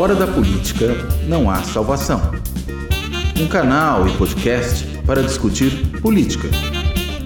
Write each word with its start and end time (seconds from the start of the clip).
Fora 0.00 0.14
da 0.14 0.26
política 0.26 0.86
não 1.28 1.50
há 1.50 1.62
salvação. 1.62 2.22
Um 3.38 3.46
canal 3.46 4.08
e 4.08 4.16
podcast 4.16 4.86
para 5.06 5.22
discutir 5.22 5.70
política. 6.00 6.48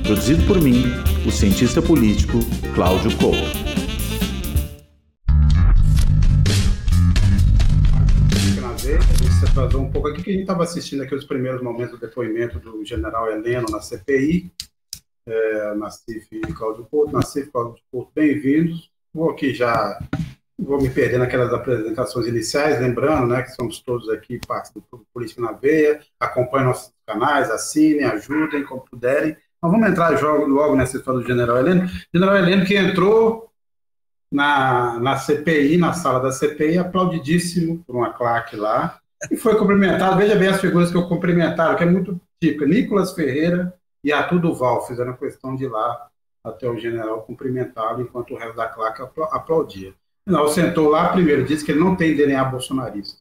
Produzido 0.03 0.45
por 0.45 0.61
mim, 0.61 0.82
o 1.24 1.30
cientista 1.30 1.80
político 1.80 2.40
Cláudio 2.74 3.16
Couto. 3.16 3.38
Você 9.20 9.46
atrasou 9.46 9.82
um 9.82 9.93
pouco 9.93 10.09
aqui, 10.09 10.25
que 10.25 10.30
a 10.30 10.32
gente 10.32 10.43
estava 10.43 10.64
assistindo 10.64 11.04
aqui 11.04 11.14
os 11.14 11.25
primeiros 11.25 11.62
momentos 11.62 11.93
do 11.93 12.04
depoimento 12.04 12.59
do 12.59 12.84
general 12.84 13.30
Heleno 13.30 13.66
na 13.70 13.80
CPI, 13.80 14.50
é, 15.27 15.75
Nassif 15.77 16.27
e 16.32 16.41
Cláudio 16.52 16.84
Couto. 16.91 17.12
Nassif 17.12 17.52
Cláudio 17.52 17.80
Couto, 17.93 18.11
bem-vindos. 18.12 18.91
Vou 19.14 19.30
aqui 19.30 19.54
já 19.54 19.96
vou 20.59 20.80
me 20.80 20.89
perder 20.89 21.18
naquelas 21.18 21.52
apresentações 21.52 22.27
iniciais, 22.27 22.80
lembrando 22.80 23.27
né, 23.27 23.43
que 23.43 23.50
somos 23.50 23.80
todos 23.80 24.08
aqui 24.08 24.39
parte 24.46 24.72
do 24.75 25.07
Política 25.13 25.40
na 25.40 25.53
Veia, 25.53 26.00
acompanhem 26.18 26.68
nossos 26.68 26.93
canais, 27.07 27.50
assinem, 27.50 28.04
ajudem 28.04 28.64
como 28.64 28.85
puderem. 28.89 29.36
Então 29.58 29.71
vamos 29.71 29.89
entrar 29.89 30.11
logo 30.21 30.77
nessa 30.77 30.96
história 30.96 31.21
do 31.21 31.27
General 31.27 31.58
Heleno. 31.58 31.89
General 32.12 32.36
Heleno 32.36 32.64
que 32.64 32.77
entrou 32.77 33.50
na, 34.30 34.98
na 35.00 35.17
CPI, 35.17 35.77
na 35.77 35.92
sala 35.92 36.20
da 36.20 36.33
CPI, 36.33 36.78
aplaudidíssimo 36.78 37.83
por 37.84 37.97
uma 37.97 38.12
claque 38.12 38.56
lá, 38.56 38.98
e 39.30 39.36
foi 39.36 39.56
cumprimentado. 39.56 40.16
Veja 40.16 40.36
bem 40.36 40.48
as 40.48 40.61
figuras 40.61 40.91
que 40.91 40.97
eu 40.97 41.08
cumprimentaram, 41.08 41.77
que 41.77 41.83
é 41.83 41.86
muito 41.86 42.20
típico. 42.41 42.64
Nicolas 42.64 43.12
Ferreira 43.12 43.75
e 44.02 44.12
Arthur 44.12 44.41
Duval 44.41 44.86
fizeram 44.86 45.14
questão 45.14 45.56
de 45.56 45.64
ir 45.64 45.69
lá 45.69 46.08
até 46.44 46.69
o 46.69 46.77
general 46.77 47.22
cumprimentá-lo, 47.22 48.02
enquanto 48.02 48.34
o 48.34 48.36
resto 48.36 48.56
da 48.56 48.69
claque 48.69 49.02
aplaudia. 49.33 49.94
Não, 50.27 50.48
sentou 50.48 50.89
lá 50.89 51.12
primeiro, 51.12 51.45
disse 51.45 51.64
que 51.64 51.73
ele 51.73 51.81
não 51.81 51.95
tem 51.95 52.17
DNA 52.17 52.45
bolsonarista. 52.45 53.19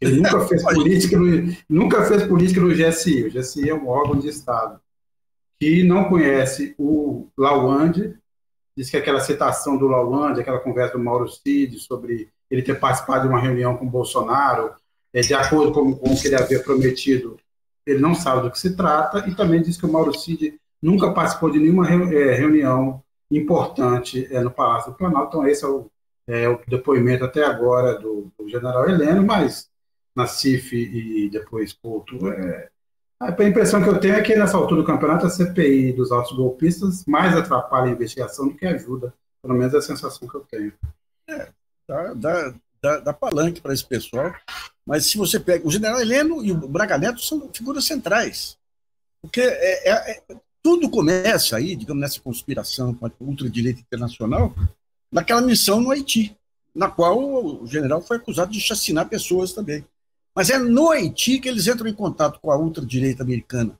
Ele 0.00 0.16
nunca 0.20 0.40
fez 0.46 0.62
política 0.62 1.18
no, 1.18 1.56
nunca 1.68 2.04
fez 2.04 2.24
política 2.24 2.60
no 2.60 2.74
GSI. 2.74 3.24
O 3.24 3.30
GSI 3.30 3.70
é 3.70 3.74
um 3.74 3.88
órgão 3.88 4.18
de 4.18 4.28
Estado 4.28 4.80
que 5.62 5.84
não 5.84 6.06
conhece 6.06 6.74
o 6.76 7.28
Lawande, 7.38 8.18
diz 8.76 8.90
que 8.90 8.96
aquela 8.96 9.20
citação 9.20 9.76
do 9.76 9.86
Lawande, 9.86 10.40
aquela 10.40 10.58
conversa 10.58 10.98
do 10.98 11.04
Mauro 11.04 11.28
Cid 11.28 11.78
sobre 11.78 12.30
ele 12.50 12.62
ter 12.62 12.80
participado 12.80 13.22
de 13.22 13.28
uma 13.28 13.40
reunião 13.40 13.76
com 13.76 13.86
o 13.86 13.90
Bolsonaro, 13.90 14.74
é, 15.12 15.20
de 15.20 15.32
acordo 15.32 15.70
com, 15.70 15.94
com 15.94 16.12
o 16.12 16.20
que 16.20 16.26
ele 16.26 16.34
havia 16.34 16.60
prometido, 16.60 17.38
ele 17.86 18.00
não 18.00 18.12
sabe 18.12 18.42
do 18.42 18.50
que 18.50 18.58
se 18.58 18.74
trata, 18.74 19.24
e 19.28 19.36
também 19.36 19.62
diz 19.62 19.76
que 19.76 19.86
o 19.86 19.92
Mauro 19.92 20.12
Cid 20.12 20.58
nunca 20.82 21.12
participou 21.12 21.48
de 21.48 21.60
nenhuma 21.60 21.88
é, 21.88 22.34
reunião 22.34 23.00
importante 23.30 24.26
é, 24.32 24.40
no 24.40 24.50
Palácio 24.50 24.90
do 24.90 24.98
Planalto, 24.98 25.28
então 25.28 25.46
esse 25.46 25.64
é 25.64 25.68
o 25.68 25.88
é, 26.26 26.48
o 26.48 26.60
depoimento 26.66 27.24
até 27.24 27.44
agora 27.44 27.98
do, 27.98 28.32
do 28.38 28.48
general 28.48 28.88
Heleno, 28.88 29.24
mas 29.24 29.70
na 30.14 30.26
CIF 30.26 30.76
e 30.76 31.30
depois 31.30 31.72
Couto. 31.72 32.28
É, 32.30 32.68
a 33.20 33.44
impressão 33.44 33.82
que 33.82 33.88
eu 33.88 34.00
tenho 34.00 34.14
é 34.14 34.22
que 34.22 34.34
nessa 34.34 34.56
altura 34.56 34.80
do 34.82 34.86
campeonato 34.86 35.26
a 35.26 35.30
CPI 35.30 35.92
dos 35.92 36.10
altos 36.10 36.36
golpistas 36.36 37.04
mais 37.06 37.36
atrapalha 37.36 37.88
a 37.88 37.92
investigação 37.92 38.48
do 38.48 38.54
que 38.54 38.66
ajuda. 38.66 39.14
Pelo 39.40 39.54
menos 39.54 39.74
é 39.74 39.78
a 39.78 39.82
sensação 39.82 40.28
que 40.28 40.34
eu 40.34 40.46
tenho. 40.50 40.72
É, 41.28 41.48
dá, 41.88 42.14
dá, 42.14 42.54
dá, 42.82 42.98
dá 42.98 43.12
palanque 43.12 43.60
para 43.60 43.72
esse 43.72 43.84
pessoal. 43.84 44.34
Mas 44.84 45.06
se 45.06 45.16
você 45.16 45.38
pega. 45.38 45.66
O 45.66 45.70
general 45.70 46.00
Heleno 46.00 46.44
e 46.44 46.50
o 46.50 46.68
Braga 46.68 46.98
Neto 46.98 47.20
são 47.20 47.48
figuras 47.52 47.84
centrais. 47.84 48.58
Porque 49.20 49.40
é, 49.40 49.90
é, 49.90 50.10
é, 50.12 50.22
tudo 50.60 50.90
começa 50.90 51.56
aí, 51.56 51.76
digamos, 51.76 52.00
nessa 52.00 52.20
conspiração 52.20 52.92
com 52.92 53.06
a 53.06 53.10
ultradireita 53.20 53.80
internacional, 53.80 54.52
naquela 55.12 55.42
missão 55.42 55.80
no 55.80 55.90
Haiti, 55.90 56.34
na 56.74 56.88
qual 56.88 57.18
o 57.62 57.66
general 57.66 58.00
foi 58.00 58.16
acusado 58.16 58.50
de 58.50 58.60
chacinar 58.60 59.08
pessoas 59.08 59.52
também. 59.52 59.84
Mas 60.34 60.48
é 60.48 60.58
no 60.58 60.90
Haiti 60.90 61.38
que 61.38 61.48
eles 61.48 61.66
entram 61.66 61.86
em 61.86 61.94
contato 61.94 62.40
com 62.40 62.50
a 62.50 62.56
ultradireita 62.56 63.22
americana, 63.22 63.78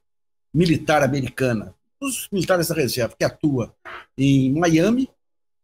militar 0.53 1.03
americana, 1.03 1.75
os 1.99 2.29
militares 2.31 2.69
da 2.69 2.75
reserva, 2.75 3.15
que 3.19 3.25
atua 3.25 3.75
em 4.19 4.53
Miami. 4.53 5.09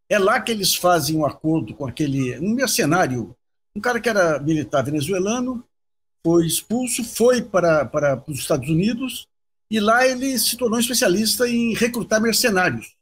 É 0.09 0.17
lá 0.17 0.41
que 0.41 0.51
eles 0.51 0.73
fazem 0.73 1.15
um 1.15 1.25
acordo 1.25 1.75
com 1.75 1.85
aquele 1.85 2.39
um 2.39 2.55
mercenário, 2.55 3.35
um 3.75 3.79
cara 3.79 3.99
que 3.99 4.09
era 4.09 4.39
militar 4.39 4.83
venezuelano, 4.83 5.63
foi 6.25 6.47
expulso, 6.47 7.03
foi 7.03 7.43
para, 7.43 7.85
para 7.85 8.23
os 8.27 8.39
Estados 8.39 8.67
Unidos, 8.67 9.27
e 9.69 9.79
lá 9.79 10.07
ele 10.07 10.37
se 10.39 10.57
tornou 10.57 10.79
especialista 10.79 11.47
em 11.47 11.75
recrutar 11.75 12.19
mercenários 12.19 12.97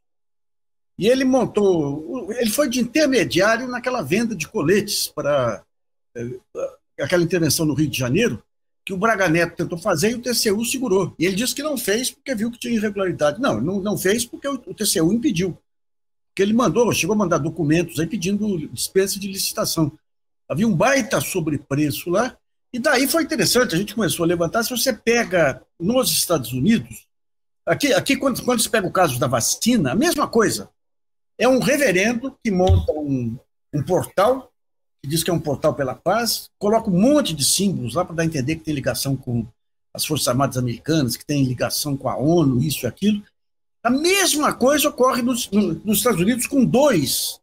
e 0.98 1.08
ele 1.08 1.24
montou, 1.24 2.32
ele 2.34 2.50
foi 2.50 2.70
de 2.70 2.80
intermediário 2.80 3.68
naquela 3.68 4.02
venda 4.02 4.36
de 4.36 4.48
coletes 4.48 5.08
para 5.08 5.64
eh, 6.16 6.40
aquela 7.00 7.24
intervenção 7.24 7.66
no 7.66 7.76
Rio 7.76 7.88
de 7.88 7.98
Janeiro, 7.98 8.42
que 8.84 8.94
o 8.94 8.98
Braga 8.98 9.30
Neto 9.30 9.56
tentou 9.56 9.78
fazer 9.78 10.12
e 10.12 10.16
o 10.16 10.22
TCU 10.22 10.66
segurou. 10.66 11.14
E 11.20 11.26
ele 11.26 11.36
disse 11.36 11.54
que 11.54 11.62
não 11.62 11.78
fez 11.78 12.10
porque 12.10 12.34
viu 12.34 12.50
que 12.50 12.58
tinha 12.58 12.74
irregularidade. 12.74 13.40
Não, 13.40 13.62
não, 13.62 13.80
não 13.80 13.98
fez 13.98 14.26
porque 14.26 14.48
o, 14.48 14.58
TCU 14.58 15.14
impediu. 15.14 15.58
Porque 16.30 16.42
ele 16.42 16.54
mandou, 16.54 16.92
chegou 16.94 17.14
a 17.14 17.18
mandar 17.18 17.38
documentos 17.38 18.00
aí 18.00 18.08
pedindo 18.08 18.68
dispensa 18.70 19.20
de 19.20 19.28
licitação. 19.28 19.92
Havia 20.50 20.68
um 20.68 20.76
baita 20.76 21.20
sobrepreço 21.20 22.10
lá, 22.10 22.38
e 22.72 22.80
daí 22.80 23.08
foi 23.08 23.24
interessante, 23.24 23.76
a 23.76 23.78
gente 23.78 23.94
começou 23.94 24.24
a 24.24 24.28
levantar. 24.28 24.64
Se 24.64 24.70
você 24.70 24.94
pega 24.94 25.62
nos 25.80 26.12
Estados 26.12 26.54
Unidos, 26.54 27.08
aqui, 27.66 27.94
aqui 27.94 28.16
quando, 28.16 28.42
quando 28.44 28.62
se 28.62 28.70
pega 28.70 28.88
o 28.88 28.92
caso 28.92 29.20
da 29.20 29.28
vacina, 29.28 29.92
a 29.92 29.96
mesma 29.96 30.28
coisa. 30.28 30.70
É 31.38 31.48
um 31.48 31.60
reverendo 31.60 32.36
que 32.44 32.52
monta 32.52 32.92
um, 32.92 33.38
um 33.74 33.84
portal, 33.84 34.52
que 35.02 35.10
diz 35.10 35.24
que 35.24 35.30
é 35.30 35.34
um 35.34 35.40
portal 35.40 35.74
pela 35.74 35.94
paz, 35.94 36.50
coloca 36.58 36.90
um 36.90 37.00
monte 37.00 37.34
de 37.34 37.46
símbolos 37.46 37.94
lá 37.94 38.04
para 38.04 38.16
dar 38.16 38.24
a 38.24 38.26
entender 38.26 38.56
que 38.56 38.64
tem 38.64 38.74
ligação 38.74 39.16
com 39.16 39.46
as 39.94 40.06
Forças 40.06 40.28
Armadas 40.28 40.58
Americanas, 40.58 41.16
que 41.16 41.26
tem 41.26 41.44
ligação 41.44 41.96
com 41.96 42.10
a 42.10 42.18
ONU, 42.18 42.62
isso 42.62 42.86
e 42.86 42.88
aquilo. 42.88 43.24
A 43.84 43.90
mesma 43.90 44.54
coisa 44.54 44.90
ocorre 44.90 45.22
nos, 45.22 45.50
nos 45.52 46.00
Estados 46.00 46.20
Unidos 46.20 46.48
com 46.48 46.66
dois 46.66 47.40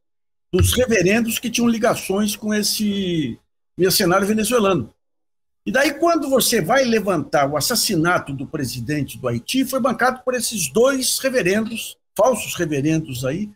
dos 0.53 0.72
reverendos 0.72 1.38
que 1.38 1.50
tinham 1.50 1.69
ligações 1.69 2.37
com 2.37 2.54
esse 2.54 3.38
mercenário 3.77 4.27
venezuelano. 4.27 4.93
E 5.66 5.72
daí, 5.72 5.94
quando 5.94 6.28
você 6.28 6.60
vai 6.60 6.84
levantar 6.84 7.50
o 7.50 7.56
assassinato 7.56 8.33
do 8.33 8.47
presidente 8.47 9.19
do 9.19 9.27
Haiti, 9.27 9.65
foi 9.65 9.81
bancado 9.81 10.22
por 10.22 10.34
esses 10.34 10.69
dois 10.71 11.19
reverendos, 11.19 11.97
falsos 12.16 12.54
reverendos 12.54 13.25
aí, 13.25 13.50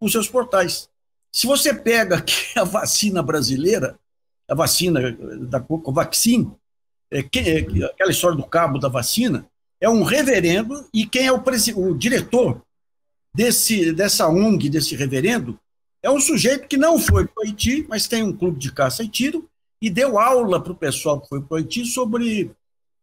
com 0.00 0.08
seus 0.08 0.28
portais. 0.28 0.88
Se 1.30 1.46
você 1.46 1.74
pega 1.74 2.24
a 2.56 2.64
vacina 2.64 3.22
brasileira, 3.22 3.98
a 4.48 4.54
vacina 4.54 5.12
da 5.42 5.60
Covaxin, 5.60 6.50
é, 7.10 7.22
que, 7.22 7.38
é, 7.38 7.84
aquela 7.84 8.10
história 8.10 8.36
do 8.36 8.44
cabo 8.44 8.78
da 8.78 8.88
vacina, 8.88 9.46
é 9.80 9.88
um 9.88 10.02
reverendo 10.02 10.88
e 10.92 11.06
quem 11.06 11.26
é 11.26 11.32
o, 11.32 11.42
o 11.76 11.94
diretor 11.96 12.62
desse, 13.34 13.92
dessa 13.92 14.28
ONG, 14.28 14.68
desse 14.68 14.96
reverendo, 14.96 15.58
é 16.02 16.10
um 16.10 16.20
sujeito 16.20 16.66
que 16.66 16.76
não 16.76 16.98
foi 16.98 17.26
para 17.26 17.42
o 17.42 17.46
Haiti, 17.46 17.86
mas 17.88 18.08
tem 18.08 18.22
um 18.22 18.36
clube 18.36 18.58
de 18.58 18.72
caça 18.72 19.02
e 19.02 19.08
tiro 19.08 19.48
e 19.80 19.90
deu 19.90 20.18
aula 20.18 20.62
para 20.62 20.72
o 20.72 20.76
pessoal 20.76 21.20
que 21.20 21.28
foi 21.28 21.40
para 21.40 21.54
o 21.54 21.58
Haiti 21.58 21.84
sobre, 21.84 22.50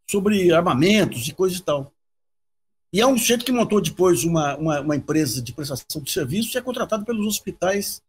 sobre 0.09 0.51
armamentos 0.51 1.27
e 1.27 1.33
coisa 1.33 1.57
e 1.57 1.61
tal. 1.61 1.93
E 2.97 3.01
é 3.01 3.05
um 3.05 3.15
sujeito 3.15 3.45
que 3.45 3.51
montou 3.51 3.79
depois 3.79 4.23
uma, 4.23 4.57
uma, 4.57 4.81
uma, 4.81 4.95
empresa 4.95 5.39
de 5.39 5.53
prestação 5.53 6.01
de 6.01 6.11
serviços 6.11 6.55
e 6.55 6.57
é 6.57 6.61
contratado 6.61 7.05
pelos 7.05 7.27
hospitais 7.27 8.01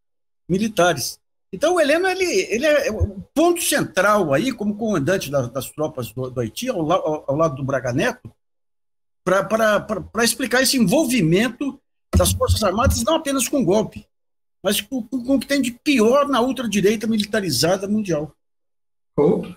militares. 0.49 1.21
Então, 1.53 1.75
o 1.75 1.81
Heleno 1.81 2.09
ele, 2.09 2.25
ele 2.25 2.65
é 2.65 2.91
o 2.91 3.21
ponto 3.35 3.61
central 3.61 4.33
aí, 4.33 4.51
como 4.51 4.79
comandante 4.79 5.31
das, 5.31 5.53
das 5.53 5.71
tropas 5.71 6.11
do, 6.11 6.31
do 6.31 6.41
Haiti, 6.41 6.71
ao, 6.71 6.91
ao, 6.91 7.25
ao, 7.29 7.37
lado 7.37 7.57
do 7.57 7.65
Braga 7.65 7.93
Neto, 7.93 8.33
para 9.23 10.25
explicar 10.25 10.63
esse 10.63 10.79
envolvimento 10.79 11.79
das 12.17 12.33
Forças 12.33 12.63
Armadas, 12.63 13.05
não 13.05 13.17
apenas 13.17 13.47
com 13.47 13.63
golpe, 13.63 14.07
mas 14.63 14.81
com, 14.81 15.03
com 15.03 15.35
o 15.35 15.39
que 15.39 15.47
tem 15.47 15.61
de 15.61 15.73
pior 15.73 16.27
na 16.27 16.41
ultradireita 16.41 17.07
militarizada 17.07 17.87
mundial. 17.87 18.35
Outro. 19.15 19.55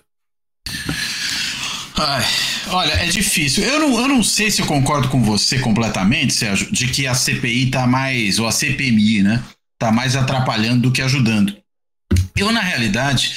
Ai, 1.98 2.51
olha, 2.68 2.92
é 2.92 3.06
difícil. 3.06 3.64
Eu 3.64 3.80
não, 3.80 4.00
eu 4.00 4.08
não 4.08 4.22
sei 4.22 4.50
se 4.50 4.60
eu 4.60 4.66
concordo 4.66 5.08
com 5.08 5.22
você 5.22 5.58
completamente, 5.58 6.32
Sérgio, 6.32 6.70
de 6.72 6.88
que 6.88 7.06
a 7.06 7.14
CPI 7.14 7.66
tá 7.66 7.86
mais, 7.86 8.38
ou 8.38 8.46
a 8.46 8.52
CPMI, 8.52 9.22
né? 9.22 9.42
Tá 9.78 9.90
mais 9.90 10.16
atrapalhando 10.16 10.82
do 10.82 10.92
que 10.92 11.02
ajudando. 11.02 11.56
Eu, 12.36 12.50
na 12.50 12.60
realidade, 12.60 13.32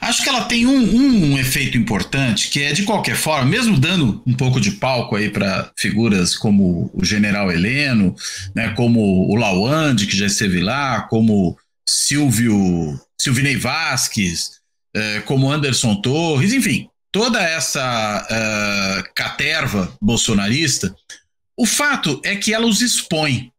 acho 0.00 0.22
que 0.22 0.28
ela 0.28 0.44
tem 0.44 0.66
um, 0.66 1.32
um 1.32 1.38
efeito 1.38 1.78
importante, 1.78 2.48
que 2.50 2.60
é, 2.60 2.72
de 2.72 2.82
qualquer 2.82 3.16
forma, 3.16 3.48
mesmo 3.48 3.78
dando 3.78 4.22
um 4.26 4.34
pouco 4.34 4.60
de 4.60 4.72
palco 4.72 5.14
aí 5.14 5.30
para 5.30 5.70
figuras 5.76 6.36
como 6.36 6.90
o 6.92 7.04
general 7.04 7.50
Heleno, 7.50 8.14
né, 8.54 8.70
como 8.70 9.00
o 9.30 9.36
Lawande, 9.36 10.06
que 10.06 10.16
já 10.16 10.26
esteve 10.26 10.60
lá, 10.60 11.02
como 11.02 11.56
Silvio, 11.88 12.98
Silvinei 13.20 13.56
Vasques, 13.56 14.60
eh, 14.94 15.22
como 15.24 15.50
Anderson 15.50 16.00
Torres, 16.00 16.52
enfim, 16.52 16.89
toda 17.12 17.42
essa 17.42 18.26
uh, 18.30 19.14
caterva 19.14 19.92
bolsonarista, 20.00 20.94
o 21.56 21.66
fato 21.66 22.20
é 22.24 22.36
que 22.36 22.54
ela 22.54 22.66
os 22.66 22.80
expõe. 22.80 23.52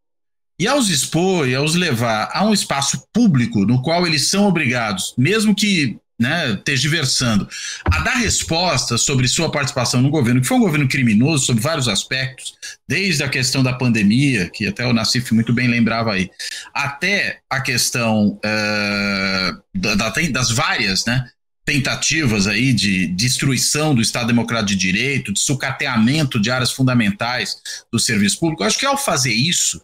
E 0.60 0.68
ao 0.68 0.78
os 0.78 0.90
expor 0.90 1.48
e 1.48 1.56
ao 1.56 1.64
os 1.64 1.74
levar 1.74 2.30
a 2.32 2.46
um 2.46 2.54
espaço 2.54 3.04
público 3.12 3.66
no 3.66 3.82
qual 3.82 4.06
eles 4.06 4.30
são 4.30 4.46
obrigados, 4.46 5.14
mesmo 5.18 5.56
que 5.56 6.00
né, 6.22 6.56
tergiversando, 6.64 7.50
a 7.84 8.00
dar 8.02 8.18
respostas 8.18 9.02
sobre 9.02 9.28
sua 9.28 9.52
participação 9.52 10.04
no 10.04 10.12
governo, 10.12 10.40
que 10.40 10.48
foi 10.48 10.58
um 10.58 10.62
governo 10.62 10.88
criminoso 10.88 11.48
sob 11.48 11.60
vários 11.60 11.88
aspectos, 11.88 12.54
desde 12.88 13.24
a 13.24 13.30
questão 13.30 13.64
da 13.64 13.74
pandemia, 13.74 14.48
que 14.54 14.68
até 14.68 14.86
o 14.86 14.94
Nassif 14.94 15.34
muito 15.34 15.52
bem 15.52 15.68
lembrava 15.68 16.14
aí, 16.14 16.30
até 16.72 17.40
a 17.50 17.60
questão 17.60 18.40
uh, 18.46 19.62
da, 19.74 20.10
das 20.32 20.52
várias 20.52 21.06
né, 21.06 21.28
tentativas 21.72 22.48
aí 22.48 22.74
de 22.74 23.08
destruição 23.08 23.96
do 23.96 24.02
Estado 24.02 24.28
Democrático 24.28 24.72
de 24.72 24.76
Direito, 24.76 25.32
de 25.32 25.40
sucateamento 25.40 26.38
de 26.38 26.52
áreas 26.52 26.74
fundamentais 26.74 27.56
do 27.90 27.98
serviço 27.98 28.40
público. 28.40 28.62
Eu 28.62 28.68
acho 28.68 28.78
que 28.78 28.86
ao 28.86 28.98
fazer 28.98 29.32
isso, 29.32 29.82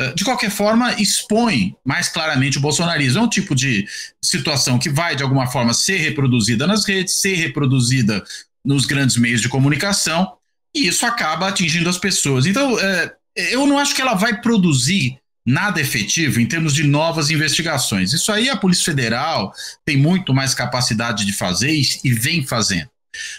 eh, 0.00 0.12
de 0.12 0.24
qualquer 0.24 0.50
forma, 0.50 1.00
expõe 1.00 1.76
mais 1.84 2.08
claramente 2.08 2.58
o 2.58 2.60
bolsonarismo. 2.60 3.20
É 3.20 3.22
um 3.22 3.28
tipo 3.28 3.54
de 3.54 3.86
situação 4.20 4.76
que 4.76 4.90
vai, 4.90 5.14
de 5.14 5.22
alguma 5.22 5.46
forma, 5.46 5.72
ser 5.72 5.98
reproduzida 5.98 6.66
nas 6.66 6.84
redes, 6.84 7.20
ser 7.20 7.36
reproduzida 7.36 8.24
nos 8.64 8.84
grandes 8.84 9.16
meios 9.16 9.40
de 9.40 9.48
comunicação, 9.48 10.32
e 10.74 10.88
isso 10.88 11.06
acaba 11.06 11.46
atingindo 11.46 11.88
as 11.88 11.96
pessoas. 11.96 12.44
Então, 12.44 12.76
é, 12.80 13.14
eu 13.36 13.64
não 13.68 13.78
acho 13.78 13.94
que 13.94 14.02
ela 14.02 14.14
vai 14.14 14.40
produzir 14.40 15.16
nada 15.46 15.80
efetivo 15.80 16.40
em 16.40 16.46
termos 16.46 16.74
de 16.74 16.84
novas 16.84 17.30
investigações. 17.30 18.12
Isso 18.12 18.30
aí 18.30 18.48
a 18.48 18.56
Polícia 18.56 18.84
Federal 18.84 19.52
tem 19.84 19.96
muito 19.96 20.34
mais 20.34 20.54
capacidade 20.54 21.24
de 21.24 21.32
fazer 21.32 21.72
e, 22.04 22.12
vem 22.12 22.46
fazendo. 22.46 22.88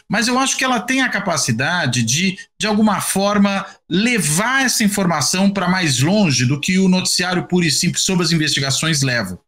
Mas 0.10 0.28
eu 0.28 0.38
acho 0.38 0.58
que 0.58 0.66
ela 0.66 0.82
tem 0.82 1.02
a 1.02 1.10
capacidade 1.10 2.04
de, 2.04 2.38
de 2.60 2.68
alguma 2.68 3.00
forma, 3.00 3.66
levar 3.90 4.66
essa 4.66 4.84
informação 4.84 5.50
para 5.50 5.70
mais 5.70 6.02
longe 6.02 6.46
do 6.46 6.60
que 6.60 6.78
o 6.78 6.90
noticiário 6.90 7.48
puro 7.48 7.66
e 7.66 7.72
simples 7.72 8.04
sobre 8.04 8.26
as 8.26 8.32
investigações 8.32 9.02
leva. 9.02 9.40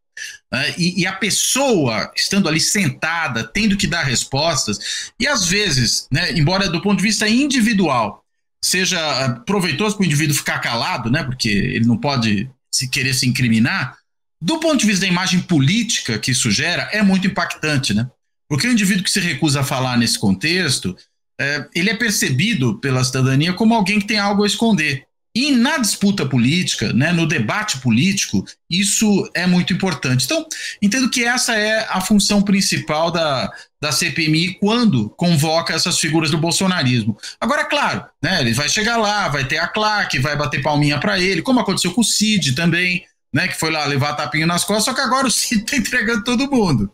Uh, 0.53 0.73
e, 0.77 1.01
e, 1.01 1.07
a 1.07 1.13
pessoa 1.13 2.11
estando 2.15 2.47
ali 2.47 2.59
sentada, 2.59 3.43
tendo 3.43 3.75
que 3.75 3.87
dar 3.87 4.03
respostas, 4.03 5.11
e 5.19 5.27
às 5.27 5.47
vezes, 5.47 6.07
né, 6.11 6.31
embora 6.33 6.69
do 6.69 6.81
ponto 6.81 6.97
de 6.97 7.03
vista 7.03 7.27
individual, 7.27 8.22
seja 8.63 8.99
ah, 8.99 9.39
proveitoso 9.41 9.97
para 9.97 10.03
o 10.03 10.05
indivíduo 10.05 10.35
ficar 10.35 10.59
calado, 10.59 11.11
né, 11.11 11.23
porque 11.23 11.49
ele 11.49 11.85
não 11.85 11.97
pode 11.97 12.49
se 12.73 12.87
querer 12.87 13.13
se 13.13 13.27
incriminar, 13.27 13.97
do 14.41 14.59
ponto 14.59 14.77
de 14.77 14.85
vista 14.85 15.05
da 15.05 15.11
imagem 15.11 15.39
política 15.39 16.17
que 16.17 16.31
isso 16.31 16.49
gera, 16.49 16.89
é 16.91 17.01
muito 17.01 17.27
impactante, 17.27 17.93
né? 17.93 18.09
Porque 18.49 18.67
o 18.67 18.71
indivíduo 18.71 19.03
que 19.03 19.09
se 19.09 19.21
recusa 19.21 19.61
a 19.61 19.63
falar 19.63 19.97
nesse 19.97 20.19
contexto, 20.19 20.97
é, 21.39 21.65
ele 21.73 21.89
é 21.89 21.95
percebido 21.95 22.77
pela 22.79 23.03
cidadania 23.03 23.53
como 23.53 23.73
alguém 23.73 23.99
que 23.99 24.07
tem 24.07 24.19
algo 24.19 24.43
a 24.43 24.47
esconder. 24.47 25.05
E 25.35 25.51
na 25.51 25.79
disputa 25.79 26.27
política, 26.27 26.93
né, 26.93 27.11
no 27.11 27.27
debate 27.27 27.79
político, 27.79 28.45
isso 28.69 29.27
é 29.33 29.47
muito 29.47 29.73
importante. 29.73 30.25
Então, 30.25 30.45
entendo 30.79 31.09
que 31.09 31.23
essa 31.23 31.55
é 31.55 31.87
a 31.89 31.99
função 31.99 32.43
principal 32.43 33.09
da, 33.09 33.51
da 33.81 33.91
CPMI 33.91 34.59
quando 34.59 35.09
convoca 35.09 35.73
essas 35.73 35.97
figuras 35.97 36.29
do 36.29 36.37
bolsonarismo. 36.37 37.17
Agora, 37.41 37.65
claro, 37.65 38.05
né, 38.21 38.41
ele 38.41 38.53
vai 38.53 38.69
chegar 38.69 38.97
lá, 38.97 39.27
vai 39.27 39.43
ter 39.43 39.57
a 39.57 39.67
claque, 39.67 40.19
vai 40.19 40.35
bater 40.35 40.61
palminha 40.61 40.99
para 40.99 41.19
ele, 41.19 41.41
como 41.41 41.59
aconteceu 41.59 41.91
com 41.93 42.01
o 42.01 42.05
Cid 42.05 42.53
também, 42.53 43.03
né, 43.33 43.47
que 43.47 43.59
foi 43.59 43.71
lá 43.71 43.85
levar 43.85 44.13
tapinho 44.13 44.45
nas 44.45 44.63
costas, 44.63 44.85
só 44.85 44.93
que 44.93 45.01
agora 45.01 45.25
o 45.25 45.31
Cid 45.31 45.63
está 45.63 45.77
entregando 45.77 46.23
todo 46.23 46.49
mundo. 46.49 46.93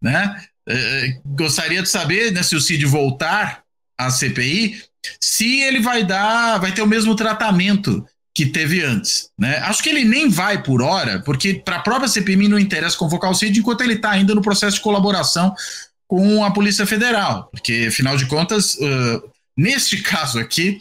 Né? 0.00 0.44
É, 0.68 1.18
gostaria 1.26 1.82
de 1.82 1.88
saber 1.88 2.30
né, 2.30 2.44
se 2.44 2.54
o 2.54 2.60
Cid 2.60 2.86
voltar 2.86 3.64
à 3.98 4.10
CPI, 4.10 4.80
se 5.20 5.60
ele 5.60 5.80
vai 5.80 6.04
dar, 6.04 6.58
vai 6.58 6.72
ter 6.72 6.82
o 6.82 6.86
mesmo 6.86 7.14
tratamento 7.14 8.04
que 8.34 8.46
teve 8.46 8.82
antes. 8.82 9.28
Né? 9.38 9.58
Acho 9.58 9.82
que 9.82 9.88
ele 9.88 10.04
nem 10.04 10.28
vai 10.28 10.62
por 10.62 10.82
hora, 10.82 11.20
porque 11.20 11.54
para 11.54 11.76
a 11.76 11.82
própria 11.82 12.08
CPMI 12.08 12.48
não 12.48 12.58
interessa 12.58 12.96
convocar 12.96 13.30
o 13.30 13.34
Cid 13.34 13.58
enquanto 13.58 13.82
ele 13.82 13.94
está 13.94 14.10
ainda 14.10 14.34
no 14.34 14.42
processo 14.42 14.76
de 14.76 14.82
colaboração 14.82 15.54
com 16.08 16.44
a 16.44 16.50
Polícia 16.50 16.84
Federal, 16.84 17.48
porque 17.50 17.86
afinal 17.88 18.16
de 18.16 18.26
contas 18.26 18.74
uh, 18.74 19.34
Neste 19.56 19.98
caso 20.02 20.38
aqui, 20.38 20.78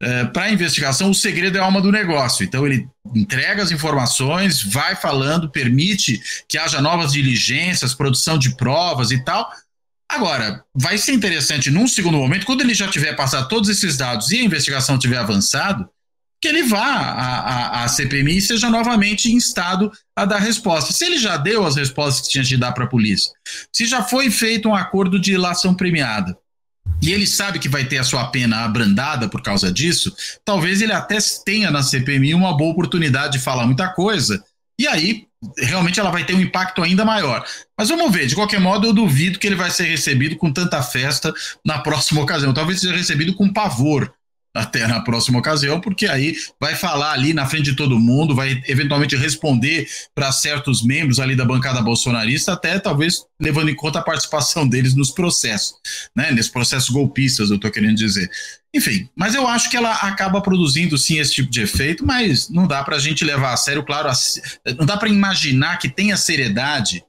é, 0.00 0.24
para 0.24 0.44
a 0.44 0.52
investigação, 0.52 1.10
o 1.10 1.14
segredo 1.14 1.56
é 1.56 1.60
a 1.60 1.64
alma 1.64 1.80
do 1.80 1.92
negócio. 1.92 2.44
Então, 2.44 2.66
ele 2.66 2.88
entrega 3.14 3.62
as 3.62 3.70
informações, 3.70 4.62
vai 4.62 4.96
falando, 4.96 5.50
permite 5.50 6.20
que 6.48 6.58
haja 6.58 6.80
novas 6.80 7.12
diligências, 7.12 7.94
produção 7.94 8.36
de 8.36 8.56
provas 8.56 9.10
e 9.10 9.22
tal. 9.24 9.48
Agora, 10.08 10.64
vai 10.74 10.96
ser 10.98 11.12
interessante, 11.12 11.70
num 11.70 11.86
segundo 11.86 12.16
momento, 12.16 12.46
quando 12.46 12.60
ele 12.60 12.74
já 12.74 12.88
tiver 12.88 13.14
passado 13.14 13.48
todos 13.48 13.68
esses 13.68 13.96
dados 13.96 14.30
e 14.30 14.38
a 14.38 14.44
investigação 14.44 14.98
tiver 14.98 15.18
avançado, 15.18 15.88
que 16.40 16.48
ele 16.48 16.62
vá 16.62 16.78
à, 16.78 17.38
à, 17.38 17.84
à 17.84 17.88
CPMI 17.88 18.36
e 18.36 18.42
seja 18.42 18.70
novamente 18.70 19.32
instado 19.32 19.90
a 20.14 20.24
dar 20.24 20.38
resposta. 20.38 20.92
Se 20.92 21.04
ele 21.04 21.18
já 21.18 21.36
deu 21.36 21.66
as 21.66 21.76
respostas 21.76 22.26
que 22.26 22.32
tinha 22.32 22.44
de 22.44 22.56
dar 22.56 22.72
para 22.72 22.84
a 22.84 22.88
polícia, 22.88 23.32
se 23.72 23.86
já 23.86 24.02
foi 24.02 24.30
feito 24.30 24.68
um 24.68 24.74
acordo 24.74 25.18
de 25.18 25.32
ilação 25.32 25.74
premiada, 25.74 26.36
e 27.02 27.12
ele 27.12 27.26
sabe 27.26 27.58
que 27.58 27.68
vai 27.68 27.84
ter 27.84 27.98
a 27.98 28.04
sua 28.04 28.26
pena 28.28 28.64
abrandada 28.64 29.28
por 29.28 29.42
causa 29.42 29.72
disso, 29.72 30.14
talvez 30.44 30.80
ele 30.80 30.92
até 30.92 31.18
tenha 31.44 31.70
na 31.70 31.82
CPMI 31.82 32.34
uma 32.34 32.56
boa 32.56 32.70
oportunidade 32.70 33.34
de 33.34 33.38
falar 33.38 33.66
muita 33.66 33.88
coisa, 33.88 34.42
e 34.78 34.86
aí 34.86 35.25
realmente 35.58 36.00
ela 36.00 36.10
vai 36.10 36.24
ter 36.24 36.34
um 36.34 36.40
impacto 36.40 36.82
ainda 36.82 37.04
maior. 37.04 37.44
Mas 37.78 37.88
vamos 37.88 38.10
ver, 38.12 38.26
de 38.26 38.34
qualquer 38.34 38.60
modo, 38.60 38.86
eu 38.86 38.92
duvido 38.92 39.38
que 39.38 39.46
ele 39.46 39.56
vai 39.56 39.70
ser 39.70 39.84
recebido 39.84 40.36
com 40.36 40.52
tanta 40.52 40.82
festa 40.82 41.32
na 41.64 41.78
próxima 41.78 42.20
ocasião. 42.22 42.54
Talvez 42.54 42.80
seja 42.80 42.94
recebido 42.94 43.34
com 43.34 43.52
pavor 43.52 44.12
até 44.56 44.86
na 44.86 45.00
próxima 45.00 45.38
ocasião, 45.38 45.80
porque 45.80 46.06
aí 46.06 46.34
vai 46.60 46.74
falar 46.74 47.12
ali 47.12 47.32
na 47.34 47.46
frente 47.46 47.70
de 47.70 47.76
todo 47.76 47.98
mundo, 47.98 48.34
vai 48.34 48.62
eventualmente 48.66 49.14
responder 49.16 49.88
para 50.14 50.32
certos 50.32 50.82
membros 50.82 51.20
ali 51.20 51.36
da 51.36 51.44
bancada 51.44 51.80
bolsonarista, 51.82 52.52
até 52.52 52.78
talvez 52.78 53.24
levando 53.40 53.68
em 53.68 53.74
conta 53.74 53.98
a 53.98 54.02
participação 54.02 54.66
deles 54.66 54.94
nos 54.94 55.10
processos, 55.10 55.74
né? 56.14 56.30
Nesses 56.30 56.50
processos 56.50 56.88
golpistas, 56.88 57.50
eu 57.50 57.56
estou 57.56 57.70
querendo 57.70 57.96
dizer. 57.96 58.30
Enfim, 58.74 59.08
mas 59.14 59.34
eu 59.34 59.46
acho 59.46 59.70
que 59.70 59.76
ela 59.76 59.92
acaba 59.92 60.40
produzindo 60.40 60.98
sim 60.98 61.18
esse 61.18 61.34
tipo 61.34 61.50
de 61.50 61.62
efeito, 61.62 62.04
mas 62.04 62.48
não 62.48 62.66
dá 62.66 62.82
para 62.82 62.96
a 62.96 63.00
gente 63.00 63.24
levar 63.24 63.52
a 63.52 63.56
sério, 63.56 63.84
claro, 63.84 64.10
não 64.78 64.86
dá 64.86 64.96
para 64.96 65.08
imaginar 65.08 65.78
que 65.78 65.88
tenha 65.88 66.16
seriedade 66.16 67.04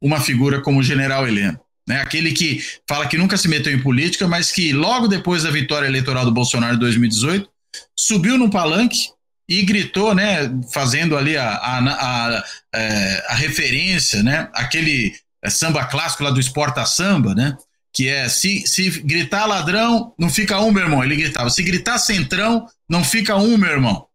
uma 0.00 0.20
figura 0.20 0.60
como 0.60 0.80
o 0.80 0.82
general 0.82 1.26
Heleno. 1.26 1.60
Né? 1.88 2.00
Aquele 2.00 2.32
que 2.32 2.64
fala 2.88 3.06
que 3.06 3.18
nunca 3.18 3.36
se 3.36 3.48
meteu 3.48 3.72
em 3.72 3.82
política, 3.82 4.28
mas 4.28 4.50
que 4.50 4.72
logo 4.72 5.08
depois 5.08 5.42
da 5.42 5.50
vitória 5.50 5.86
eleitoral 5.86 6.24
do 6.24 6.32
Bolsonaro 6.32 6.76
em 6.76 6.78
2018, 6.78 7.48
subiu 7.96 8.38
no 8.38 8.50
palanque 8.50 9.08
e 9.48 9.62
gritou, 9.62 10.14
né, 10.14 10.50
fazendo 10.72 11.16
ali 11.16 11.36
a, 11.36 11.50
a, 11.50 11.78
a, 11.78 12.44
é, 12.74 13.26
a 13.28 13.34
referência, 13.34 14.22
né, 14.22 14.48
aquele 14.54 15.14
é, 15.42 15.50
samba 15.50 15.84
clássico 15.84 16.22
lá 16.22 16.30
do 16.30 16.40
Esporta 16.40 16.86
Samba, 16.86 17.34
né, 17.34 17.56
que 17.92 18.08
é 18.08 18.28
se, 18.28 18.66
se 18.66 18.88
gritar 19.02 19.46
ladrão, 19.46 20.14
não 20.18 20.30
fica 20.30 20.58
um, 20.60 20.70
meu 20.70 20.84
irmão. 20.84 21.04
Ele 21.04 21.16
gritava, 21.16 21.50
se 21.50 21.62
gritar 21.62 21.98
centrão, 21.98 22.66
não 22.88 23.04
fica 23.04 23.36
um, 23.36 23.58
meu 23.58 23.70
irmão. 23.70 24.06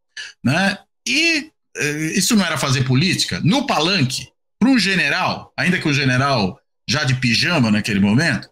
Né? 0.44 0.78
E 1.08 1.52
é, 1.76 1.90
isso 2.18 2.36
não 2.36 2.44
era 2.44 2.58
fazer 2.58 2.84
política? 2.84 3.40
No 3.44 3.68
palanque, 3.68 4.30
para 4.60 4.70
um 4.70 4.80
general, 4.80 5.54
ainda 5.56 5.78
que 5.78 5.88
o 5.88 5.94
general 5.94 6.60
já 6.88 7.04
de 7.04 7.16
pijama 7.16 7.72
naquele 7.72 8.00
momento? 8.00 8.50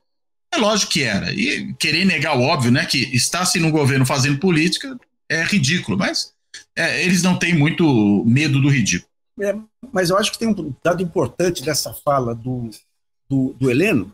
É 0.53 0.57
lógico 0.57 0.93
que 0.93 1.03
era. 1.03 1.33
E 1.33 1.73
querer 1.75 2.05
negar 2.05 2.37
o 2.37 2.41
óbvio, 2.41 2.71
né? 2.71 2.85
Que 2.85 2.97
está-se 3.15 3.59
no 3.59 3.71
governo 3.71 4.05
fazendo 4.05 4.39
política 4.39 4.97
é 5.29 5.43
ridículo, 5.43 5.97
mas 5.97 6.33
é, 6.75 7.03
eles 7.03 7.21
não 7.21 7.37
têm 7.37 7.53
muito 7.53 8.23
medo 8.25 8.61
do 8.61 8.69
ridículo. 8.69 9.09
É, 9.41 9.53
mas 9.91 10.09
eu 10.09 10.17
acho 10.17 10.31
que 10.31 10.39
tem 10.39 10.47
um 10.47 10.73
dado 10.83 11.03
importante 11.03 11.63
dessa 11.63 11.93
fala 11.93 12.33
do, 12.33 12.69
do, 13.27 13.53
do 13.53 13.69
Heleno, 13.69 14.13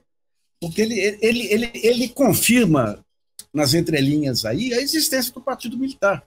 porque 0.60 0.82
ele, 0.82 1.00
ele, 1.22 1.46
ele, 1.54 1.72
ele 1.76 2.10
confirma 2.10 3.04
nas 3.54 3.74
entrelinhas 3.74 4.46
aí 4.46 4.74
a 4.74 4.82
existência 4.82 5.34
do 5.34 5.42
Partido 5.42 5.78
Militar. 5.78 6.24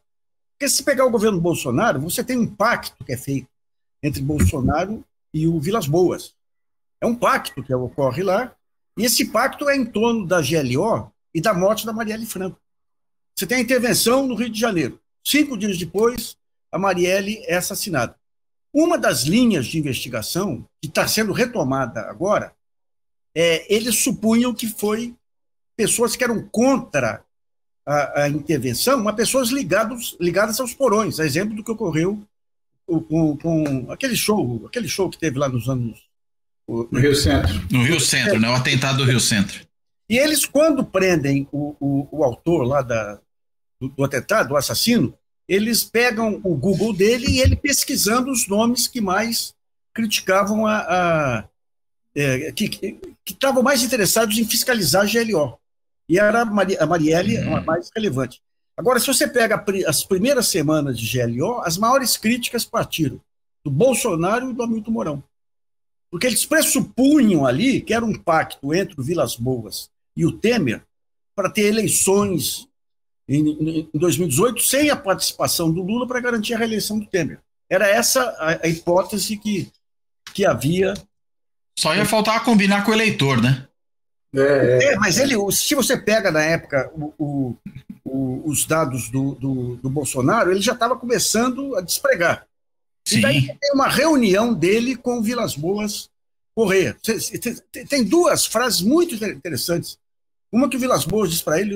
Porque 0.52 0.68
se 0.68 0.82
pegar 0.82 1.06
o 1.06 1.10
governo 1.10 1.40
Bolsonaro, 1.40 2.00
você 2.00 2.22
tem 2.22 2.38
um 2.38 2.46
pacto 2.46 3.04
que 3.04 3.12
é 3.12 3.16
feito 3.16 3.48
entre 4.02 4.22
Bolsonaro 4.22 5.04
e 5.32 5.48
o 5.48 5.58
Vilas 5.58 5.86
Boas. 5.86 6.34
É 7.04 7.06
um 7.06 7.14
pacto 7.14 7.62
que 7.62 7.74
ocorre 7.74 8.22
lá, 8.22 8.56
e 8.96 9.04
esse 9.04 9.26
pacto 9.26 9.68
é 9.68 9.76
em 9.76 9.84
torno 9.84 10.26
da 10.26 10.40
GLO 10.40 11.12
e 11.34 11.40
da 11.42 11.52
morte 11.52 11.84
da 11.84 11.92
Marielle 11.92 12.24
Franco. 12.24 12.58
Você 13.36 13.46
tem 13.46 13.58
a 13.58 13.60
intervenção 13.60 14.26
no 14.26 14.34
Rio 14.34 14.48
de 14.48 14.58
Janeiro. 14.58 14.98
Cinco 15.22 15.54
dias 15.54 15.76
depois, 15.76 16.34
a 16.72 16.78
Marielle 16.78 17.44
é 17.44 17.56
assassinada. 17.56 18.16
Uma 18.72 18.96
das 18.96 19.24
linhas 19.24 19.66
de 19.66 19.78
investigação, 19.78 20.66
que 20.80 20.88
está 20.88 21.06
sendo 21.06 21.34
retomada 21.34 22.00
agora, 22.08 22.54
é, 23.34 23.70
eles 23.70 24.02
supunham 24.02 24.54
que 24.54 24.66
foi 24.66 25.14
pessoas 25.76 26.16
que 26.16 26.24
eram 26.24 26.48
contra 26.48 27.22
a, 27.84 28.22
a 28.22 28.28
intervenção, 28.30 29.04
mas 29.04 29.14
pessoas 29.14 29.50
ligados, 29.50 30.16
ligadas 30.18 30.58
aos 30.58 30.72
porões, 30.72 31.20
a 31.20 31.26
exemplo 31.26 31.54
do 31.54 31.62
que 31.62 31.70
ocorreu 31.70 32.26
com, 32.86 33.36
com, 33.36 33.92
aquele 33.92 34.16
show, 34.16 34.64
aquele 34.66 34.88
show 34.88 35.10
que 35.10 35.18
teve 35.18 35.38
lá 35.38 35.50
nos 35.50 35.68
anos 35.68 36.13
no 36.68 36.98
Rio 36.98 37.14
Centro. 37.14 37.52
No 37.70 37.82
Rio 37.82 38.00
Centro, 38.00 38.40
né? 38.40 38.48
O 38.48 38.54
atentado 38.54 38.98
do 38.98 39.04
Rio 39.04 39.20
Centro. 39.20 39.66
E 40.08 40.18
eles, 40.18 40.44
quando 40.44 40.84
prendem 40.84 41.48
o, 41.50 41.76
o, 41.80 42.08
o 42.10 42.24
autor 42.24 42.64
lá 42.64 42.82
da, 42.82 43.20
do, 43.80 43.88
do 43.88 44.04
atentado, 44.04 44.52
o 44.52 44.56
assassino, 44.56 45.14
eles 45.48 45.84
pegam 45.84 46.40
o 46.42 46.54
Google 46.56 46.92
dele 46.92 47.26
e 47.28 47.40
ele 47.40 47.56
pesquisando 47.56 48.30
os 48.30 48.48
nomes 48.48 48.86
que 48.86 49.00
mais 49.00 49.54
criticavam 49.92 50.66
a, 50.66 50.78
a 50.78 51.44
é, 52.16 52.52
que 52.52 53.00
estavam 53.26 53.62
mais 53.62 53.82
interessados 53.82 54.38
em 54.38 54.44
fiscalizar 54.44 55.02
a 55.02 55.06
GLO. 55.06 55.58
E 56.08 56.18
era 56.18 56.42
a, 56.42 56.44
Mari, 56.44 56.76
a 56.78 56.86
Marielle 56.86 57.38
a 57.38 57.60
mais 57.62 57.90
relevante. 57.94 58.42
Agora, 58.76 58.98
se 58.98 59.06
você 59.06 59.26
pega 59.26 59.64
as 59.86 60.04
primeiras 60.04 60.48
semanas 60.48 60.98
de 60.98 61.18
GLO, 61.18 61.60
as 61.60 61.78
maiores 61.78 62.16
críticas 62.16 62.64
partiram 62.64 63.20
do 63.64 63.70
Bolsonaro 63.70 64.50
e 64.50 64.54
do 64.54 64.62
Hamilton 64.62 64.90
Mourão. 64.90 65.24
Porque 66.14 66.28
eles 66.28 66.46
pressupunham 66.46 67.44
ali 67.44 67.80
que 67.80 67.92
era 67.92 68.04
um 68.04 68.14
pacto 68.14 68.72
entre 68.72 68.94
o 69.00 69.02
Vilas 69.02 69.34
Boas 69.34 69.90
e 70.16 70.24
o 70.24 70.30
Temer 70.30 70.80
para 71.34 71.50
ter 71.50 71.62
eleições 71.62 72.68
em, 73.28 73.88
2018 73.92 74.62
sem 74.62 74.90
a 74.90 74.96
participação 74.96 75.72
do 75.72 75.82
Lula 75.82 76.06
para 76.06 76.20
garantir 76.20 76.54
a 76.54 76.58
reeleição 76.58 77.00
do 77.00 77.06
Temer. 77.06 77.40
Era 77.68 77.88
essa 77.88 78.22
a, 78.38 78.64
a 78.64 78.68
hipótese 78.68 79.36
que, 79.36 79.72
que 80.32 80.46
havia. 80.46 80.94
Só 81.76 81.92
ia 81.96 82.06
faltar 82.06 82.44
combinar 82.44 82.84
com 82.84 82.92
o 82.92 82.94
eleitor, 82.94 83.42
né? 83.42 83.66
É, 84.32 84.92
é 84.92 84.96
mas 84.96 85.18
ele, 85.18 85.34
se 85.50 85.74
você 85.74 85.96
pega 85.96 86.30
na 86.30 86.44
época 86.44 86.92
o, 86.94 87.12
o, 87.18 87.56
o, 88.04 88.48
os 88.48 88.64
dados 88.64 89.10
do, 89.10 89.34
do, 89.34 89.76
do, 89.78 89.90
Bolsonaro, 89.90 90.52
ele 90.52 90.62
já 90.62 90.74
estava 90.74 90.94
começando 90.94 91.74
a 91.74 91.80
despregar. 91.80 92.46
Sim. 93.06 93.18
E 93.18 93.22
daí 93.22 93.46
tem 93.46 93.72
uma 93.72 93.88
reunião 93.88 94.54
dele 94.54 94.96
com 94.96 95.18
o 95.18 95.22
Vilas 95.22 95.54
Boas 95.54 96.10
Correia. 96.54 96.96
Tem 97.88 98.04
duas 98.04 98.46
frases 98.46 98.80
muito 98.80 99.14
interessantes 99.14 99.98
uma 100.54 100.68
que 100.68 100.76
o 100.76 100.78
Vilas 100.78 101.04
Boas 101.04 101.30
diz 101.30 101.42
para 101.42 101.60
ele, 101.60 101.74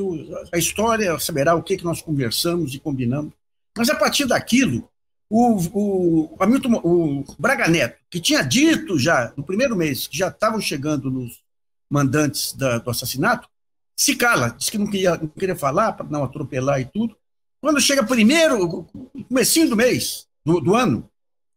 a 0.52 0.56
história 0.56 1.18
saberá 1.18 1.52
o 1.56 1.62
que, 1.64 1.76
que 1.76 1.82
nós 1.82 2.00
conversamos 2.00 2.72
e 2.72 2.78
combinamos. 2.78 3.32
Mas 3.76 3.90
a 3.90 3.96
partir 3.96 4.24
daquilo, 4.24 4.88
o, 5.28 5.56
o, 5.72 6.36
Hamilton, 6.38 6.74
o 6.84 7.24
Braga 7.36 7.66
Neto, 7.66 7.98
que 8.08 8.20
tinha 8.20 8.40
dito 8.40 8.96
já 8.96 9.32
no 9.36 9.42
primeiro 9.42 9.74
mês 9.74 10.06
que 10.06 10.16
já 10.16 10.28
estavam 10.28 10.60
chegando 10.60 11.10
nos 11.10 11.42
mandantes 11.90 12.52
da, 12.52 12.78
do 12.78 12.88
assassinato, 12.88 13.48
se 13.96 14.14
cala, 14.14 14.50
diz 14.50 14.70
que 14.70 14.78
não 14.78 14.86
queria, 14.86 15.16
não 15.16 15.26
queria 15.26 15.56
falar 15.56 15.94
para 15.94 16.06
não 16.06 16.22
atropelar 16.22 16.80
e 16.80 16.84
tudo. 16.84 17.16
Quando 17.60 17.80
chega 17.80 18.04
primeiro, 18.04 18.84
comecinho 19.28 19.70
do 19.70 19.76
mês, 19.76 20.28
do, 20.46 20.60
do 20.60 20.76
ano, 20.76 21.10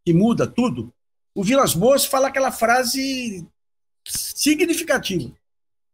que 0.05 0.13
muda 0.13 0.47
tudo, 0.47 0.93
o 1.33 1.43
Vilas 1.43 1.73
Boas 1.73 2.05
fala 2.05 2.27
aquela 2.27 2.51
frase 2.51 3.45
significativa. 4.05 5.31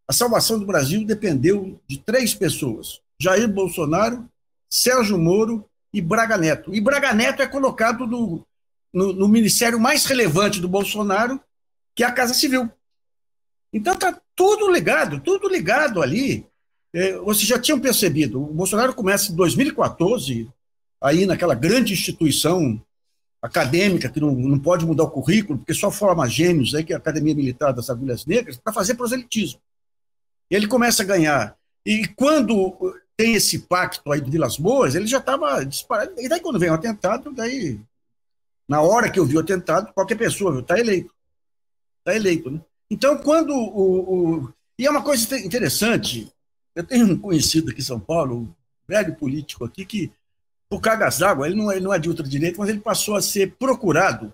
A 0.08 0.14
salvação 0.14 0.58
do 0.58 0.66
Brasil 0.66 1.06
dependeu 1.06 1.80
de 1.88 2.00
três 2.00 2.34
pessoas: 2.34 3.02
Jair 3.20 3.48
Bolsonaro, 3.48 4.28
Sérgio 4.70 5.18
Moro 5.18 5.66
e 5.94 6.02
Braga 6.02 6.38
Neto. 6.38 6.74
E 6.74 6.82
Braga 6.82 7.14
Neto 7.14 7.42
é 7.42 7.48
colocado 7.48 8.08
no, 8.08 8.46
no, 8.94 9.14
no 9.14 9.28
ministério 9.28 9.80
mais 9.80 10.06
relevante 10.06 10.60
do 10.60 10.68
Bolsonaro, 10.68 11.40
que 11.94 12.04
é 12.04 12.08
a 12.08 12.12
Casa 12.12 12.34
Civil. 12.34 12.70
Então 13.72 13.94
está 13.94 14.20
tudo 14.36 14.72
ligado, 14.72 15.20
tudo 15.20 15.50
ligado 15.50 16.02
ali. 16.02 16.48
É, 16.94 17.18
vocês 17.18 17.46
já 17.46 17.60
tinham 17.60 17.80
percebido, 17.80 18.42
o 18.42 18.54
Bolsonaro 18.54 18.94
começa 18.94 19.32
em 19.32 19.36
2014, 19.36 20.50
aí 21.02 21.26
naquela 21.26 21.54
grande 21.54 21.94
instituição 21.94 22.82
acadêmica 23.42 24.10
que 24.10 24.20
não, 24.20 24.32
não 24.32 24.60
pode 24.60 24.86
mudar 24.86 25.04
o 25.04 25.12
currículo, 25.12 25.60
porque 25.60 25.74
só 25.74 25.92
forma 25.92 26.28
gênios, 26.28 26.74
aí, 26.74 26.84
que 26.84 26.94
é 26.94 26.96
a 26.96 27.00
Academia 27.00 27.36
Militar 27.36 27.72
das 27.72 27.90
Agulhas 27.90 28.26
Negras, 28.26 28.58
para 28.58 28.74
fazer 28.74 28.96
proselitismo. 28.96 29.60
Ele 30.50 30.68
começa 30.68 31.04
a 31.04 31.06
ganhar. 31.06 31.58
E 31.86 32.08
quando 32.08 32.96
tem 33.16 33.34
esse 33.34 33.60
pacto 33.60 34.12
aí 34.12 34.22
do 34.22 34.32
Vilas 34.32 34.58
Boas, 34.58 34.96
ele 34.96 35.08
já 35.08 35.18
estava 35.18 35.64
disparado. 35.66 36.14
E 36.18 36.30
daí, 36.30 36.40
quando 36.40 36.60
vem 36.60 36.70
o 36.70 36.74
atentado, 36.74 37.32
daí, 37.34 37.80
na 38.68 38.82
hora 38.82 39.10
que 39.10 39.20
eu 39.20 39.26
vi 39.26 39.38
o 39.38 39.40
atentado, 39.40 39.94
qualquer 39.94 40.16
pessoa 40.16 40.60
está 40.60 40.80
eleito. 40.80 41.14
Está 42.00 42.16
eleito. 42.16 42.52
Né? 42.52 42.62
Então, 42.90 43.18
quando 43.18 43.54
o, 43.54 44.44
o, 44.46 44.54
E 44.78 44.86
é 44.86 44.90
uma 44.90 45.04
coisa 45.04 45.38
interessante, 45.40 46.32
eu 46.76 46.84
tenho 46.84 47.06
um 47.06 47.18
conhecido 47.18 47.72
aqui 47.72 47.82
em 47.82 47.84
São 47.84 48.00
Paulo, 48.00 48.38
um 48.38 48.54
velho 48.88 49.16
político 49.16 49.66
aqui, 49.66 49.86
que, 49.86 50.12
por 50.70 50.82
cargas 50.82 51.18
d'água, 51.20 51.48
ele 51.48 51.56
não, 51.56 51.72
ele 51.72 51.82
não 51.82 51.94
é 51.94 52.00
de 52.00 52.10
ultradireita, 52.10 52.58
mas 52.60 52.70
ele 52.70 52.80
passou 52.80 53.16
a 53.16 53.22
ser 53.22 53.56
procurado 53.58 54.34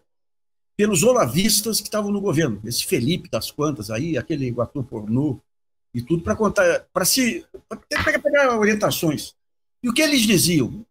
pelos 0.76 1.04
olavistas 1.04 1.80
que 1.80 1.88
estavam 1.88 2.12
no 2.12 2.22
governo. 2.22 2.60
Esse 2.66 2.86
Felipe 2.86 3.30
das 3.30 3.52
Quantas 3.52 3.92
aí, 3.92 4.18
aquele 4.18 4.54
ator 4.60 4.84
pornô, 4.84 5.40
e 5.94 6.02
tudo 6.02 6.24
para 6.24 6.36
contar, 6.36 6.86
para 6.92 7.06
se 7.06 7.46
para 7.70 8.20
pegar 8.20 8.58
orientações. 8.58 9.36
E 9.84 9.90
o 9.90 9.94
que 9.94 10.02
eles 10.02 10.22
diziam? 10.22 10.84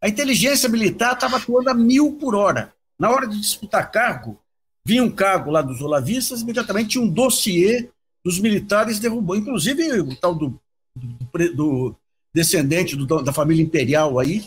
A 0.00 0.08
inteligência 0.08 0.68
militar 0.68 1.14
estava 1.14 1.38
atuando 1.38 1.70
a 1.70 1.74
mil 1.74 2.12
por 2.12 2.34
hora. 2.34 2.74
Na 2.98 3.10
hora 3.10 3.26
de 3.26 3.40
disputar 3.40 3.90
cargo, 3.90 4.38
vinha 4.84 5.02
um 5.02 5.10
cargo 5.10 5.50
lá 5.50 5.62
dos 5.62 5.80
olavistas, 5.80 6.42
imediatamente 6.42 6.90
tinha 6.90 7.02
um 7.02 7.08
dossiê 7.08 7.88
dos 8.22 8.38
militares 8.38 8.98
derrubou, 8.98 9.36
inclusive 9.36 10.00
o 10.00 10.16
tal 10.16 10.34
do, 10.34 10.60
do, 10.94 11.54
do 11.54 11.96
descendente 12.34 12.96
do, 12.96 13.22
da 13.22 13.32
família 13.32 13.62
imperial 13.62 14.18
aí, 14.18 14.46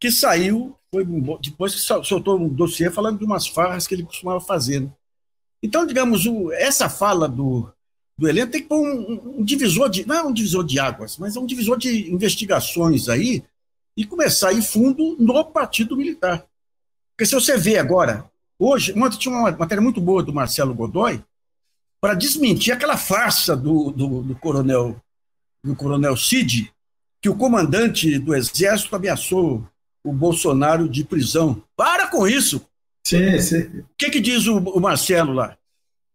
que 0.00 0.10
saiu, 0.10 0.76
foi, 0.90 1.04
depois 1.40 1.74
que 1.74 1.80
soltou 1.80 2.38
um 2.38 2.48
dossiê 2.48 2.90
falando 2.90 3.18
de 3.18 3.24
umas 3.24 3.46
farras 3.46 3.86
que 3.86 3.94
ele 3.94 4.04
costumava 4.04 4.40
fazer. 4.40 4.80
Né? 4.80 4.90
Então, 5.62 5.86
digamos, 5.86 6.26
o, 6.26 6.52
essa 6.52 6.88
fala 6.88 7.28
do, 7.28 7.70
do 8.16 8.28
elenco 8.28 8.52
tem 8.52 8.62
que 8.62 8.68
pôr 8.68 8.80
um, 8.80 9.38
um, 9.40 9.44
divisor 9.44 9.88
de. 9.88 10.06
Não 10.06 10.16
é 10.16 10.22
um 10.22 10.32
divisor 10.32 10.64
de 10.64 10.78
águas, 10.78 11.18
mas 11.18 11.36
é 11.36 11.40
um 11.40 11.46
divisor 11.46 11.76
de 11.76 12.10
investigações 12.12 13.08
aí 13.08 13.42
e 13.96 14.04
começar 14.04 14.50
a 14.50 14.52
ir 14.52 14.62
fundo 14.62 15.16
no 15.18 15.44
Partido 15.44 15.96
Militar. 15.96 16.46
Porque 17.10 17.26
se 17.26 17.34
você 17.34 17.56
vê 17.56 17.78
agora, 17.78 18.30
hoje, 18.58 18.92
ontem 18.96 19.18
tinha 19.18 19.34
uma 19.34 19.50
matéria 19.50 19.82
muito 19.82 20.00
boa 20.00 20.22
do 20.22 20.32
Marcelo 20.32 20.74
Godoy 20.74 21.22
para 22.00 22.14
desmentir 22.14 22.72
aquela 22.72 22.96
farsa 22.96 23.56
do, 23.56 23.90
do, 23.90 24.22
do, 24.22 24.36
coronel 24.36 25.00
do 25.64 25.74
coronel 25.74 26.16
Cid, 26.16 26.72
que 27.20 27.28
o 27.28 27.36
comandante 27.36 28.18
do 28.20 28.34
Exército 28.34 28.94
ameaçou 28.94 29.66
o 30.08 30.12
Bolsonaro 30.12 30.88
de 30.88 31.04
prisão. 31.04 31.62
Para 31.76 32.06
com 32.08 32.26
isso! 32.26 32.64
Sim, 33.04 33.38
sim. 33.40 33.62
O 33.80 33.86
que, 33.96 34.10
que 34.10 34.20
diz 34.20 34.46
o, 34.46 34.58
o 34.58 34.80
Marcelo 34.80 35.32
lá? 35.32 35.56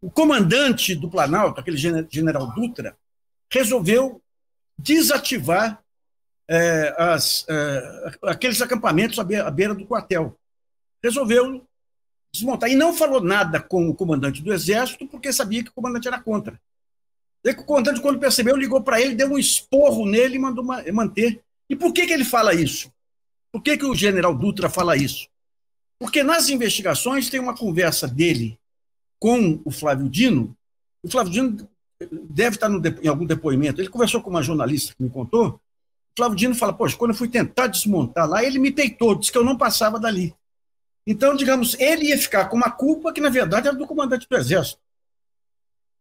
o 0.03 0.11
comandante 0.11 0.93
do 0.95 1.09
Planalto, 1.09 1.61
aquele 1.61 1.77
general 1.77 2.53
Dutra, 2.53 2.97
resolveu 3.49 4.21
desativar 4.77 5.81
é, 6.45 6.93
as, 6.97 7.45
é, 7.47 8.11
aqueles 8.23 8.61
acampamentos 8.61 9.17
à 9.17 9.23
beira, 9.23 9.47
à 9.47 9.51
beira 9.51 9.73
do 9.73 9.85
quartel. 9.85 10.37
Resolveu 11.01 11.65
desmontar. 12.33 12.69
E 12.69 12.75
não 12.75 12.93
falou 12.93 13.21
nada 13.21 13.61
com 13.61 13.87
o 13.87 13.95
comandante 13.95 14.41
do 14.41 14.51
Exército, 14.51 15.07
porque 15.07 15.31
sabia 15.31 15.63
que 15.63 15.69
o 15.69 15.73
comandante 15.73 16.09
era 16.09 16.19
contra. 16.19 16.59
E 17.45 17.51
o 17.51 17.63
comandante, 17.63 18.01
quando 18.01 18.19
percebeu, 18.19 18.57
ligou 18.57 18.83
para 18.83 18.99
ele, 18.99 19.15
deu 19.15 19.29
um 19.29 19.37
esporro 19.37 20.05
nele 20.05 20.35
e 20.35 20.39
mandou 20.39 20.65
manter. 20.65 21.41
E 21.69 21.77
por 21.77 21.93
que, 21.93 22.05
que 22.05 22.11
ele 22.11 22.25
fala 22.25 22.53
isso? 22.53 22.91
Por 23.53 23.61
que, 23.61 23.77
que 23.77 23.85
o 23.85 23.93
general 23.93 24.33
Dutra 24.33 24.67
fala 24.67 24.97
isso? 24.97 25.27
Porque 25.99 26.23
nas 26.23 26.49
investigações 26.49 27.29
tem 27.29 27.39
uma 27.39 27.55
conversa 27.55 28.07
dele 28.07 28.59
com 29.19 29.61
o 29.63 29.69
Flávio 29.69 30.09
Dino, 30.09 30.57
o 31.03 31.09
Flávio 31.09 31.31
Dino 31.31 31.69
deve 32.29 32.55
estar 32.55 32.69
em 32.69 33.07
algum 33.07 33.25
depoimento, 33.25 33.79
ele 33.79 33.89
conversou 33.89 34.23
com 34.23 34.31
uma 34.31 34.41
jornalista 34.41 34.95
que 34.95 35.03
me 35.03 35.09
contou, 35.09 35.49
o 35.49 35.61
Flávio 36.17 36.35
Dino 36.35 36.55
fala, 36.55 36.73
poxa, 36.73 36.97
quando 36.97 37.11
eu 37.11 37.15
fui 37.15 37.29
tentar 37.29 37.67
desmontar 37.67 38.27
lá, 38.27 38.43
ele 38.43 38.57
me 38.57 38.71
peitou, 38.71 39.15
disse 39.15 39.31
que 39.31 39.37
eu 39.37 39.45
não 39.45 39.55
passava 39.55 39.99
dali. 39.99 40.35
Então, 41.05 41.35
digamos, 41.35 41.79
ele 41.79 42.07
ia 42.07 42.17
ficar 42.17 42.45
com 42.45 42.57
uma 42.57 42.71
culpa 42.71 43.13
que, 43.13 43.21
na 43.21 43.29
verdade, 43.29 43.67
era 43.67 43.77
do 43.77 43.85
comandante 43.85 44.27
do 44.27 44.35
Exército. 44.35 44.81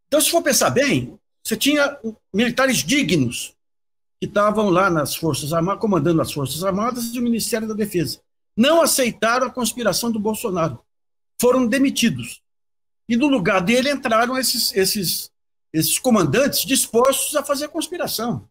Então, 0.08 0.20
se 0.20 0.30
for 0.30 0.42
pensar 0.42 0.70
bem, 0.70 1.18
você 1.44 1.56
tinha 1.56 1.98
militares 2.32 2.78
dignos 2.78 3.54
que 4.22 4.26
estavam 4.26 4.70
lá 4.70 4.88
nas 4.88 5.16
Forças 5.16 5.52
Armadas, 5.52 5.80
comandando 5.80 6.22
as 6.22 6.32
Forças 6.32 6.62
Armadas 6.62 7.12
e 7.12 7.18
o 7.18 7.22
Ministério 7.22 7.66
da 7.66 7.74
Defesa. 7.74 8.20
Não 8.56 8.80
aceitaram 8.80 9.48
a 9.48 9.50
conspiração 9.50 10.12
do 10.12 10.20
Bolsonaro. 10.20 10.78
Foram 11.40 11.66
demitidos. 11.66 12.40
E 13.08 13.16
no 13.16 13.26
lugar 13.26 13.60
dele 13.60 13.90
entraram 13.90 14.38
esses, 14.38 14.72
esses, 14.76 15.28
esses 15.72 15.98
comandantes 15.98 16.64
dispostos 16.64 17.34
a 17.34 17.42
fazer 17.42 17.64
a 17.64 17.68
conspiração. 17.68 18.48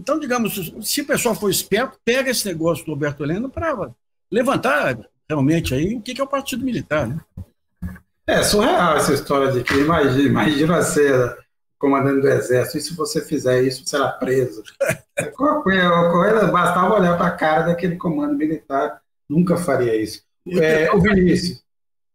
Então, 0.00 0.18
digamos, 0.18 0.72
se 0.80 1.02
o 1.02 1.06
pessoal 1.06 1.34
for 1.34 1.50
esperto, 1.50 1.98
pega 2.02 2.30
esse 2.30 2.46
negócio 2.46 2.82
do 2.86 2.92
Roberto 2.92 3.22
Heleno 3.22 3.50
para 3.50 3.90
levantar 4.32 4.98
realmente 5.28 5.74
aí 5.74 5.94
o 5.94 6.00
que 6.00 6.18
é 6.18 6.24
o 6.24 6.26
Partido 6.26 6.64
Militar. 6.64 7.06
Né? 7.06 7.20
É 8.26 8.42
surreal 8.42 8.96
essa 8.96 9.12
história 9.12 9.52
de 9.52 9.62
que 9.62 9.74
imagina, 9.74 10.22
imagina 10.22 10.82
você 10.82 11.36
comandante 11.78 12.20
do 12.20 12.28
Exército, 12.28 12.78
e 12.78 12.80
se 12.80 12.94
você 12.94 13.20
fizer 13.20 13.62
isso, 13.62 13.86
será 13.86 14.08
preso. 14.08 14.62
Coisa, 15.34 16.46
bastava 16.48 16.94
olhar 16.94 17.16
para 17.16 17.26
a 17.26 17.36
cara 17.36 17.62
daquele 17.62 17.96
comando 17.96 18.34
militar, 18.34 19.00
nunca 19.28 19.56
faria 19.56 19.94
isso. 19.94 20.22
É, 20.46 20.90
o 20.92 21.00
Vinícius, 21.00 21.62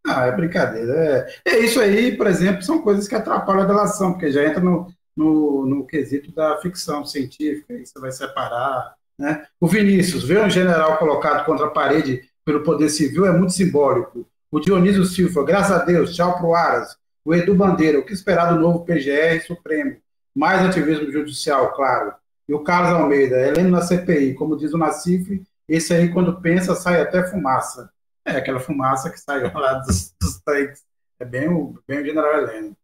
ah, 0.08 0.26
é 0.26 0.32
brincadeira. 0.32 1.28
É, 1.46 1.52
é 1.52 1.60
isso 1.60 1.80
aí, 1.80 2.16
por 2.16 2.28
exemplo, 2.28 2.62
são 2.62 2.82
coisas 2.82 3.08
que 3.08 3.16
atrapalham 3.16 3.64
a 3.64 3.68
relação, 3.68 4.14
porque 4.14 4.32
já 4.32 4.44
entra 4.44 4.62
no, 4.62 4.88
no, 5.16 5.66
no 5.66 5.86
quesito 5.86 6.32
da 6.32 6.58
ficção 6.58 7.06
científica, 7.06 7.74
aí 7.74 7.86
você 7.86 8.00
vai 8.00 8.12
separar. 8.12 8.96
Né? 9.18 9.46
O 9.60 9.68
Vinícius, 9.68 10.24
ver 10.24 10.44
um 10.44 10.50
general 10.50 10.98
colocado 10.98 11.46
contra 11.46 11.68
a 11.68 11.72
parede 11.72 12.24
pelo 12.44 12.64
poder 12.64 12.90
civil 12.90 13.26
é 13.26 13.32
muito 13.32 13.54
simbólico. 13.54 14.28
O 14.52 14.60
Dionísio 14.60 15.06
Silva, 15.06 15.46
graças 15.46 15.72
a 15.72 15.86
Deus, 15.86 16.16
tchau 16.16 16.38
pro 16.38 16.56
Aras. 16.56 16.98
O 17.24 17.34
Edu 17.36 17.54
Bandeira, 17.54 18.00
o 18.00 18.06
que 18.06 18.14
esperar 18.14 18.54
do 18.54 18.60
novo 18.60 18.84
PGR 18.84 19.42
Supremo? 19.46 19.98
Mais 20.34 20.62
ativismo 20.66 21.12
judicial, 21.12 21.74
claro. 21.74 22.14
E 22.48 22.54
o 22.54 22.64
Carlos 22.64 22.92
Almeida, 22.92 23.40
Heleno 23.40 23.70
na 23.70 23.82
CPI, 23.82 24.34
como 24.34 24.58
diz 24.58 24.74
o 24.74 24.78
Nacife, 24.78 25.44
esse 25.68 25.94
aí, 25.94 26.10
quando 26.12 26.42
pensa, 26.42 26.76
sai 26.76 27.00
até 27.00 27.26
fumaça. 27.26 27.90
É 28.26 28.32
aquela 28.32 28.60
fumaça 28.60 29.10
que 29.10 29.20
saiu 29.20 29.52
lá 29.54 29.76
dos, 29.86 30.14
dos 30.20 30.42
tanques. 30.42 30.84
É 31.20 31.26
bem 31.26 31.48
o, 31.48 31.80
bem 31.88 32.02
o 32.02 32.06
general 32.06 32.40
Heleno. 32.40 32.76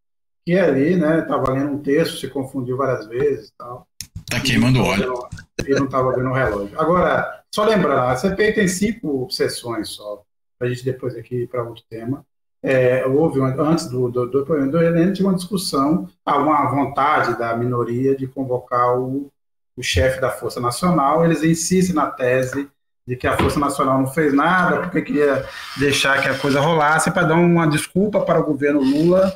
Que 0.46 0.58
ali, 0.58 0.96
né, 0.96 1.20
estava 1.20 1.52
lendo 1.52 1.74
um 1.74 1.80
texto, 1.80 2.18
se 2.18 2.30
confundiu 2.30 2.78
várias 2.78 3.06
vezes 3.08 3.52
tal. 3.58 3.86
Tá 4.30 4.40
queimando 4.40 4.82
óleo. 4.82 5.28
E 5.68 5.74
não 5.74 5.86
estava 5.86 6.16
vendo 6.16 6.30
o 6.30 6.34
relógio. 6.34 6.80
Agora, 6.80 7.44
só 7.54 7.66
lembrando, 7.66 8.08
a 8.08 8.16
CPI 8.16 8.54
tem 8.54 8.68
cinco 8.68 9.28
sessões 9.30 9.90
só, 9.90 10.24
para 10.58 10.68
a 10.68 10.72
gente 10.72 10.86
depois 10.86 11.16
aqui 11.16 11.46
para 11.48 11.64
outro 11.64 11.84
tema. 11.90 12.26
É, 12.64 13.06
houve, 13.06 13.40
antes 13.40 13.88
do, 13.88 14.10
do, 14.10 14.26
do 14.26 14.44
do 14.44 15.14
tinha 15.14 15.28
uma 15.28 15.36
discussão, 15.36 16.10
uma 16.26 16.70
vontade 16.70 17.38
da 17.38 17.56
minoria 17.56 18.16
de 18.16 18.28
convocar 18.28 19.00
o, 19.00 19.32
o 19.76 19.84
chefe 19.84 20.20
da 20.20 20.32
Força 20.32 20.60
Nacional. 20.60 21.24
Eles 21.24 21.44
insistem 21.44 21.96
na 21.96 22.08
tese 22.08 22.70
de 23.08 23.16
que 23.16 23.28
a 23.28 23.38
Força 23.38 23.60
Nacional 23.60 24.00
não 24.00 24.08
fez 24.08 24.34
nada, 24.34 24.82
porque 24.82 25.02
queria 25.02 25.46
deixar 25.78 26.22
que 26.22 26.28
a 26.28 26.38
coisa 26.38 26.60
rolasse, 26.60 27.12
para 27.12 27.28
dar 27.28 27.36
uma 27.36 27.68
desculpa 27.68 28.22
para 28.22 28.40
o 28.40 28.46
governo 28.46 28.82
Lula 28.82 29.32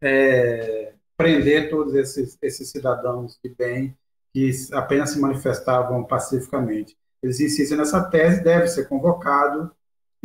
é, 0.00 0.92
prender 1.16 1.70
todos 1.70 1.94
esses, 1.94 2.38
esses 2.40 2.70
cidadãos 2.70 3.38
de 3.42 3.50
bem 3.50 3.96
que 4.32 4.50
apenas 4.72 5.10
se 5.10 5.20
manifestavam 5.20 6.04
pacificamente. 6.04 6.96
Eles 7.22 7.40
insistem 7.40 7.78
nessa 7.78 8.04
tese, 8.04 8.44
deve 8.44 8.68
ser 8.68 8.86
convocado. 8.86 9.72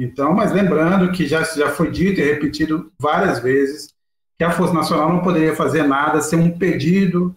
Então, 0.03 0.33
mas 0.33 0.51
lembrando 0.51 1.11
que 1.11 1.27
já, 1.27 1.43
já 1.43 1.69
foi 1.69 1.91
dito 1.91 2.19
e 2.19 2.23
repetido 2.23 2.91
várias 2.97 3.37
vezes 3.37 3.93
que 4.35 4.43
a 4.43 4.49
Força 4.49 4.73
Nacional 4.73 5.13
não 5.13 5.21
poderia 5.21 5.55
fazer 5.55 5.83
nada 5.83 6.19
sem 6.21 6.39
um 6.39 6.57
pedido 6.57 7.35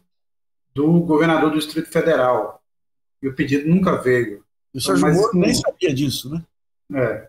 do 0.74 1.00
governador 1.00 1.50
do 1.50 1.58
Distrito 1.58 1.90
Federal. 1.90 2.62
E 3.22 3.28
o 3.28 3.34
pedido 3.34 3.68
nunca 3.68 4.00
veio. 4.00 4.42
O 4.72 4.80
Sérgio 4.80 5.02
mas, 5.02 5.14
Moro 5.14 5.38
nem 5.38 5.52
sabia 5.52 5.92
disso, 5.92 6.30
né? 6.30 6.42
É. 6.94 7.28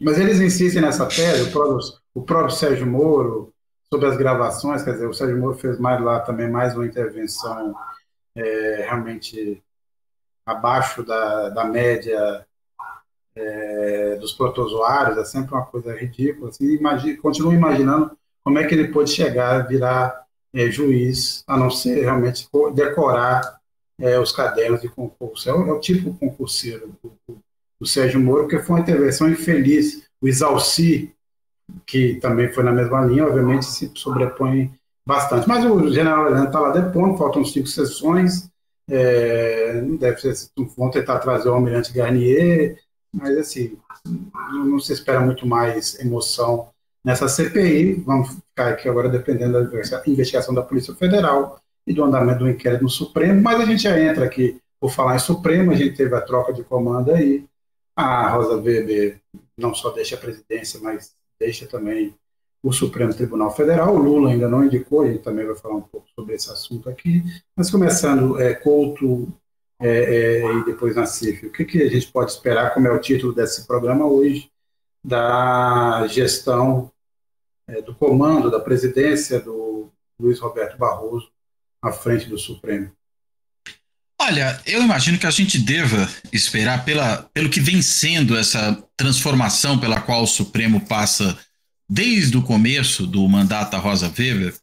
Mas 0.00 0.18
eles 0.18 0.40
insistem 0.40 0.80
nessa 0.80 1.04
tese, 1.04 1.50
o 1.50 1.52
próprio, 1.52 1.78
o 2.14 2.22
próprio 2.22 2.56
Sérgio 2.56 2.86
Moro, 2.86 3.52
sobre 3.92 4.08
as 4.08 4.16
gravações, 4.16 4.82
quer 4.82 4.92
dizer, 4.92 5.06
o 5.06 5.12
Sérgio 5.12 5.36
Moro 5.36 5.58
fez 5.58 5.78
mais 5.78 6.02
lá 6.02 6.20
também 6.20 6.50
mais 6.50 6.74
uma 6.74 6.86
intervenção 6.86 7.74
é, 8.34 8.86
realmente 8.88 9.62
abaixo 10.46 11.02
da, 11.02 11.50
da 11.50 11.64
média 11.66 12.46
é, 13.36 14.16
dos 14.16 14.32
protozoários, 14.32 15.18
é 15.18 15.24
sempre 15.24 15.54
uma 15.54 15.66
coisa 15.66 15.94
ridícula. 15.94 16.48
Assim, 16.48 16.78
continuo 17.16 17.52
imaginando 17.52 18.10
como 18.42 18.58
é 18.58 18.66
que 18.66 18.74
ele 18.74 18.88
pode 18.88 19.10
chegar 19.10 19.60
a 19.60 19.62
virar 19.62 20.24
é, 20.54 20.70
juiz, 20.70 21.44
a 21.46 21.56
não 21.56 21.70
ser 21.70 22.00
realmente 22.00 22.48
decorar 22.72 23.58
é, 24.00 24.18
os 24.18 24.32
cadernos 24.32 24.80
de 24.80 24.88
concurso. 24.88 25.48
É 25.48 25.52
o, 25.52 25.68
é 25.68 25.72
o 25.72 25.80
tipo 25.80 26.14
concurseiro 26.14 26.92
do, 27.02 27.38
do, 27.78 27.86
Sérgio 27.86 28.18
Moro, 28.18 28.42
porque 28.42 28.58
foi 28.58 28.76
uma 28.76 28.82
intervenção 28.82 29.28
infeliz. 29.28 30.08
O 30.20 30.26
Isalci, 30.26 31.12
que 31.86 32.14
também 32.16 32.50
foi 32.50 32.64
na 32.64 32.72
mesma 32.72 33.04
linha, 33.04 33.26
obviamente 33.26 33.66
se 33.66 33.90
sobrepõe 33.94 34.72
bastante. 35.06 35.46
Mas 35.46 35.64
o 35.64 35.92
general 35.92 36.26
Heleno 36.26 36.46
está 36.46 36.58
lá 36.58 36.70
depondo, 36.70 37.18
faltam 37.18 37.44
cinco 37.44 37.66
sessões, 37.66 38.48
é, 38.88 39.80
deve 39.98 40.20
ser, 40.20 40.34
vão 40.76 40.90
tentar 40.90 41.18
trazer 41.18 41.48
o 41.48 41.54
almirante 41.54 41.92
Garnier, 41.92 42.78
mas 43.12 43.36
assim, 43.36 43.76
não 44.52 44.78
se 44.78 44.92
espera 44.92 45.20
muito 45.20 45.46
mais 45.46 45.98
emoção 45.98 46.68
nessa 47.04 47.28
CPI. 47.28 47.94
Vamos 48.04 48.30
ficar 48.30 48.68
aqui 48.68 48.88
agora 48.88 49.08
dependendo 49.08 49.68
da 49.70 50.02
investigação 50.06 50.54
da 50.54 50.62
Polícia 50.62 50.94
Federal 50.94 51.60
e 51.86 51.94
do 51.94 52.04
andamento 52.04 52.40
do 52.40 52.50
inquérito 52.50 52.82
no 52.82 52.90
Supremo, 52.90 53.40
mas 53.40 53.60
a 53.60 53.64
gente 53.64 53.84
já 53.84 53.98
entra 53.98 54.24
aqui 54.24 54.60
por 54.80 54.90
falar 54.90 55.16
em 55.16 55.20
Supremo, 55.20 55.70
a 55.70 55.74
gente 55.74 55.96
teve 55.96 56.14
a 56.14 56.20
troca 56.20 56.52
de 56.52 56.64
comando 56.64 57.12
aí. 57.12 57.46
A 57.94 58.28
Rosa 58.28 58.56
Weber 58.56 59.20
não 59.56 59.74
só 59.74 59.90
deixa 59.90 60.16
a 60.16 60.18
presidência, 60.18 60.80
mas 60.80 61.14
deixa 61.40 61.66
também 61.66 62.14
o 62.62 62.72
Supremo 62.72 63.14
Tribunal 63.14 63.54
Federal. 63.54 63.94
O 63.94 63.98
Lula 63.98 64.30
ainda 64.30 64.48
não 64.48 64.64
indicou, 64.64 65.02
a 65.02 65.06
gente 65.06 65.22
também 65.22 65.46
vai 65.46 65.54
falar 65.56 65.76
um 65.76 65.82
pouco 65.82 66.06
sobre 66.14 66.34
esse 66.34 66.50
assunto 66.50 66.90
aqui. 66.90 67.22
Mas 67.56 67.70
começando, 67.70 68.38
é, 68.40 68.52
Couto 68.54 69.32
é, 69.80 69.88
é, 69.88 70.54
e 70.54 70.64
depois 70.64 70.96
Nassif, 70.96 71.46
o 71.46 71.52
que, 71.52 71.64
que 71.64 71.82
a 71.82 71.88
gente 71.88 72.10
pode 72.10 72.32
esperar, 72.32 72.72
como 72.72 72.86
é 72.86 72.90
o 72.90 73.00
título 73.00 73.34
desse 73.34 73.66
programa 73.66 74.06
hoje, 74.06 74.50
da 75.04 76.06
gestão 76.08 76.90
é, 77.68 77.82
do 77.82 77.94
comando 77.94 78.50
da 78.50 78.60
presidência 78.60 79.40
do 79.40 79.90
Luiz 80.18 80.38
Roberto 80.40 80.78
Barroso 80.78 81.30
à 81.82 81.92
frente 81.92 82.26
do 82.28 82.38
Supremo? 82.38 82.90
Olha, 84.20 84.60
eu 84.66 84.82
imagino 84.82 85.18
que 85.18 85.26
a 85.26 85.30
gente 85.30 85.58
deva 85.58 86.08
esperar 86.32 86.84
pela, 86.84 87.28
pelo 87.34 87.50
que 87.50 87.60
vem 87.60 87.82
sendo 87.82 88.36
essa 88.36 88.82
transformação 88.96 89.78
pela 89.78 90.00
qual 90.00 90.22
o 90.22 90.26
Supremo 90.26 90.80
passa 90.80 91.38
desde 91.88 92.36
o 92.36 92.42
começo 92.42 93.06
do 93.06 93.28
mandato 93.28 93.72
da 93.72 93.78
Rosa 93.78 94.12
Weber, 94.18 94.54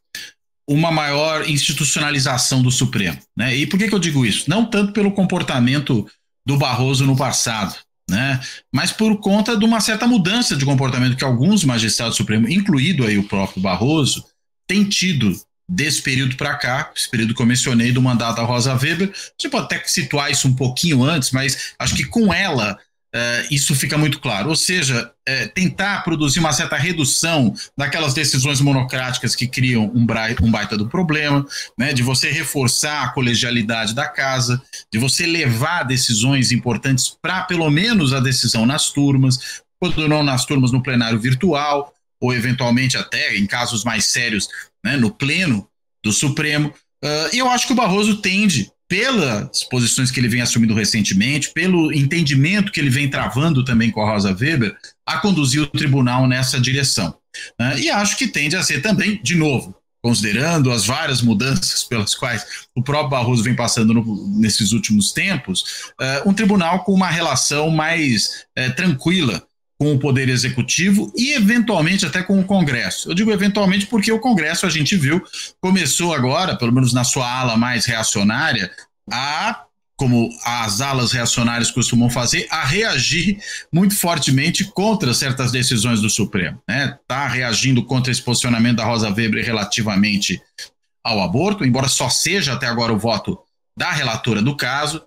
uma 0.67 0.91
maior 0.91 1.47
institucionalização 1.49 2.62
do 2.62 2.71
Supremo. 2.71 3.19
Né? 3.36 3.56
E 3.56 3.67
por 3.67 3.78
que, 3.78 3.88
que 3.88 3.95
eu 3.95 3.99
digo 3.99 4.26
isso? 4.26 4.49
Não 4.49 4.65
tanto 4.65 4.93
pelo 4.93 5.12
comportamento 5.12 6.08
do 6.45 6.58
Barroso 6.58 7.06
no 7.06 7.15
passado, 7.15 7.76
né? 8.10 8.39
mas 8.73 8.91
por 8.91 9.17
conta 9.19 9.58
de 9.58 9.65
uma 9.65 9.80
certa 9.80 10.08
mudança 10.08 10.56
de 10.56 10.65
comportamento 10.65 11.15
que 11.15 11.23
alguns 11.23 11.63
magistrados 11.63 12.15
do 12.15 12.17
Supremo, 12.17 12.49
incluído 12.49 13.06
aí 13.06 13.17
o 13.17 13.28
próprio 13.28 13.62
Barroso, 13.62 14.26
têm 14.67 14.84
tido 14.84 15.34
desse 15.69 16.02
período 16.02 16.36
para 16.36 16.56
cá, 16.56 16.91
esse 16.95 17.10
período 17.10 17.34
que 17.34 17.41
eu 17.41 17.45
mencionei 17.45 17.91
do 17.91 18.02
mandato 18.02 18.38
da 18.38 18.43
Rosa 18.43 18.73
Weber. 18.73 19.12
Você 19.38 19.49
pode 19.49 19.65
até 19.65 19.82
situar 19.86 20.32
isso 20.32 20.47
um 20.47 20.54
pouquinho 20.54 21.04
antes, 21.04 21.32
mas 21.32 21.73
acho 21.80 21.95
que 21.95 22.06
com 22.06 22.34
ela 22.34 22.78
Uh, 23.15 23.45
isso 23.52 23.76
fica 23.76 23.95
muito 23.95 24.19
claro. 24.19 24.49
Ou 24.49 24.56
seja, 24.56 25.12
uh, 25.30 25.49
tentar 25.54 26.04
produzir 26.04 26.39
uma 26.39 26.52
certa 26.52 26.76
redução 26.78 27.54
daquelas 27.78 28.12
decisões 28.13 28.60
monocráticas 28.60 29.36
que 29.36 29.47
criam 29.47 29.86
um, 29.93 30.06
um 30.41 30.52
baita 30.52 30.76
do 30.76 30.89
problema, 30.89 31.45
né, 31.78 31.93
de 31.93 32.02
você 32.02 32.32
reforçar 32.32 33.04
a 33.04 33.10
colegialidade 33.10 33.93
da 33.93 34.08
casa, 34.08 34.60
de 34.91 34.97
você 34.97 35.28
levar 35.28 35.84
decisões 35.84 36.52
importantes 36.52 37.15
para 37.21 37.43
pelo 37.43 37.69
menos 37.69 38.13
a 38.13 38.19
decisão 38.19 38.65
nas 38.65 38.89
turmas, 38.89 39.62
quando 39.80 40.08
não 40.08 40.23
nas 40.23 40.43
turmas 40.45 40.71
no 40.71 40.82
plenário 40.82 41.19
virtual, 41.19 41.93
ou 42.19 42.34
eventualmente 42.34 42.97
até 42.97 43.36
em 43.36 43.45
casos 43.45 43.84
mais 43.84 44.06
sérios 44.06 44.47
né, 44.84 44.97
no 44.97 45.12
pleno 45.12 45.67
do 46.04 46.12
Supremo. 46.12 46.73
Uh, 47.04 47.30
eu 47.32 47.47
acho 47.47 47.67
que 47.67 47.73
o 47.73 47.76
Barroso 47.76 48.17
tende 48.17 48.71
pelas 48.93 49.63
posições 49.63 50.12
que 50.12 50.19
ele 50.19 50.27
vem 50.27 50.41
assumindo 50.41 50.75
recentemente, 50.75 51.49
pelo 51.49 51.91
entendimento 51.91 52.71
que 52.71 52.79
ele 52.79 52.91
vem 52.91 53.10
travando 53.10 53.65
também 53.65 53.89
com 53.89 53.99
a 54.01 54.12
Rosa 54.12 54.38
Weber, 54.39 54.77
a 55.03 55.17
conduzir 55.17 55.63
o 55.63 55.67
tribunal 55.67 56.27
nessa 56.27 56.60
direção. 56.60 57.17
Né? 57.60 57.79
E 57.79 57.89
acho 57.89 58.15
que 58.15 58.27
tende 58.27 58.56
a 58.56 58.62
ser 58.62 58.84
também, 58.84 59.19
de 59.23 59.34
novo, 59.34 59.75
considerando 59.99 60.71
as 60.71 60.86
várias 60.86 61.23
mudanças 61.23 61.84
pelas 61.84 62.13
quais 62.13 62.45
o 62.75 62.84
próprio 62.84 63.10
Barroso 63.10 63.41
vem 63.41 63.56
passando 63.56 63.95
no, 63.95 64.38
nesses 64.38 64.73
últimos 64.73 65.12
tempos, 65.12 65.91
uh, 65.99 66.29
um 66.29 66.34
tribunal 66.34 66.84
com 66.84 66.93
uma 66.93 67.10
relação 67.10 67.71
mais 67.71 68.45
uh, 68.56 68.75
tranquila 68.75 69.41
com 69.84 69.93
o 69.93 70.00
Poder 70.00 70.30
Executivo 70.30 71.12
e, 71.13 71.34
eventualmente, 71.34 72.06
até 72.06 72.24
com 72.24 72.39
o 72.39 72.46
Congresso. 72.46 73.10
Eu 73.10 73.13
digo 73.13 73.34
eventualmente 73.34 73.86
porque 73.86 74.13
o 74.13 74.19
Congresso, 74.19 74.65
a 74.65 74.69
gente 74.69 74.96
viu, 74.96 75.22
começou 75.60 76.13
agora, 76.13 76.56
pelo 76.56 76.72
menos 76.72 76.93
na 76.93 77.04
sua 77.04 77.30
ala 77.30 77.58
mais 77.58 77.86
reacionária, 77.86 78.72
a 79.12 79.65
como 79.98 80.30
as 80.46 80.80
alas 80.80 81.12
reacionárias 81.12 81.69
costumam 81.69 82.10
fazer, 82.10 82.48
a 82.50 82.63
reagir 82.63 83.38
muito 83.72 83.96
fortemente 83.96 84.63
contra 84.63 85.13
certas 85.13 85.52
decisões 85.52 86.02
do 86.02 86.10
Supremo. 86.10 86.62
Está 86.67 86.74
né? 86.74 87.00
Tá 87.06 87.28
reagindo 87.28 87.84
contra 87.84 88.12
esse 88.12 88.22
posicionamento 88.22 88.78
da 88.78 88.86
Rosa 88.86 89.10
Weber 89.10 89.46
relativamente 89.46 90.41
ao 91.04 91.22
aborto, 91.22 91.65
embora 91.65 91.89
só 91.89 92.10
seja 92.10 92.54
até 92.54 92.67
agora 92.67 92.93
o 92.93 92.98
voto 92.98 93.38
da 93.78 93.91
relatora 93.91 94.41
do 94.41 94.56
caso, 94.56 95.04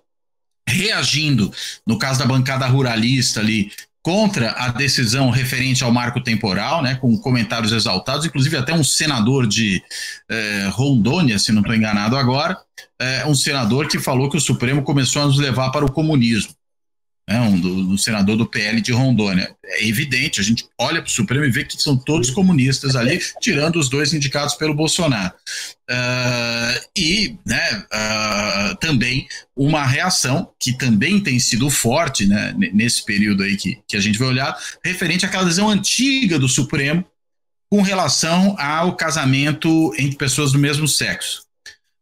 reagindo, 0.67 1.51
no 1.85 1.97
caso 1.97 2.19
da 2.19 2.25
bancada 2.25 2.67
ruralista 2.67 3.39
ali, 3.39 3.71
contra 4.07 4.51
a 4.51 4.69
decisão 4.69 5.29
referente 5.29 5.83
ao 5.83 5.91
marco 5.91 6.21
temporal, 6.21 6.81
né, 6.81 6.95
com 6.95 7.17
comentários 7.17 7.73
exaltados, 7.73 8.25
inclusive 8.25 8.55
até 8.55 8.73
um 8.73 8.81
senador 8.81 9.45
de 9.45 9.83
eh, 10.29 10.69
Rondônia, 10.71 11.37
se 11.37 11.51
não 11.51 11.59
estou 11.59 11.75
enganado 11.75 12.15
agora, 12.15 12.57
eh, 12.97 13.25
um 13.27 13.35
senador 13.35 13.85
que 13.89 13.99
falou 13.99 14.29
que 14.29 14.37
o 14.37 14.39
Supremo 14.39 14.81
começou 14.81 15.23
a 15.23 15.25
nos 15.25 15.37
levar 15.37 15.71
para 15.71 15.83
o 15.83 15.91
comunismo 15.91 16.53
né, 17.27 17.41
um 17.41 17.59
do, 17.59 17.83
do, 17.83 17.97
senador 17.97 18.37
do 18.37 18.45
PL 18.45 18.79
de 18.79 18.93
Rondônia. 18.93 19.53
É 19.65 19.85
evidente, 19.85 20.39
a 20.39 20.43
gente 20.43 20.65
olha 20.79 21.01
para 21.01 21.09
o 21.09 21.11
Supremo 21.11 21.43
e 21.43 21.51
vê 21.51 21.65
que 21.65 21.81
são 21.81 21.97
todos 21.97 22.29
comunistas 22.29 22.95
ali, 22.95 23.19
tirando 23.41 23.77
os 23.77 23.89
dois 23.89 24.13
indicados 24.13 24.55
pelo 24.55 24.73
Bolsonaro. 24.73 25.33
Uh, 25.89 26.87
e 26.97 27.37
né, 27.45 27.83
uh, 27.93 28.75
também 28.77 29.27
uma 29.55 29.85
reação 29.85 30.51
que 30.59 30.77
também 30.77 31.19
tem 31.19 31.39
sido 31.39 31.69
forte 31.69 32.25
né, 32.25 32.53
nesse 32.73 33.03
período 33.03 33.43
aí 33.43 33.57
que, 33.57 33.79
que 33.87 33.97
a 33.97 33.99
gente 33.99 34.17
vai 34.17 34.29
olhar, 34.29 34.57
referente 34.83 35.25
àquela 35.25 35.43
decisão 35.43 35.69
antiga 35.69 36.39
do 36.39 36.47
Supremo 36.47 37.05
com 37.69 37.81
relação 37.81 38.55
ao 38.57 38.95
casamento 38.95 39.93
entre 39.97 40.15
pessoas 40.15 40.53
do 40.53 40.59
mesmo 40.59 40.87
sexo. 40.87 41.46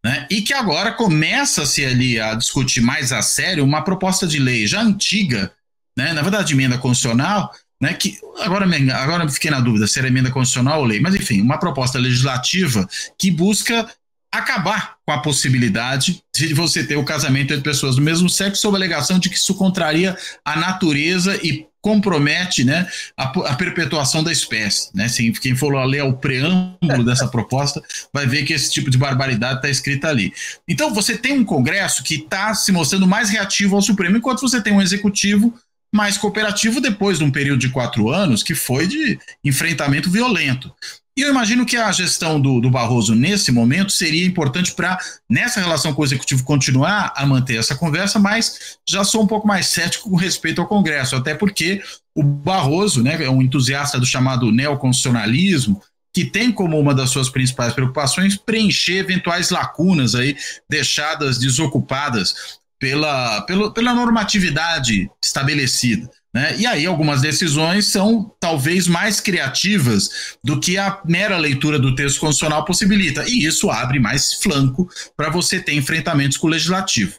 Né? 0.05 0.27
E 0.29 0.43
que 0.43 0.53
agora 0.53 0.91
começa-se 0.91 1.83
ali 1.83 2.19
a 2.19 2.35
discutir 2.35 2.79
mais 2.79 3.11
a 3.11 3.23
sério 3.23 3.63
uma 3.63 3.83
proposta 3.83 4.27
de 4.27 4.37
lei 4.37 4.67
já 4.67 4.79
antiga, 4.79 5.51
né? 5.97 6.13
na 6.13 6.21
verdade, 6.21 6.53
emenda 6.53 6.77
constitucional, 6.77 7.51
né? 7.81 7.91
que 7.95 8.19
agora, 8.39 8.67
agora 9.01 9.27
fiquei 9.27 9.49
na 9.49 9.59
dúvida 9.59 9.87
se 9.87 9.97
era 9.97 10.07
emenda 10.07 10.29
constitucional 10.29 10.81
ou 10.81 10.85
lei, 10.85 10.99
mas 10.99 11.15
enfim, 11.15 11.41
uma 11.41 11.57
proposta 11.57 11.97
legislativa 11.97 12.87
que 13.17 13.31
busca 13.31 13.91
acabar 14.31 14.95
com 15.03 15.11
a 15.11 15.23
possibilidade 15.23 16.21
de 16.35 16.53
você 16.53 16.83
ter 16.83 16.97
o 16.97 17.03
casamento 17.03 17.51
entre 17.51 17.63
pessoas 17.63 17.95
do 17.95 18.01
mesmo 18.03 18.29
sexo 18.29 18.61
sob 18.61 18.75
a 18.75 18.77
alegação 18.77 19.17
de 19.17 19.27
que 19.27 19.37
isso 19.37 19.55
contraria 19.55 20.15
a 20.45 20.55
natureza 20.55 21.35
e 21.37 21.65
compromete 21.85 22.63
né, 22.63 22.87
a, 23.15 23.25
a 23.25 23.55
perpetuação 23.55 24.23
da 24.23 24.31
espécie. 24.31 24.89
Né? 24.91 25.07
Se, 25.07 25.31
quem 25.33 25.55
for 25.55 25.71
ler 25.85 26.01
o 26.03 26.13
preâmbulo 26.13 27.03
dessa 27.05 27.27
proposta 27.27 27.79
vai 28.11 28.25
ver 28.25 28.43
que 28.43 28.53
esse 28.53 28.71
tipo 28.71 28.89
de 28.89 28.97
barbaridade 28.97 29.57
está 29.57 29.69
escrita 29.69 30.07
ali. 30.07 30.33
Então 30.67 30.91
você 30.91 31.15
tem 31.15 31.33
um 31.33 31.45
Congresso 31.45 32.01
que 32.01 32.15
está 32.15 32.55
se 32.55 32.71
mostrando 32.71 33.05
mais 33.05 33.29
reativo 33.29 33.75
ao 33.75 33.83
Supremo, 33.83 34.17
enquanto 34.17 34.41
você 34.41 34.59
tem 34.59 34.73
um 34.73 34.81
Executivo 34.81 35.53
mais 35.93 36.17
cooperativo 36.17 36.81
depois 36.81 37.19
de 37.19 37.23
um 37.23 37.29
período 37.29 37.59
de 37.59 37.69
quatro 37.69 38.09
anos 38.09 38.41
que 38.41 38.55
foi 38.55 38.87
de 38.87 39.19
enfrentamento 39.43 40.09
violento. 40.09 40.73
E 41.17 41.21
eu 41.21 41.29
imagino 41.29 41.65
que 41.65 41.77
a 41.77 41.89
gestão 41.93 42.41
do, 42.41 42.59
do 42.59 42.69
Barroso 42.69 43.15
nesse 43.15 43.49
momento 43.49 43.89
seria 43.93 44.25
importante 44.25 44.73
para, 44.73 44.99
nessa 45.29 45.61
relação 45.61 45.93
com 45.93 46.01
o 46.01 46.05
Executivo, 46.05 46.43
continuar 46.43 47.13
a 47.15 47.25
manter 47.25 47.57
essa 47.57 47.73
conversa, 47.73 48.19
mas 48.19 48.77
já 48.87 49.01
sou 49.05 49.23
um 49.23 49.27
pouco 49.27 49.47
mais 49.47 49.67
cético 49.67 50.09
com 50.09 50.17
respeito 50.17 50.59
ao 50.59 50.67
Congresso, 50.67 51.15
até 51.15 51.33
porque 51.33 51.81
o 52.13 52.21
Barroso 52.21 53.01
né, 53.01 53.23
é 53.23 53.29
um 53.29 53.41
entusiasta 53.41 53.97
do 53.97 54.05
chamado 54.05 54.51
neoconstitucionalismo, 54.51 55.81
que 56.13 56.25
tem 56.25 56.51
como 56.51 56.77
uma 56.77 56.93
das 56.93 57.11
suas 57.11 57.29
principais 57.29 57.73
preocupações 57.73 58.35
preencher 58.35 58.97
eventuais 58.97 59.51
lacunas 59.51 60.15
aí 60.15 60.35
deixadas 60.69 61.37
desocupadas 61.37 62.59
pela, 62.77 63.41
pela, 63.43 63.73
pela 63.73 63.93
normatividade 63.93 65.09
estabelecida. 65.23 66.09
Né? 66.35 66.53
E 66.57 66.67
aí, 66.67 66.85
algumas 66.85 67.21
decisões 67.21 67.85
são 67.85 68.29
talvez 68.41 68.89
mais 68.89 69.21
criativas 69.21 70.35
do 70.43 70.59
que 70.59 70.77
a 70.77 70.99
mera 71.05 71.37
leitura 71.37 71.79
do 71.79 71.95
texto 71.95 72.19
constitucional 72.19 72.65
possibilita. 72.65 73.23
E 73.25 73.45
isso 73.45 73.71
abre 73.71 73.99
mais 73.99 74.33
flanco 74.33 74.89
para 75.15 75.29
você 75.29 75.61
ter 75.61 75.75
enfrentamentos 75.75 76.35
com 76.35 76.47
o 76.47 76.49
legislativo. 76.49 77.13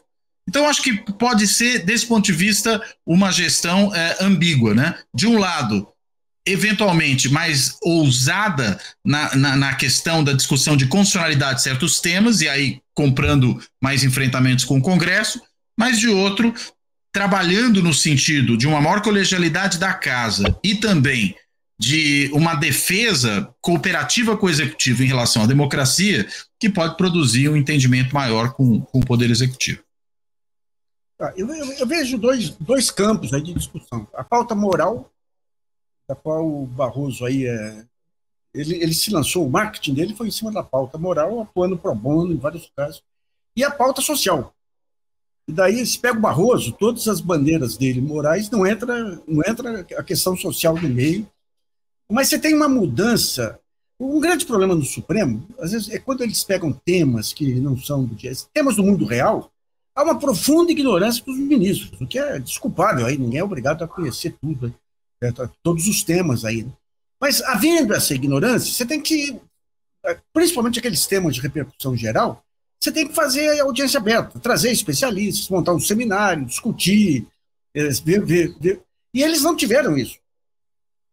Então, 0.47 0.69
acho 0.69 0.83
que 0.83 0.93
pode 1.13 1.47
ser, 1.47 1.79
desse 1.79 2.05
ponto 2.05 2.25
de 2.25 2.31
vista, 2.31 2.79
uma 3.03 3.31
gestão 3.31 3.93
é, 3.95 4.17
ambígua. 4.21 4.75
Né? 4.75 4.95
De 5.11 5.25
um 5.25 5.39
lado, 5.39 5.87
eventualmente 6.45 7.27
mais 7.27 7.75
ousada 7.81 8.79
na, 9.03 9.35
na, 9.35 9.55
na, 9.55 9.73
questão 9.73 10.23
da 10.23 10.33
discussão 10.33 10.77
de 10.77 10.85
constitucionalidade 10.85 11.55
de 11.55 11.63
certos 11.63 11.99
temas, 11.99 12.41
e 12.41 12.47
aí 12.47 12.81
comprando 12.93 13.59
mais 13.81 14.03
enfrentamentos 14.03 14.63
com 14.63 14.77
o 14.77 14.81
Congresso, 14.81 15.41
mas 15.77 15.99
de 15.99 16.07
outro, 16.07 16.53
trabalhando 17.17 17.81
no 17.81 17.95
sentido 17.95 18.55
de 18.55 18.67
uma 18.67 18.79
maior 18.79 19.01
colegialidade 19.01 19.79
da 19.79 19.91
casa 19.91 20.55
e 20.63 20.75
também 20.75 21.35
de 21.79 22.29
uma 22.31 22.53
defesa 22.53 23.51
cooperativa 23.59 24.37
com 24.37 24.45
o 24.45 24.49
executivo 24.51 25.01
em 25.01 25.07
relação 25.07 25.41
à 25.41 25.47
democracia, 25.47 26.27
que 26.59 26.69
pode 26.69 26.95
produzir 26.95 27.49
um 27.49 27.57
entendimento 27.57 28.13
maior 28.13 28.53
com, 28.53 28.81
com 28.81 28.99
o 28.99 29.05
poder 29.05 29.31
executivo. 29.31 29.83
Ah, 31.19 31.33
eu, 31.35 31.51
eu, 31.51 31.73
eu, 31.73 31.87
vejo 31.87 32.19
dois, 32.19 32.51
dois 32.51 32.91
campos 32.91 33.33
aí 33.33 33.41
de 33.41 33.55
discussão. 33.55 34.07
A 34.13 34.23
pauta 34.23 34.53
moral, 34.53 35.11
da 36.07 36.13
qual 36.13 36.47
o 36.47 36.67
Barroso 36.67 37.25
aí 37.25 37.47
é, 37.47 37.83
ele, 38.53 38.75
ele 38.75 38.93
se 38.93 39.09
lançou, 39.09 39.47
o 39.47 39.49
marketing 39.49 39.95
dele 39.95 40.15
foi 40.15 40.27
em 40.27 40.31
cima 40.31 40.51
da 40.51 40.61
pauta 40.61 40.99
moral, 40.99 41.41
atuando 41.41 41.79
pro 41.79 41.95
bono 41.95 42.31
em 42.31 42.37
vários 42.37 42.71
casos, 42.77 43.01
e 43.55 43.63
a 43.63 43.71
pauta 43.71 44.03
social, 44.03 44.53
e 45.47 45.51
daí, 45.53 45.85
se 45.85 45.97
pega 45.97 46.17
o 46.17 46.21
Barroso, 46.21 46.73
todas 46.73 47.07
as 47.07 47.21
bandeiras 47.21 47.77
dele 47.77 48.01
morais, 48.01 48.49
não 48.49 48.67
entra, 48.67 49.21
não 49.25 49.41
entra 49.47 49.79
a 49.97 50.03
questão 50.03 50.35
social 50.35 50.75
do 50.77 50.89
meio. 50.89 51.25
Mas 52.11 52.27
você 52.27 52.37
tem 52.37 52.53
uma 52.53 52.67
mudança. 52.67 53.57
Um 53.99 54.19
grande 54.19 54.45
problema 54.45 54.75
no 54.75 54.83
Supremo, 54.83 55.47
às 55.57 55.71
vezes, 55.71 55.89
é 55.89 55.97
quando 55.97 56.21
eles 56.21 56.43
pegam 56.43 56.71
temas 56.71 57.33
que 57.33 57.55
não 57.55 57.77
são 57.77 58.03
do 58.03 58.13
dia, 58.13 58.31
temas 58.53 58.75
do 58.75 58.83
mundo 58.83 59.05
real, 59.05 59.51
há 59.95 60.03
uma 60.03 60.19
profunda 60.19 60.71
ignorância 60.71 61.23
dos 61.25 61.35
ministros, 61.35 61.99
o 61.99 62.05
que 62.05 62.19
é 62.19 62.37
desculpável 62.37 63.07
aí, 63.07 63.17
ninguém 63.17 63.39
é 63.39 63.43
obrigado 63.43 63.83
a 63.83 63.87
conhecer 63.87 64.35
tudo, 64.39 64.71
né? 65.19 65.33
todos 65.63 65.87
os 65.87 66.03
temas 66.03 66.45
aí. 66.45 66.63
Né? 66.63 66.71
Mas, 67.19 67.41
havendo 67.41 67.93
essa 67.95 68.13
ignorância, 68.13 68.71
você 68.71 68.85
tem 68.85 69.01
que, 69.01 69.41
principalmente 70.31 70.77
aqueles 70.77 71.07
temas 71.07 71.33
de 71.33 71.41
repercussão 71.41 71.97
geral, 71.97 72.45
você 72.79 72.91
tem 72.91 73.07
que 73.07 73.15
fazer 73.15 73.59
audiência 73.59 73.99
aberta, 73.99 74.39
trazer 74.39 74.71
especialistas, 74.71 75.49
montar 75.49 75.73
um 75.73 75.79
seminário, 75.79 76.45
discutir, 76.45 77.27
é, 77.73 77.89
ver, 77.89 78.23
ver, 78.23 78.55
ver. 78.59 78.81
E 79.13 79.23
eles 79.23 79.41
não 79.41 79.55
tiveram 79.55 79.97
isso. 79.97 80.17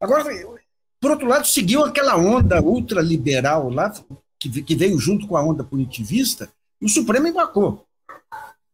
Agora, 0.01 0.25
por 1.01 1.11
outro 1.11 1.27
lado, 1.27 1.47
seguiu 1.47 1.85
aquela 1.85 2.17
onda 2.17 2.61
ultraliberal 2.63 3.71
lá, 3.71 3.93
que, 4.39 4.63
que 4.63 4.75
veio 4.75 4.99
junto 4.99 5.27
com 5.27 5.37
a 5.37 5.43
onda 5.43 5.65
punitivista, 5.65 6.51
e 6.81 6.87
o 6.87 6.89
Supremo 6.89 7.27
embarcou. 7.27 7.87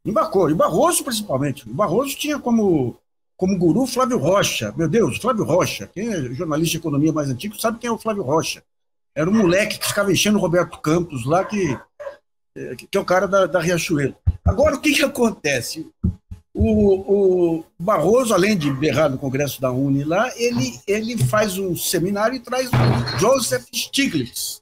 Embarcou. 0.04 0.50
E 0.50 0.52
o 0.52 0.56
Barroso, 0.56 1.04
principalmente. 1.04 1.68
O 1.68 1.74
Barroso 1.74 2.16
tinha 2.16 2.38
como, 2.38 2.96
como 3.36 3.58
guru 3.58 3.86
Flávio 3.86 4.18
Rocha. 4.18 4.74
Meu 4.76 4.88
Deus, 4.88 5.18
Flávio 5.18 5.44
Rocha. 5.44 5.88
Quem 5.92 6.08
é 6.08 6.22
jornalista 6.34 6.72
de 6.72 6.78
economia 6.78 7.12
mais 7.12 7.28
antigo 7.28 7.60
sabe 7.60 7.78
quem 7.78 7.88
é 7.88 7.92
o 7.92 7.98
Flávio 7.98 8.22
Rocha. 8.22 8.62
Era 9.14 9.28
um 9.28 9.34
moleque 9.34 9.78
que 9.78 9.86
ficava 9.86 10.12
enchendo 10.12 10.38
o 10.38 10.40
Roberto 10.40 10.80
Campos 10.80 11.24
lá, 11.26 11.44
que 11.44 11.78
que 12.76 12.96
é 12.96 13.00
o 13.00 13.04
cara 13.04 13.26
da, 13.26 13.46
da 13.46 13.60
Riachuelo. 13.60 14.16
Agora, 14.44 14.76
o 14.76 14.80
que, 14.80 14.92
que 14.92 15.04
acontece? 15.04 15.86
O, 16.52 17.58
o, 17.58 17.64
Barroso, 17.78 18.34
além 18.34 18.56
de 18.56 18.72
berrar 18.72 19.08
no 19.08 19.18
Congresso 19.18 19.60
da 19.60 19.70
Uni 19.70 20.02
lá, 20.02 20.30
ele, 20.36 20.80
ele 20.86 21.16
faz 21.16 21.56
um 21.58 21.76
seminário 21.76 22.36
e 22.36 22.40
traz 22.40 22.68
o 22.68 23.18
Joseph 23.18 23.66
Stiglitz, 23.72 24.60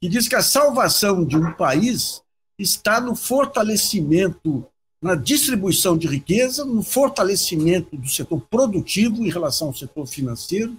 que 0.00 0.08
diz 0.08 0.26
que 0.26 0.34
a 0.34 0.42
salvação 0.42 1.24
de 1.24 1.36
um 1.36 1.52
país 1.52 2.22
está 2.58 3.00
no 3.00 3.14
fortalecimento, 3.14 4.66
na 5.00 5.14
distribuição 5.14 5.96
de 5.96 6.08
riqueza, 6.08 6.64
no 6.64 6.82
fortalecimento 6.82 7.96
do 7.96 8.08
setor 8.08 8.40
produtivo 8.50 9.24
em 9.24 9.30
relação 9.30 9.68
ao 9.68 9.74
setor 9.74 10.06
financeiro. 10.06 10.76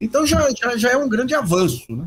Então 0.00 0.24
já, 0.26 0.48
já, 0.50 0.76
já 0.76 0.90
é 0.90 0.96
um 0.96 1.08
grande 1.08 1.34
avanço, 1.34 1.96
né? 1.96 2.06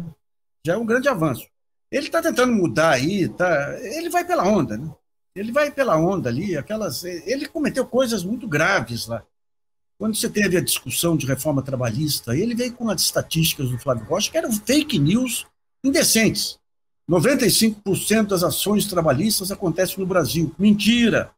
já 0.66 0.74
é 0.74 0.78
um 0.78 0.86
grande 0.86 1.10
avanço. 1.10 1.48
Ele 1.94 2.08
está 2.08 2.24
tentando 2.24 2.52
mudar 2.52 2.90
aí, 2.90 3.30
tá? 3.30 3.80
ele 3.80 4.10
vai 4.10 4.26
pela 4.26 4.44
onda, 4.44 4.76
né? 4.76 4.92
Ele 5.36 5.52
vai 5.52 5.70
pela 5.70 5.96
onda 5.96 6.28
ali, 6.28 6.58
aquelas. 6.58 7.04
Ele 7.04 7.48
cometeu 7.48 7.86
coisas 7.86 8.24
muito 8.24 8.48
graves 8.48 9.06
lá. 9.06 9.24
Quando 10.00 10.16
você 10.16 10.28
teve 10.28 10.58
a 10.58 10.62
discussão 10.62 11.16
de 11.16 11.28
reforma 11.28 11.62
trabalhista, 11.62 12.36
ele 12.36 12.56
veio 12.56 12.74
com 12.74 12.90
as 12.90 13.02
estatísticas 13.02 13.70
do 13.70 13.78
Flávio 13.78 14.06
Rocha, 14.06 14.32
que 14.32 14.38
eram 14.38 14.52
fake 14.52 14.98
news 14.98 15.46
indecentes. 15.84 16.60
95% 17.08 18.28
das 18.28 18.44
ações 18.44 18.88
trabalhistas 18.88 19.52
acontecem 19.52 20.00
no 20.00 20.08
Brasil. 20.08 20.52
Mentira! 20.58 21.32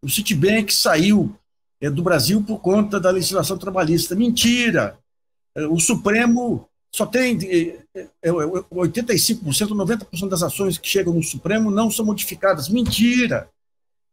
O 0.00 0.08
Citibank 0.08 0.72
saiu 0.72 1.36
é, 1.80 1.90
do 1.90 2.02
Brasil 2.02 2.42
por 2.44 2.60
conta 2.60 3.00
da 3.00 3.10
legislação 3.10 3.58
trabalhista. 3.58 4.14
Mentira! 4.14 4.98
É, 5.56 5.66
o 5.66 5.80
Supremo 5.80 6.68
só 6.94 7.06
tem 7.06 7.38
85%, 8.24 9.68
90% 9.68 10.28
das 10.28 10.42
ações 10.42 10.78
que 10.78 10.88
chegam 10.88 11.14
no 11.14 11.22
Supremo 11.22 11.70
não 11.70 11.90
são 11.90 12.04
modificadas. 12.04 12.68
Mentira! 12.68 13.50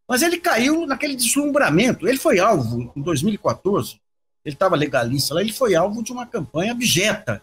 Mas 0.08 0.22
ele 0.22 0.38
caiu 0.38 0.86
naquele 0.86 1.15
deslumbramento. 1.15 2.08
Ele 2.08 2.17
foi 2.17 2.39
alvo, 2.39 2.91
em 2.96 3.02
2014, 3.02 4.00
ele 4.46 4.56
estava 4.56 4.76
legalista 4.76 5.34
lá, 5.34 5.41
ele 5.41 5.54
foi 5.54 5.76
alvo 5.76 6.04
de 6.04 6.12
uma 6.12 6.26
campanha 6.26 6.74
abjeta, 6.74 7.41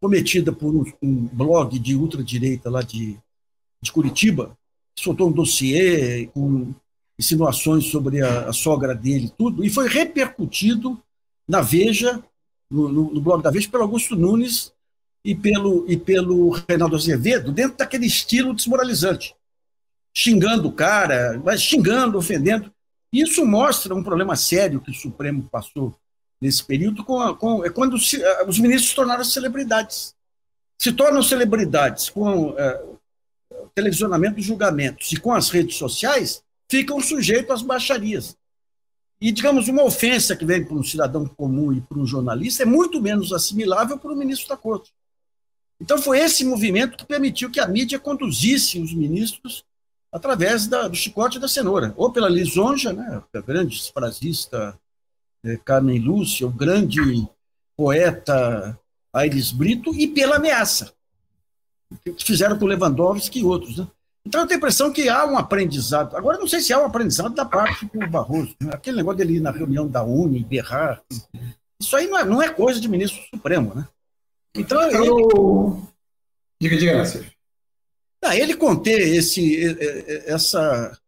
cometida 0.00 0.52
por 0.52 0.74
um, 0.74 0.84
um 1.02 1.26
blog 1.26 1.78
de 1.78 1.94
ultradireita 1.94 2.70
lá 2.70 2.82
de, 2.82 3.18
de 3.80 3.92
Curitiba, 3.92 4.56
que 4.96 5.02
soltou 5.02 5.28
um 5.28 5.32
dossiê 5.32 6.26
com 6.28 6.74
insinuações 7.18 7.86
sobre 7.86 8.20
a, 8.22 8.48
a 8.48 8.52
sogra 8.52 8.94
dele 8.94 9.32
tudo, 9.36 9.64
e 9.64 9.70
foi 9.70 9.88
repercutido 9.88 11.00
na 11.46 11.60
Veja 11.60 12.22
no, 12.70 12.88
no, 12.88 13.14
no 13.14 13.20
blog 13.20 13.42
da 13.42 13.50
Vez 13.50 13.66
pelo 13.66 13.84
Augusto 13.84 14.16
Nunes 14.16 14.73
e 15.24 15.34
pelo, 15.34 15.90
e 15.90 15.96
pelo 15.96 16.50
Reinaldo 16.68 16.96
Azevedo, 16.96 17.50
dentro 17.50 17.78
daquele 17.78 18.06
estilo 18.06 18.54
desmoralizante, 18.54 19.34
xingando 20.14 20.68
o 20.68 20.72
cara, 20.72 21.40
mas 21.42 21.62
xingando, 21.62 22.18
ofendendo. 22.18 22.70
Isso 23.12 23.46
mostra 23.46 23.94
um 23.94 24.02
problema 24.02 24.36
sério 24.36 24.80
que 24.80 24.90
o 24.90 24.94
Supremo 24.94 25.48
passou 25.50 25.96
nesse 26.40 26.62
período, 26.62 27.02
com, 27.04 27.20
a, 27.20 27.34
com 27.34 27.64
é 27.64 27.70
quando 27.70 27.98
se, 27.98 28.22
os 28.46 28.58
ministros 28.58 28.90
se 28.90 28.96
tornaram 28.96 29.24
celebridades. 29.24 30.14
Se 30.78 30.92
tornam 30.92 31.22
celebridades 31.22 32.10
com 32.10 32.54
é, 32.58 32.84
televisionamento 33.74 34.36
dos 34.36 34.44
julgamentos 34.44 35.10
e 35.12 35.16
com 35.16 35.32
as 35.32 35.48
redes 35.48 35.76
sociais, 35.76 36.42
ficam 36.68 37.00
sujeitos 37.00 37.50
às 37.50 37.62
baixarias. 37.62 38.36
E, 39.20 39.32
digamos, 39.32 39.68
uma 39.68 39.84
ofensa 39.84 40.36
que 40.36 40.44
vem 40.44 40.64
para 40.64 40.74
um 40.74 40.82
cidadão 40.82 41.24
comum 41.24 41.72
e 41.72 41.80
para 41.80 41.98
um 41.98 42.06
jornalista 42.06 42.64
é 42.64 42.66
muito 42.66 43.00
menos 43.00 43.32
assimilável 43.32 43.96
para 43.96 44.12
o 44.12 44.16
ministro 44.16 44.48
da 44.48 44.56
Corte. 44.56 44.92
Então, 45.84 45.98
foi 45.98 46.18
esse 46.18 46.46
movimento 46.46 46.96
que 46.96 47.04
permitiu 47.04 47.50
que 47.50 47.60
a 47.60 47.68
mídia 47.68 47.98
conduzisse 47.98 48.80
os 48.80 48.94
ministros 48.94 49.62
através 50.10 50.66
da, 50.66 50.88
do 50.88 50.96
chicote 50.96 51.38
da 51.38 51.46
cenoura, 51.46 51.92
ou 51.94 52.10
pela 52.10 52.26
lisonja, 52.26 52.90
né, 52.94 53.22
a 53.34 53.40
grande 53.42 53.92
frasista 53.92 54.80
é, 55.44 55.58
Carmen 55.58 55.98
Lúcia, 55.98 56.46
o 56.46 56.50
grande 56.50 57.28
poeta 57.76 58.80
Aires 59.12 59.52
Brito, 59.52 59.94
e 59.94 60.06
pela 60.08 60.36
ameaça, 60.36 60.90
que 62.02 62.24
fizeram 62.24 62.58
com 62.58 62.64
Lewandowski 62.64 63.40
e 63.40 63.44
outros. 63.44 63.76
Né? 63.76 63.86
Então, 64.24 64.40
eu 64.40 64.46
tenho 64.46 64.56
a 64.56 64.60
impressão 64.60 64.90
que 64.90 65.10
há 65.10 65.26
um 65.26 65.36
aprendizado. 65.36 66.16
Agora, 66.16 66.38
não 66.38 66.48
sei 66.48 66.62
se 66.62 66.72
há 66.72 66.80
um 66.80 66.86
aprendizado 66.86 67.34
da 67.34 67.44
parte 67.44 67.84
do 67.92 68.08
Barroso. 68.08 68.56
Né? 68.58 68.70
Aquele 68.72 68.96
negócio 68.96 69.18
dele 69.18 69.36
ir 69.36 69.40
na 69.40 69.50
reunião 69.50 69.86
da 69.86 70.02
Uni, 70.02 70.42
berrar. 70.42 71.02
Isso 71.78 71.94
aí 71.94 72.06
não 72.06 72.18
é, 72.18 72.24
não 72.24 72.40
é 72.40 72.48
coisa 72.48 72.80
de 72.80 72.88
ministro 72.88 73.22
supremo, 73.30 73.74
né? 73.74 73.86
Então, 74.56 74.80
eu... 74.90 75.04
ele... 75.04 75.94
Diga, 76.60 76.76
diga, 76.76 76.98
Nassif. 76.98 77.34
Ah, 78.24 78.36
ele 78.36 78.56
conter 78.56 79.00
esse, 79.00 79.76
essa, 80.26 80.98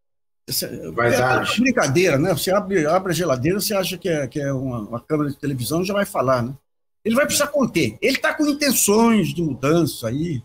essa 0.46 0.66
é 0.66 1.58
brincadeira, 1.58 2.18
né? 2.18 2.32
Você 2.32 2.50
abre, 2.50 2.86
abre 2.86 3.12
a 3.12 3.14
geladeira, 3.14 3.58
você 3.58 3.74
acha 3.74 3.96
que 3.96 4.08
é, 4.08 4.26
que 4.26 4.38
é 4.38 4.52
uma, 4.52 4.80
uma 4.80 5.00
câmera 5.00 5.30
de 5.30 5.38
televisão, 5.38 5.82
já 5.82 5.94
vai 5.94 6.04
falar, 6.04 6.42
né? 6.42 6.54
Ele 7.02 7.14
vai 7.14 7.24
precisar 7.24 7.46
conter. 7.46 7.96
Ele 8.02 8.16
está 8.16 8.34
com 8.34 8.46
intenções 8.46 9.28
de 9.28 9.40
mudança 9.40 10.08
aí. 10.08 10.42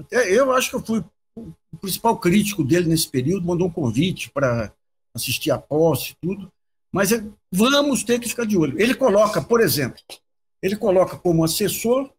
Até 0.00 0.32
eu 0.32 0.50
acho 0.52 0.70
que 0.70 0.76
eu 0.76 0.84
fui 0.84 1.04
o 1.36 1.76
principal 1.78 2.16
crítico 2.16 2.64
dele 2.64 2.88
nesse 2.88 3.08
período, 3.08 3.46
mandou 3.46 3.66
um 3.66 3.72
convite 3.72 4.30
para 4.30 4.72
assistir 5.14 5.50
a 5.50 5.58
posse 5.58 6.12
e 6.12 6.26
tudo. 6.26 6.50
Mas 6.90 7.12
é, 7.12 7.22
vamos 7.52 8.02
ter 8.02 8.18
que 8.18 8.28
ficar 8.28 8.46
de 8.46 8.56
olho. 8.56 8.80
Ele 8.80 8.94
coloca, 8.94 9.42
por 9.42 9.60
exemplo, 9.60 10.00
ele 10.62 10.76
coloca 10.76 11.16
como 11.18 11.44
assessor 11.44 12.10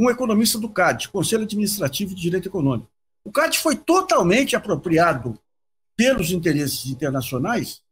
um 0.00 0.08
economista 0.08 0.58
do 0.58 0.70
CAD, 0.70 1.10
Conselho 1.10 1.42
Administrativo 1.42 2.14
de 2.14 2.22
Direito 2.22 2.48
Econômico. 2.48 2.88
O 3.22 3.30
CAD 3.30 3.58
foi 3.58 3.76
totalmente 3.76 4.56
apropriado 4.56 5.38
pelos 5.94 6.30
interesses 6.30 6.86
internacionais 6.86 7.82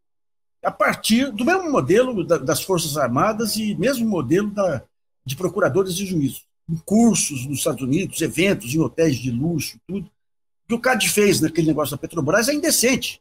a 0.65 0.71
partir 0.71 1.31
do 1.31 1.45
mesmo 1.45 1.71
modelo 1.71 2.25
das 2.25 2.63
Forças 2.63 2.97
Armadas 2.97 3.57
e 3.57 3.75
mesmo 3.75 4.09
modelo 4.09 4.51
da, 4.51 4.83
de 5.23 5.37
procuradores 5.37 5.99
e 5.99 6.07
juízes. 6.07 6.45
Em 6.67 6.77
cursos 6.77 7.45
nos 7.45 7.59
Estados 7.59 7.83
Unidos, 7.83 8.23
eventos 8.23 8.75
em 8.75 8.81
hotéis 8.81 9.17
de 9.17 9.31
luxo, 9.31 9.79
tudo. 9.87 10.07
O 10.07 10.69
que 10.69 10.75
o 10.75 10.81
CAD 10.81 11.11
fez 11.11 11.43
naquele 11.43 11.67
negócio 11.67 11.95
da 11.95 12.01
Petrobras 12.01 12.49
é 12.49 12.55
indecente. 12.55 13.21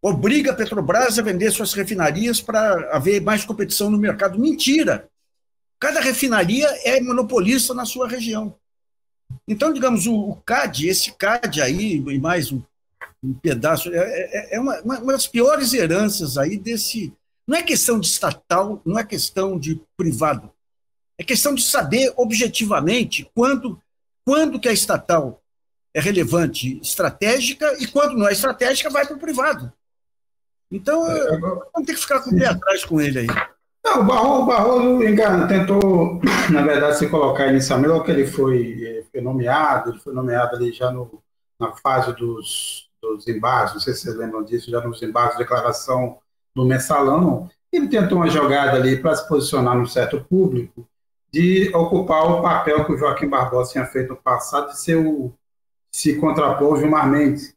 Obriga 0.00 0.52
a 0.52 0.56
Petrobras 0.56 1.18
a 1.18 1.22
vender 1.22 1.50
suas 1.50 1.74
refinarias 1.74 2.40
para 2.40 2.96
haver 2.96 3.20
mais 3.20 3.44
competição 3.44 3.90
no 3.90 3.98
mercado. 3.98 4.38
Mentira! 4.38 5.06
Cada 5.80 5.98
refinaria 5.98 6.68
é 6.84 7.00
monopolista 7.00 7.72
na 7.72 7.86
sua 7.86 8.06
região. 8.06 8.54
Então, 9.48 9.72
digamos, 9.72 10.06
o, 10.06 10.36
CAD, 10.44 10.88
esse 10.88 11.12
CAD 11.12 11.62
aí, 11.62 11.96
e 11.96 12.18
mais 12.18 12.52
um, 12.52 12.60
um 13.24 13.32
pedaço, 13.32 13.88
é, 13.90 13.96
é, 13.96 14.56
é 14.56 14.60
uma, 14.60 14.78
uma, 14.82 15.12
das 15.12 15.26
piores 15.26 15.72
heranças 15.72 16.36
aí 16.36 16.58
desse. 16.58 17.12
Não 17.46 17.56
é 17.56 17.62
questão 17.62 17.98
de 17.98 18.06
estatal, 18.06 18.82
não 18.84 18.98
é 18.98 19.04
questão 19.04 19.58
de 19.58 19.80
privado. 19.96 20.52
É 21.16 21.24
questão 21.24 21.54
de 21.54 21.62
saber 21.62 22.12
objetivamente 22.14 23.28
quando, 23.34 23.80
quando 24.24 24.60
que 24.60 24.68
a 24.68 24.72
estatal 24.72 25.42
é 25.94 26.00
relevante, 26.00 26.78
estratégica, 26.80 27.74
e 27.80 27.86
quando 27.86 28.16
não 28.16 28.28
é 28.28 28.32
estratégica, 28.32 28.90
vai 28.90 29.06
para 29.06 29.16
o 29.16 29.20
privado. 29.20 29.72
Então, 30.70 31.10
é, 31.10 31.38
vamos 31.38 31.86
ter 31.86 31.94
que 31.94 32.00
ficar 32.00 32.20
com 32.20 32.30
o 32.30 32.38
pé 32.38 32.46
atrás 32.46 32.84
com 32.84 33.00
ele 33.00 33.20
aí. 33.20 33.26
Não, 33.84 34.02
o 34.02 34.04
Barroso, 34.04 34.46
Barroso 34.46 35.48
tentou, 35.48 36.20
na 36.52 36.62
verdade, 36.62 36.98
se 36.98 37.08
colocar 37.08 37.48
inicialmente, 37.48 37.88
logo 37.88 38.04
que 38.04 38.10
ele 38.10 38.26
foi, 38.26 38.84
eh, 38.84 39.04
foi 39.10 39.20
nomeado, 39.20 39.90
ele 39.90 39.98
foi 39.98 40.12
nomeado 40.12 40.56
ali 40.56 40.70
já 40.72 40.90
no, 40.90 41.22
na 41.58 41.72
fase 41.72 42.12
dos, 42.14 42.90
dos 43.00 43.26
embargos, 43.26 43.74
não 43.74 43.80
sei 43.80 43.94
se 43.94 44.02
vocês 44.02 44.16
lembram 44.16 44.44
disso, 44.44 44.70
já 44.70 44.80
nos 44.80 45.02
embargos 45.02 45.36
de 45.36 45.42
declaração 45.42 46.18
do 46.54 46.64
mensalão, 46.64 47.48
ele 47.72 47.88
tentou 47.88 48.18
uma 48.18 48.28
jogada 48.28 48.76
ali 48.76 48.96
para 49.00 49.14
se 49.14 49.26
posicionar 49.26 49.76
no 49.76 49.86
certo 49.86 50.20
público, 50.28 50.86
de 51.32 51.70
ocupar 51.74 52.24
o 52.24 52.42
papel 52.42 52.84
que 52.84 52.92
o 52.92 52.98
Joaquim 52.98 53.28
Barbosa 53.28 53.72
tinha 53.72 53.86
feito 53.86 54.10
no 54.10 54.16
passado, 54.16 54.70
de 54.70 54.80
ser 54.80 54.96
o, 54.96 55.32
se 55.92 56.16
contrapor 56.16 56.74
ao 56.74 56.76
Gilmar 56.78 57.08
Mendes. 57.08 57.54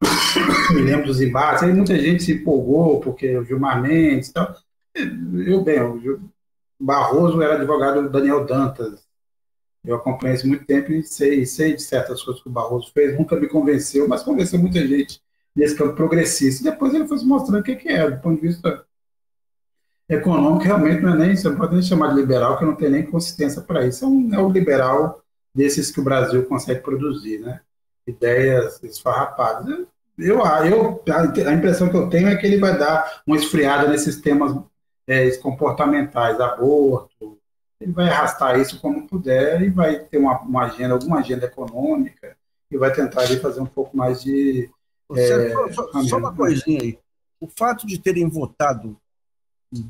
Me 0.72 0.82
lembro 0.82 1.06
dos 1.06 1.20
embates, 1.20 1.62
aí 1.62 1.72
muita 1.72 1.98
gente 1.98 2.22
se 2.22 2.32
empolgou, 2.32 3.00
porque 3.00 3.36
o 3.36 3.44
Gilmar 3.44 3.82
Mendes 3.82 4.28
e 4.28 4.32
tal, 4.32 4.54
eu 4.94 5.62
bem, 5.62 5.80
o 5.80 6.20
Barroso 6.78 7.40
era 7.42 7.54
advogado 7.54 8.02
do 8.02 8.10
Daniel 8.10 8.44
Dantas. 8.44 9.06
Eu 9.84 9.96
acompanhei 9.96 10.36
isso 10.36 10.46
muito 10.46 10.64
tempo 10.66 10.92
e 10.92 11.02
sei, 11.02 11.46
sei 11.46 11.74
de 11.74 11.82
certas 11.82 12.22
coisas 12.22 12.42
que 12.42 12.48
o 12.48 12.52
Barroso 12.52 12.92
fez, 12.92 13.16
nunca 13.16 13.36
me 13.36 13.48
convenceu, 13.48 14.06
mas 14.06 14.22
convenceu 14.22 14.58
muita 14.58 14.86
gente 14.86 15.22
nesse 15.54 15.74
campo 15.74 15.94
progressista. 15.94 16.70
Depois 16.70 16.92
ele 16.94 17.06
foi 17.06 17.18
se 17.18 17.24
mostrando 17.24 17.60
o 17.60 17.62
que, 17.62 17.76
que 17.76 17.88
é, 17.88 18.10
do 18.10 18.20
ponto 18.20 18.40
de 18.40 18.46
vista 18.46 18.84
econômico, 20.08 20.64
realmente 20.64 21.00
não 21.02 21.14
é 21.14 21.16
nem, 21.16 21.36
você 21.36 21.48
não 21.48 21.56
pode 21.56 21.72
nem 21.72 21.82
chamar 21.82 22.08
de 22.08 22.16
liberal, 22.16 22.58
que 22.58 22.64
não 22.64 22.74
tem 22.74 22.90
nem 22.90 23.06
consistência 23.06 23.62
para 23.62 23.86
isso. 23.86 24.04
É 24.04 24.08
um, 24.08 24.34
é 24.34 24.38
um 24.38 24.50
liberal 24.50 25.22
desses 25.54 25.90
que 25.90 26.00
o 26.00 26.04
Brasil 26.04 26.44
consegue 26.46 26.80
produzir, 26.80 27.38
né? 27.38 27.60
Ideias 28.06 28.82
esfarrapadas. 28.82 29.86
Eu, 30.18 30.40
eu, 30.66 31.02
a 31.46 31.52
impressão 31.54 31.88
que 31.88 31.96
eu 31.96 32.08
tenho 32.10 32.28
é 32.28 32.36
que 32.36 32.46
ele 32.46 32.58
vai 32.58 32.76
dar 32.76 33.22
uma 33.26 33.36
esfriada 33.36 33.88
nesses 33.88 34.20
temas 34.20 34.54
é, 35.10 35.28
comportamentais, 35.38 36.40
aborto, 36.40 37.36
ele 37.80 37.92
vai 37.92 38.08
arrastar 38.08 38.60
isso 38.60 38.80
como 38.80 39.08
puder 39.08 39.60
e 39.60 39.68
vai 39.68 39.98
ter 39.98 40.18
uma, 40.18 40.40
uma 40.42 40.66
agenda, 40.66 40.94
alguma 40.94 41.18
agenda 41.18 41.46
econômica 41.46 42.36
e 42.70 42.78
vai 42.78 42.92
tentar 42.92 43.22
ali, 43.22 43.40
fazer 43.40 43.60
um 43.60 43.66
pouco 43.66 43.96
mais 43.96 44.22
de. 44.22 44.70
É, 45.16 45.52
só, 45.72 46.02
só, 46.04 46.16
uma 46.16 46.32
coisinha 46.32 46.80
aí. 46.80 46.98
O 47.40 47.48
fato 47.48 47.88
de 47.88 47.98
terem 47.98 48.28
votado 48.28 48.96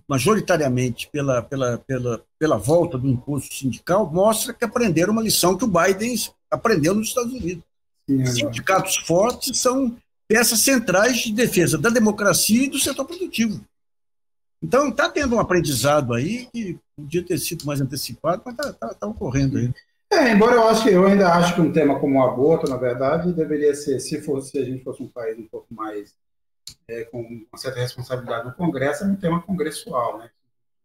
majoritariamente 0.08 1.10
pela, 1.12 1.42
pela, 1.42 1.78
pela, 1.78 2.24
pela 2.38 2.56
volta 2.56 2.96
do 2.96 3.08
imposto 3.08 3.54
sindical 3.54 4.10
mostra 4.10 4.54
que 4.54 4.64
aprenderam 4.64 5.12
uma 5.12 5.22
lição 5.22 5.56
que 5.56 5.64
o 5.64 5.68
Biden 5.68 6.14
aprendeu 6.50 6.94
nos 6.94 7.08
Estados 7.08 7.32
Unidos. 7.32 7.64
Sim, 8.08 8.24
Sindicatos 8.24 8.96
fortes 8.96 9.58
são 9.58 9.94
peças 10.26 10.60
centrais 10.60 11.18
de 11.18 11.32
defesa 11.32 11.76
da 11.76 11.90
democracia 11.90 12.64
e 12.64 12.70
do 12.70 12.78
setor 12.78 13.04
produtivo. 13.04 13.60
Então, 14.62 14.88
está 14.88 15.08
tendo 15.08 15.36
um 15.36 15.40
aprendizado 15.40 16.12
aí 16.12 16.46
que 16.52 16.78
podia 16.94 17.24
ter 17.24 17.38
sido 17.38 17.64
mais 17.64 17.80
antecipado, 17.80 18.42
mas 18.44 18.54
está 18.54 18.72
tá, 18.72 18.94
tá 18.94 19.06
ocorrendo 19.06 19.58
aí. 19.58 19.72
É, 20.12 20.32
embora 20.32 20.56
eu 20.56 20.68
acho 20.68 20.82
que 20.82 20.90
eu 20.90 21.06
ainda 21.06 21.32
acho 21.32 21.54
que 21.54 21.60
um 21.60 21.72
tema 21.72 21.98
como 21.98 22.18
o 22.18 22.22
aborto, 22.22 22.68
na 22.68 22.76
verdade, 22.76 23.32
deveria 23.32 23.74
ser, 23.74 24.00
se 24.00 24.20
fosse 24.20 24.50
se 24.50 24.58
a 24.58 24.64
gente 24.64 24.82
fosse 24.82 25.02
um 25.02 25.08
país 25.08 25.38
um 25.38 25.46
pouco 25.46 25.72
mais 25.72 26.14
é, 26.88 27.04
com 27.04 27.20
uma 27.22 27.58
certa 27.58 27.80
responsabilidade 27.80 28.46
no 28.46 28.54
Congresso, 28.54 29.04
é 29.04 29.06
um 29.06 29.16
tema 29.16 29.40
congressual, 29.40 30.18
né? 30.18 30.30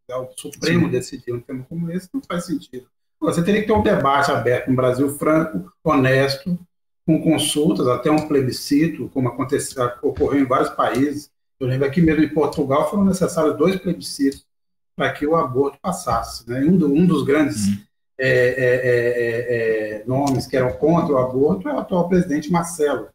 O 0.08 0.30
Supremo 0.38 0.86
Sim. 0.86 0.92
decidir 0.92 1.34
um 1.34 1.42
tema 1.42 1.66
como 1.68 1.92
esse 1.92 2.08
não 2.14 2.22
faz 2.22 2.46
sentido. 2.46 2.88
Você 3.20 3.44
teria 3.44 3.62
que 3.62 3.68
ter 3.68 3.74
um 3.74 3.82
debate 3.82 4.30
aberto 4.30 4.70
no 4.70 4.76
Brasil 4.76 5.10
franco, 5.18 5.74
honesto, 5.84 6.60
com 7.06 7.20
consultas, 7.22 7.88
até 7.88 8.12
um 8.12 8.28
plebiscito, 8.28 9.10
como 9.10 9.30
aconteceu, 9.30 9.92
ocorreu 10.04 10.42
em 10.42 10.46
vários 10.46 10.70
países, 10.70 11.32
eu 11.60 11.68
lembro 11.68 11.88
aqui 11.88 12.02
mesmo 12.02 12.24
em 12.24 12.34
Portugal 12.34 12.90
foram 12.90 13.06
necessários 13.06 13.58
dois 13.58 13.78
plebiscitos 13.78 14.46
para 14.96 15.12
que 15.12 15.26
o 15.26 15.36
aborto 15.36 15.78
passasse. 15.82 16.50
Né? 16.50 16.62
Um, 16.62 16.78
do, 16.78 16.88
um, 16.88 17.06
dos 17.06 17.24
grandes 17.24 17.68
uhum. 17.68 17.78
é, 18.18 18.30
é, 18.30 18.76
é, 18.86 20.02
é, 20.02 20.04
nomes 20.06 20.48
que 20.48 20.58
eram 20.58 20.72
contra 20.74 21.14
o 21.14 21.18
aborto 21.18 21.68
é 21.68 21.74
o 21.74 21.80
atual 21.80 22.08
presidente 22.08 22.52
Marcelo 22.52 23.10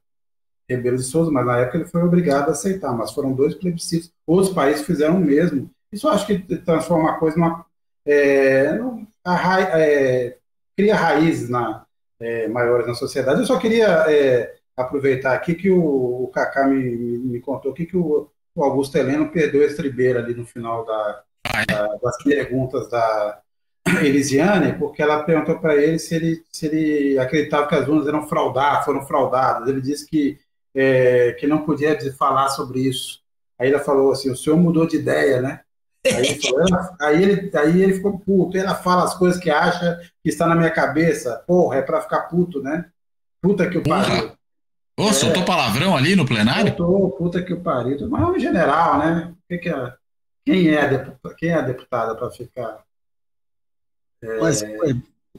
Rebelo 0.68 0.96
de 0.96 1.02
Souza, 1.02 1.30
mas 1.30 1.44
na 1.44 1.58
época 1.58 1.78
ele 1.78 1.86
foi 1.86 2.02
obrigado 2.02 2.48
a 2.48 2.52
aceitar. 2.52 2.92
Mas 2.92 3.12
foram 3.12 3.32
dois 3.32 3.54
plebiscitos. 3.54 4.12
Outros 4.26 4.54
países 4.54 4.86
fizeram 4.86 5.16
o 5.16 5.20
mesmo. 5.20 5.70
Isso 5.92 6.08
acho 6.08 6.26
que 6.26 6.38
transforma 6.38 7.10
a 7.10 7.14
coisa 7.14 7.36
numa. 7.36 7.66
É, 8.06 8.78
a 9.24 9.34
ra, 9.34 9.58
cria 10.76 10.94
raízes 10.94 11.48
na, 11.50 11.84
maiores 12.50 12.86
na 12.86 12.94
sociedade. 12.94 13.40
Eu 13.40 13.46
só 13.46 13.58
queria 13.58 14.06
aproveitar 14.80 15.34
aqui 15.34 15.54
que 15.54 15.70
o, 15.70 16.24
o 16.24 16.28
Kaká 16.28 16.66
me, 16.66 17.18
me, 17.18 17.40
contou 17.40 17.72
aqui 17.72 17.86
que 17.86 17.96
o, 17.96 18.28
o 18.54 18.64
Augusto 18.64 18.96
Heleno 18.96 19.30
perdeu 19.30 19.62
a 19.62 19.66
estribeira 19.66 20.20
ali 20.20 20.34
no 20.34 20.46
final 20.46 20.84
da, 20.84 21.22
da, 21.68 21.86
das 21.96 22.22
perguntas 22.22 22.88
da 22.88 23.40
Elisiane, 24.02 24.74
porque 24.74 25.02
ela 25.02 25.22
perguntou 25.22 25.58
para 25.58 25.76
ele 25.76 25.98
se 25.98 26.14
ele, 26.14 26.44
se 26.52 26.66
ele 26.66 27.18
acreditava 27.18 27.66
que 27.66 27.74
as 27.74 27.88
urnas 27.88 28.06
eram 28.06 28.28
fraudadas, 28.28 28.84
foram 28.84 29.06
fraudadas. 29.06 29.68
Ele 29.68 29.80
disse 29.80 30.06
que, 30.06 30.38
é, 30.74 31.32
que 31.32 31.46
não 31.46 31.64
podia 31.64 31.98
falar 32.12 32.48
sobre 32.48 32.80
isso. 32.80 33.20
Aí 33.58 33.70
ela 33.70 33.80
falou 33.80 34.12
assim: 34.12 34.30
o 34.30 34.36
senhor 34.36 34.56
mudou 34.56 34.86
de 34.86 34.96
ideia, 34.96 35.40
né? 35.40 35.60
Aí 36.06 36.26
ele, 36.26 36.40
falou, 36.40 36.60
ela, 36.60 36.96
aí, 37.00 37.22
ele, 37.22 37.50
aí 37.54 37.82
ele 37.82 37.94
ficou 37.94 38.18
puto. 38.18 38.56
Ela 38.56 38.74
fala 38.74 39.04
as 39.04 39.14
coisas 39.14 39.40
que 39.40 39.50
acha 39.50 40.00
que 40.22 40.30
está 40.30 40.46
na 40.46 40.54
minha 40.54 40.70
cabeça. 40.70 41.42
Porra, 41.46 41.76
é 41.76 41.82
para 41.82 42.00
ficar 42.00 42.22
puto, 42.22 42.62
né? 42.62 42.86
Puta 43.40 43.68
que 43.68 43.78
o 43.78 43.82
pariu. 43.82 44.32
Ô, 45.00 45.08
oh, 45.08 45.12
soltou 45.14 45.44
palavrão 45.44 45.96
ali 45.96 46.14
no 46.14 46.26
plenário? 46.26 46.76
Soltou, 46.76 47.10
puta 47.12 47.42
que 47.42 47.54
o 47.54 47.60
pariu. 47.60 47.96
Mas 48.10 48.22
é 48.22 48.26
um 48.26 48.38
general, 48.38 48.98
né? 48.98 49.32
Que 49.48 49.56
que 49.56 49.68
é, 49.70 49.92
quem, 50.44 50.68
é 50.68 50.88
deputada, 50.88 51.34
quem 51.36 51.48
é 51.48 51.54
a 51.54 51.62
deputada 51.62 52.14
para 52.14 52.30
ficar. 52.30 52.80
É... 54.22 54.38
Mas, 54.38 54.62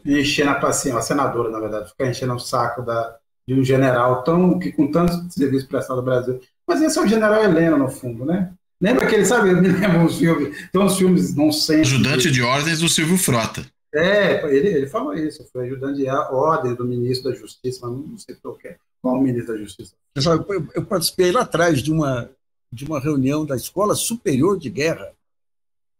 enchendo 0.04 0.50
a 0.50 0.56
paciência, 0.56 1.00
a 1.00 1.04
senadora, 1.04 1.52
na 1.52 1.60
verdade, 1.60 1.89
ficar 1.89 2.08
enchendo 2.08 2.34
o 2.34 2.39
saco 2.39 2.82
da, 2.82 3.17
de 3.47 3.54
um 3.54 3.63
general 3.63 4.24
tão, 4.24 4.58
que 4.58 4.71
com 4.71 4.89
tantos 4.89 5.34
serviços 5.34 5.67
prestados 5.67 6.04
no 6.04 6.10
Brasil. 6.10 6.41
Mas 6.67 6.82
esse 6.82 6.97
é 6.97 7.02
o 7.02 7.08
general 7.08 7.43
Helena, 7.43 7.78
no 7.78 7.89
fundo, 7.89 8.26
né? 8.26 8.52
Lembra 8.82 9.06
que 9.06 9.13
ele, 9.13 9.26
sabe, 9.26 9.54
me 9.54 9.67
lembra 9.67 10.00
uns 10.00 10.17
filmes, 10.17 10.69
tem 10.71 10.82
uns 10.82 10.97
filmes 10.97 11.36
nonsense. 11.36 11.82
Ajudante 11.93 12.32
de 12.32 12.41
ordens 12.41 12.80
do 12.80 12.89
Silvio 12.89 13.17
Frota. 13.17 13.63
É, 13.94 14.46
ele, 14.56 14.70
ele 14.70 14.88
falou 14.88 15.14
isso, 15.14 15.46
foi 15.52 15.66
ajudante 15.66 16.00
de 16.00 16.08
ordem 16.08 16.74
do 16.76 16.86
ministro 16.86 17.30
da 17.30 17.38
Justiça, 17.38 17.80
mas 17.86 17.92
não 17.92 18.18
sei 18.18 18.36
qual, 18.36 18.58
é, 18.64 18.78
qual 19.02 19.16
o 19.16 19.22
ministro 19.22 19.54
da 19.54 19.60
Justiça. 19.60 19.94
Eu, 20.16 20.68
eu 20.74 20.86
participei 20.86 21.32
lá 21.32 21.42
atrás 21.42 21.84
de 21.84 21.92
uma, 21.92 22.30
de 22.72 22.86
uma 22.86 23.00
reunião 23.00 23.46
da 23.46 23.56
Escola 23.56 23.94
Superior 23.94 24.58
de 24.58 24.70
Guerra, 24.70 25.12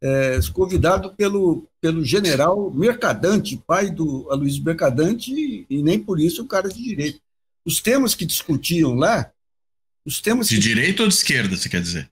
é, 0.02 0.40
convidado 0.54 1.14
pelo, 1.16 1.68
pelo 1.82 2.04
general 2.04 2.72
Mercadante, 2.72 3.62
pai 3.68 3.90
do 3.90 4.28
Aloysio 4.32 4.64
Mercadante, 4.64 5.32
e, 5.32 5.66
e 5.70 5.84
nem 5.84 6.00
por 6.00 6.20
isso 6.20 6.44
o 6.44 6.48
cara 6.48 6.70
de 6.70 6.82
direito. 6.82 7.20
Os 7.66 7.82
temas 7.82 8.16
que 8.16 8.26
discutiam 8.26 8.96
lá, 8.96 9.32
os 10.06 10.22
temas 10.22 10.48
de 10.48 10.56
que... 10.56 10.62
direita 10.62 11.04
ou 11.04 11.10
de 11.10 11.14
esquerda, 11.14 11.56
você 11.56 11.70
quer 11.70 11.82
dizer? 11.82 12.10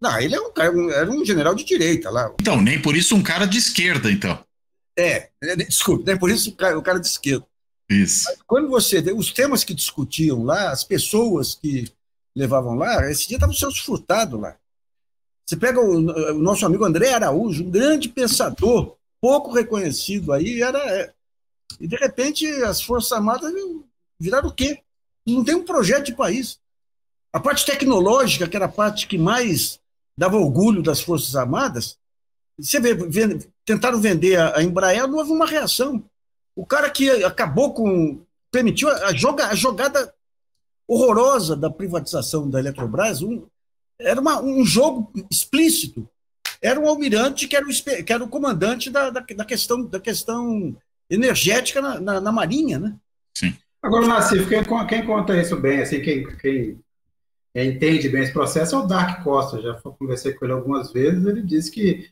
Não, 0.00 0.20
ele 0.20 0.34
é 0.34 0.40
um, 0.40 0.90
era 0.90 1.10
um 1.10 1.24
general 1.24 1.54
de 1.54 1.64
direita 1.64 2.10
lá. 2.10 2.32
Então, 2.38 2.60
nem 2.60 2.80
por 2.80 2.94
isso 2.94 3.16
um 3.16 3.22
cara 3.22 3.46
de 3.46 3.56
esquerda, 3.56 4.12
então. 4.12 4.45
É, 4.98 5.28
é 5.42 5.56
desculpe, 5.56 6.04
nem 6.06 6.18
por 6.18 6.30
isso 6.30 6.50
o 6.50 6.56
cara, 6.56 6.78
o 6.78 6.82
cara 6.82 6.98
de 6.98 7.06
esquerda. 7.06 7.46
Isso. 7.88 8.24
Mas 8.26 8.38
quando 8.46 8.68
você. 8.68 8.98
Os 9.12 9.32
temas 9.32 9.62
que 9.62 9.74
discutiam 9.74 10.42
lá, 10.42 10.70
as 10.70 10.82
pessoas 10.82 11.54
que 11.54 11.90
levavam 12.34 12.74
lá, 12.74 13.10
esse 13.10 13.28
dia 13.28 13.36
estavam 13.36 13.54
sendo 13.54 13.74
furtados 13.74 14.40
lá. 14.40 14.56
Você 15.44 15.56
pega 15.56 15.80
o, 15.80 15.94
o, 15.94 16.38
nosso 16.38 16.66
amigo 16.66 16.84
André 16.84 17.12
Araújo, 17.12 17.64
um 17.64 17.70
grande 17.70 18.08
pensador, 18.08 18.96
pouco 19.20 19.52
reconhecido 19.52 20.32
aí, 20.32 20.60
era. 20.60 20.78
É, 20.78 21.12
e 21.78 21.86
de 21.86 21.96
repente 21.96 22.46
as 22.62 22.80
Forças 22.80 23.12
Armadas 23.12 23.52
viraram 24.18 24.48
o 24.48 24.52
quê? 24.52 24.80
Não 25.26 25.44
tem 25.44 25.54
um 25.54 25.64
projeto 25.64 26.06
de 26.06 26.14
país. 26.14 26.58
A 27.32 27.38
parte 27.38 27.66
tecnológica, 27.66 28.48
que 28.48 28.56
era 28.56 28.66
a 28.66 28.70
parte 28.70 29.06
que 29.06 29.18
mais 29.18 29.78
dava 30.16 30.36
orgulho 30.36 30.82
das 30.82 31.00
Forças 31.00 31.36
Armadas, 31.36 31.98
você 32.58 32.80
vê, 32.80 32.94
vê 32.94 33.38
tentaram 33.64 34.00
vender 34.00 34.36
a, 34.36 34.58
a 34.58 34.62
Embraer, 34.62 35.06
não 35.06 35.18
houve 35.18 35.32
uma 35.32 35.46
reação. 35.46 36.02
O 36.54 36.64
cara 36.64 36.88
que 36.90 37.10
acabou 37.24 37.74
com. 37.74 38.22
permitiu 38.50 38.88
a, 38.88 39.12
joga, 39.14 39.48
a 39.48 39.54
jogada 39.54 40.12
horrorosa 40.88 41.56
da 41.56 41.68
privatização 41.68 42.48
da 42.48 42.60
Eletrobras, 42.60 43.20
um, 43.20 43.46
era 43.98 44.20
uma, 44.20 44.40
um 44.40 44.64
jogo 44.64 45.12
explícito. 45.30 46.08
Era 46.62 46.80
um 46.80 46.88
almirante 46.88 47.46
que 47.46 47.56
era 47.56 47.66
o, 47.66 48.04
que 48.04 48.12
era 48.12 48.24
o 48.24 48.28
comandante 48.28 48.88
da, 48.88 49.10
da, 49.10 49.20
da 49.20 49.44
questão, 49.44 49.84
da 49.84 50.00
questão 50.00 50.74
energética 51.10 51.82
na, 51.82 52.00
na, 52.00 52.20
na 52.20 52.32
Marinha, 52.32 52.78
né? 52.78 52.96
Sim. 53.36 53.54
Agora, 53.82 54.06
Nassif, 54.06 54.48
quem, 54.48 54.64
quem 54.88 55.06
conta 55.06 55.40
isso 55.40 55.56
bem, 55.56 55.82
assim, 55.82 56.00
quem, 56.00 56.26
quem 56.38 56.80
entende 57.64 58.08
bem 58.08 58.22
esse 58.22 58.32
processo 58.32 58.74
é 58.74 58.78
o 58.78 58.86
Dark 58.86 59.22
Costa. 59.22 59.62
Já 59.62 59.74
conversei 59.74 60.34
com 60.34 60.44
ele 60.44 60.52
algumas 60.52 60.92
vezes. 60.92 61.24
Ele 61.24 61.42
disse 61.42 61.70
que 61.70 62.10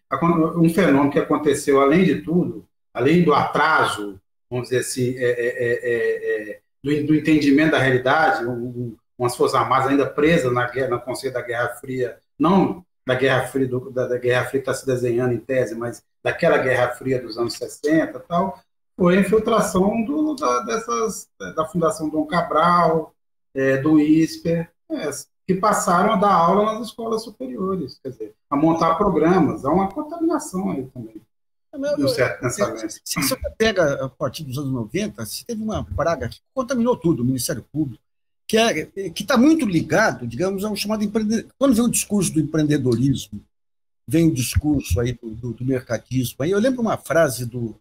um 0.57 0.69
fenômeno 0.69 1.11
que 1.11 1.19
aconteceu, 1.19 1.81
além 1.81 2.05
de 2.05 2.23
tudo, 2.23 2.67
além 2.93 3.23
do 3.23 3.35
atraso, 3.35 4.21
vamos 4.49 4.69
dizer 4.69 4.81
assim, 4.81 5.15
é, 5.19 5.31
é, 5.31 5.49
é, 5.49 6.53
é 6.53 6.61
do, 6.83 7.07
do, 7.09 7.15
entendimento 7.15 7.73
da 7.73 7.79
realidade, 7.79 8.47
um, 8.47 8.97
umas 9.19 9.37
forças 9.37 9.61
armadas 9.61 9.89
ainda 9.89 10.07
presas 10.07 10.53
na 10.53 10.69
guerra, 10.69 10.91
no 10.91 11.01
conceito 11.01 11.35
da 11.35 11.43
Guerra 11.43 11.69
Fria, 11.81 12.19
não 12.39 12.85
da 13.07 13.15
Guerra 13.15 13.47
Fria 13.49 13.67
do, 13.67 13.91
da, 13.91 14.07
da, 14.07 14.19
Guerra 14.19 14.47
Fria 14.47 14.61
está 14.61 14.73
se 14.73 14.87
desenhando 14.87 15.35
em 15.35 15.39
tese, 15.39 15.75
mas 15.75 16.03
daquela 16.23 16.59
Guerra 16.59 16.93
Fria 16.93 17.21
dos 17.21 17.37
anos 17.37 17.55
60 17.55 18.19
tal, 18.21 18.61
foi 18.97 19.17
a 19.17 19.21
infiltração 19.21 20.05
do, 20.05 20.35
da, 20.35 20.61
dessas, 20.61 21.29
da 21.55 21.67
Fundação 21.67 22.09
Dom 22.09 22.25
Cabral, 22.27 23.15
é, 23.55 23.77
do 23.77 23.99
ISPER, 24.01 24.71
é, 24.91 25.11
que 25.47 25.55
passaram 25.55 26.15
a 26.15 26.17
dar 26.17 26.33
aula 26.33 26.75
nas 26.75 26.89
escolas 26.89 27.23
superiores, 27.23 27.99
quer 28.03 28.11
dizer, 28.11 28.35
a 28.49 28.57
montar 28.57 28.95
programas. 28.95 29.65
Há 29.65 29.71
uma 29.71 29.89
contaminação 29.89 30.71
aí 30.71 30.85
também. 30.87 31.21
É, 31.73 31.97
de 31.97 32.05
um 32.05 32.09
certo 32.09 32.41
pensamento. 32.41 32.89
Se, 32.89 33.01
se 33.05 33.21
você 33.21 33.37
pega 33.59 34.05
a 34.05 34.09
partir 34.09 34.45
dos 34.45 34.57
anos 34.59 34.73
90, 34.73 35.27
se 35.27 35.45
teve 35.45 35.63
uma 35.63 35.85
praga 35.85 36.29
que 36.29 36.41
contaminou 36.55 36.97
tudo, 36.97 37.23
o 37.23 37.27
Ministério 37.27 37.65
Público, 37.73 38.03
que 38.47 38.57
é, 38.57 38.89
está 38.97 39.37
muito 39.37 39.67
ligado, 39.67 40.27
digamos, 40.27 40.65
ao 40.65 40.77
chamado 40.77 41.03
empreendedor. 41.03 41.51
Quando 41.59 41.75
vem 41.75 41.85
o 41.85 41.91
discurso 41.91 42.33
do 42.33 42.41
empreendedorismo, 42.41 43.41
vem 44.07 44.29
o 44.29 44.35
discurso 44.35 45.01
aí 45.01 45.13
do, 45.13 45.31
do, 45.31 45.53
do 45.53 45.65
mercadismo. 45.65 46.37
Aí 46.41 46.51
eu 46.51 46.61
lembro 46.61 46.81
uma 46.81 46.97
frase 46.97 47.45
do 47.45 47.75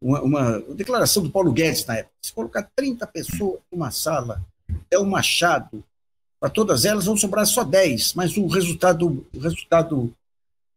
uma, 0.00 0.22
uma, 0.22 0.60
declaração 0.74 1.22
do 1.22 1.30
Paulo 1.30 1.52
Guedes 1.52 1.84
na 1.86 1.96
época. 1.96 2.14
Se 2.22 2.32
colocar 2.32 2.70
30 2.74 3.06
pessoas 3.06 3.60
numa 3.70 3.90
sala, 3.90 4.44
é 4.90 4.98
um 4.98 5.04
machado, 5.04 5.84
para 6.40 6.50
todas 6.50 6.84
elas 6.84 7.06
vão 7.06 7.16
sobrar 7.16 7.46
só 7.46 7.64
10, 7.64 8.14
mas 8.14 8.36
o 8.36 8.46
resultado, 8.46 9.26
o 9.34 9.38
resultado 9.38 10.14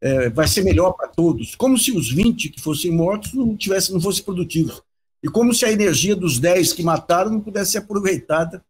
é, 0.01 0.29
vai 0.29 0.47
ser 0.47 0.63
melhor 0.63 0.93
para 0.93 1.07
todos. 1.07 1.55
Como 1.55 1.77
se 1.77 1.91
os 1.91 2.11
20 2.11 2.49
que 2.49 2.61
fossem 2.61 2.91
mortos 2.91 3.33
não, 3.33 3.55
tivessem, 3.55 3.93
não 3.93 4.01
fossem 4.01 4.23
produtivos. 4.23 4.81
E 5.23 5.29
como 5.29 5.53
se 5.53 5.63
a 5.65 5.71
energia 5.71 6.15
dos 6.15 6.39
10 6.39 6.73
que 6.73 6.83
mataram 6.83 7.31
não 7.31 7.41
pudesse 7.41 7.73
ser 7.73 7.77
aproveitada. 7.79 8.63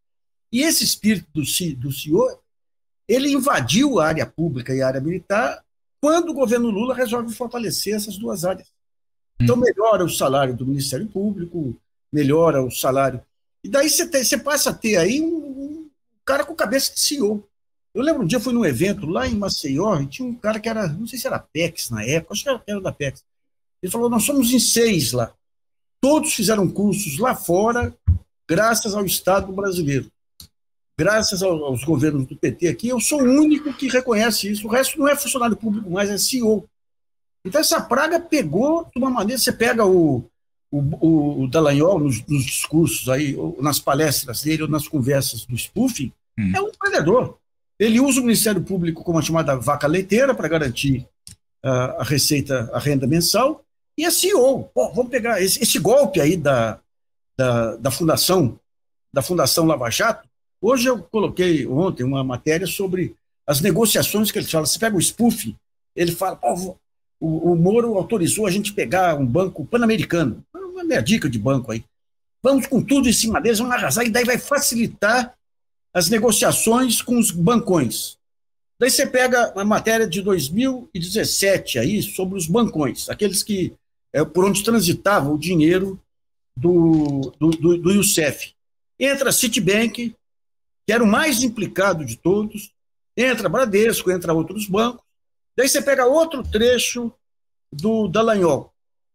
E 0.51 0.61
esse 0.61 0.83
espírito 0.83 1.27
do, 1.33 1.41
do 1.41 1.91
senhor, 1.91 2.39
ele 3.07 3.31
invadiu 3.31 3.99
a 3.99 4.07
área 4.07 4.25
pública 4.25 4.73
e 4.75 4.81
a 4.81 4.87
área 4.87 4.99
militar 4.99 5.63
quando 6.01 6.29
o 6.29 6.33
governo 6.33 6.69
Lula 6.69 6.95
resolve 6.95 7.33
fortalecer 7.33 7.95
essas 7.95 8.17
duas 8.17 8.43
áreas. 8.43 8.67
Então, 9.39 9.55
hum. 9.55 9.59
melhora 9.59 10.03
o 10.03 10.09
salário 10.09 10.55
do 10.55 10.65
Ministério 10.65 11.07
Público, 11.07 11.75
melhora 12.11 12.61
o 12.61 12.71
salário. 12.71 13.21
E 13.63 13.69
daí 13.69 13.89
você, 13.89 14.07
tem, 14.07 14.23
você 14.23 14.37
passa 14.37 14.71
a 14.71 14.73
ter 14.73 14.97
aí 14.97 15.21
um, 15.21 15.80
cara 16.25 16.45
com 16.45 16.55
cabeça 16.55 16.93
de 16.93 16.99
CEO. 16.99 17.47
Eu 17.93 18.01
lembro 18.03 18.23
um 18.23 18.25
dia, 18.25 18.39
fui 18.39 18.53
num 18.53 18.65
evento 18.65 19.05
lá 19.05 19.27
em 19.27 19.35
Maceió, 19.35 19.99
e 19.99 20.07
tinha 20.07 20.27
um 20.27 20.33
cara 20.33 20.59
que 20.59 20.69
era, 20.69 20.87
não 20.87 21.05
sei 21.05 21.19
se 21.19 21.27
era 21.27 21.39
PEX 21.39 21.89
na 21.89 22.03
época, 22.03 22.33
acho 22.33 22.43
que 22.43 22.49
era, 22.49 22.63
era 22.65 22.81
da 22.81 22.91
PEX. 22.91 23.23
Ele 23.81 23.91
falou: 23.91 24.09
Nós 24.09 24.23
somos 24.23 24.51
em 24.51 24.59
seis 24.59 25.11
lá. 25.11 25.33
Todos 25.99 26.33
fizeram 26.33 26.67
cursos 26.69 27.17
lá 27.19 27.35
fora, 27.35 27.95
graças 28.49 28.95
ao 28.95 29.05
Estado 29.05 29.51
brasileiro. 29.51 30.11
Graças 30.97 31.41
aos 31.41 31.83
governos 31.83 32.27
do 32.27 32.35
PT 32.35 32.67
aqui, 32.67 32.89
eu 32.89 32.99
sou 32.99 33.21
o 33.21 33.25
único 33.25 33.73
que 33.73 33.87
reconhece 33.87 34.51
isso. 34.51 34.67
O 34.67 34.69
resto 34.69 34.99
não 34.99 35.07
é 35.07 35.15
funcionário 35.15 35.57
público 35.57 35.89
mais, 35.89 36.09
é 36.09 36.17
CEO. 36.17 36.67
Então, 37.43 37.59
essa 37.59 37.81
praga 37.81 38.19
pegou 38.19 38.85
de 38.85 38.99
uma 39.01 39.09
maneira. 39.09 39.41
Você 39.41 39.51
pega 39.51 39.85
o, 39.85 40.23
o, 40.71 41.43
o 41.43 41.47
Dallagnol 41.47 41.99
nos, 41.99 42.25
nos, 42.25 42.45
discursos 42.45 43.09
aí, 43.09 43.35
nas 43.59 43.77
palestras 43.77 44.41
dele 44.43 44.63
ou 44.63 44.69
nas 44.69 44.87
conversas 44.87 45.45
do 45.45 45.57
spoofing, 45.57 46.13
hum. 46.39 46.51
é 46.55 46.61
um 46.61 46.69
empreendedor. 46.69 47.37
Ele 47.77 47.99
usa 47.99 48.21
o 48.21 48.23
Ministério 48.23 48.63
Público 48.63 49.03
como 49.03 49.19
a 49.19 49.21
chamada 49.21 49.55
vaca 49.57 49.85
leiteira 49.85 50.33
para 50.33 50.47
garantir 50.47 51.05
uh, 51.65 51.99
a 51.99 52.03
receita, 52.03 52.69
a 52.73 52.79
renda 52.79 53.05
mensal, 53.05 53.63
e 53.97 54.05
é 54.05 54.11
CEO. 54.11 54.63
Pô, 54.73 54.89
vamos 54.93 55.11
pegar 55.11 55.41
esse, 55.41 55.61
esse 55.61 55.77
golpe 55.77 56.21
aí 56.21 56.37
da, 56.37 56.79
da, 57.35 57.75
da, 57.75 57.91
Fundação 57.91 58.57
da 59.13 59.21
Fundação 59.21 59.65
Lava 59.65 59.89
Jato. 59.89 60.29
Hoje 60.61 60.87
eu 60.87 60.99
coloquei 60.99 61.67
ontem 61.67 62.03
uma 62.03 62.23
matéria 62.23 62.67
sobre 62.67 63.15
as 63.45 63.59
negociações 63.59 64.31
que 64.31 64.39
ele 64.39 64.47
fala. 64.47 64.65
Você 64.65 64.79
pega 64.79 64.95
o 64.95 65.01
spoofing, 65.01 65.55
ele 65.95 66.13
fala, 66.13 66.39
o, 67.19 67.51
o 67.51 67.55
Moro 67.55 67.97
autorizou 67.97 68.45
a 68.45 68.51
gente 68.51 68.71
pegar 68.71 69.17
um 69.17 69.25
banco 69.25 69.65
pan-americano 69.65 70.45
uma 70.81 70.87
minha 70.87 71.01
dica 71.01 71.29
de 71.29 71.39
banco 71.39 71.71
aí. 71.71 71.83
Vamos 72.43 72.65
com 72.67 72.81
tudo 72.81 73.07
em 73.07 73.13
cima 73.13 73.39
deles, 73.39 73.59
vamos 73.59 73.73
arrasar, 73.75 74.05
e 74.05 74.09
daí 74.09 74.25
vai 74.25 74.37
facilitar 74.37 75.35
as 75.93 76.09
negociações 76.09 77.01
com 77.01 77.17
os 77.17 77.31
bancões. 77.31 78.17
Daí 78.79 78.89
você 78.89 79.05
pega 79.05 79.53
a 79.55 79.63
matéria 79.63 80.07
de 80.07 80.21
2017 80.21 81.77
aí 81.77 82.01
sobre 82.01 82.37
os 82.37 82.47
bancões, 82.47 83.09
aqueles 83.09 83.43
que 83.43 83.73
é, 84.11 84.25
por 84.25 84.43
onde 84.43 84.63
transitava 84.63 85.29
o 85.29 85.37
dinheiro 85.37 86.01
do, 86.57 87.31
do, 87.39 87.49
do, 87.51 87.77
do 87.77 87.91
Youssef. 87.91 88.53
Entra 88.99 89.31
Citibank, 89.31 90.15
que 90.85 90.93
era 90.93 91.03
o 91.03 91.07
mais 91.07 91.43
implicado 91.43 92.03
de 92.03 92.17
todos, 92.17 92.73
entra 93.15 93.49
Bradesco, 93.49 94.11
entra 94.11 94.33
outros 94.33 94.67
bancos. 94.67 95.01
Daí 95.55 95.69
você 95.69 95.81
pega 95.81 96.05
outro 96.05 96.43
trecho 96.43 97.11
do 97.71 98.07
Dallagnol, 98.07 98.70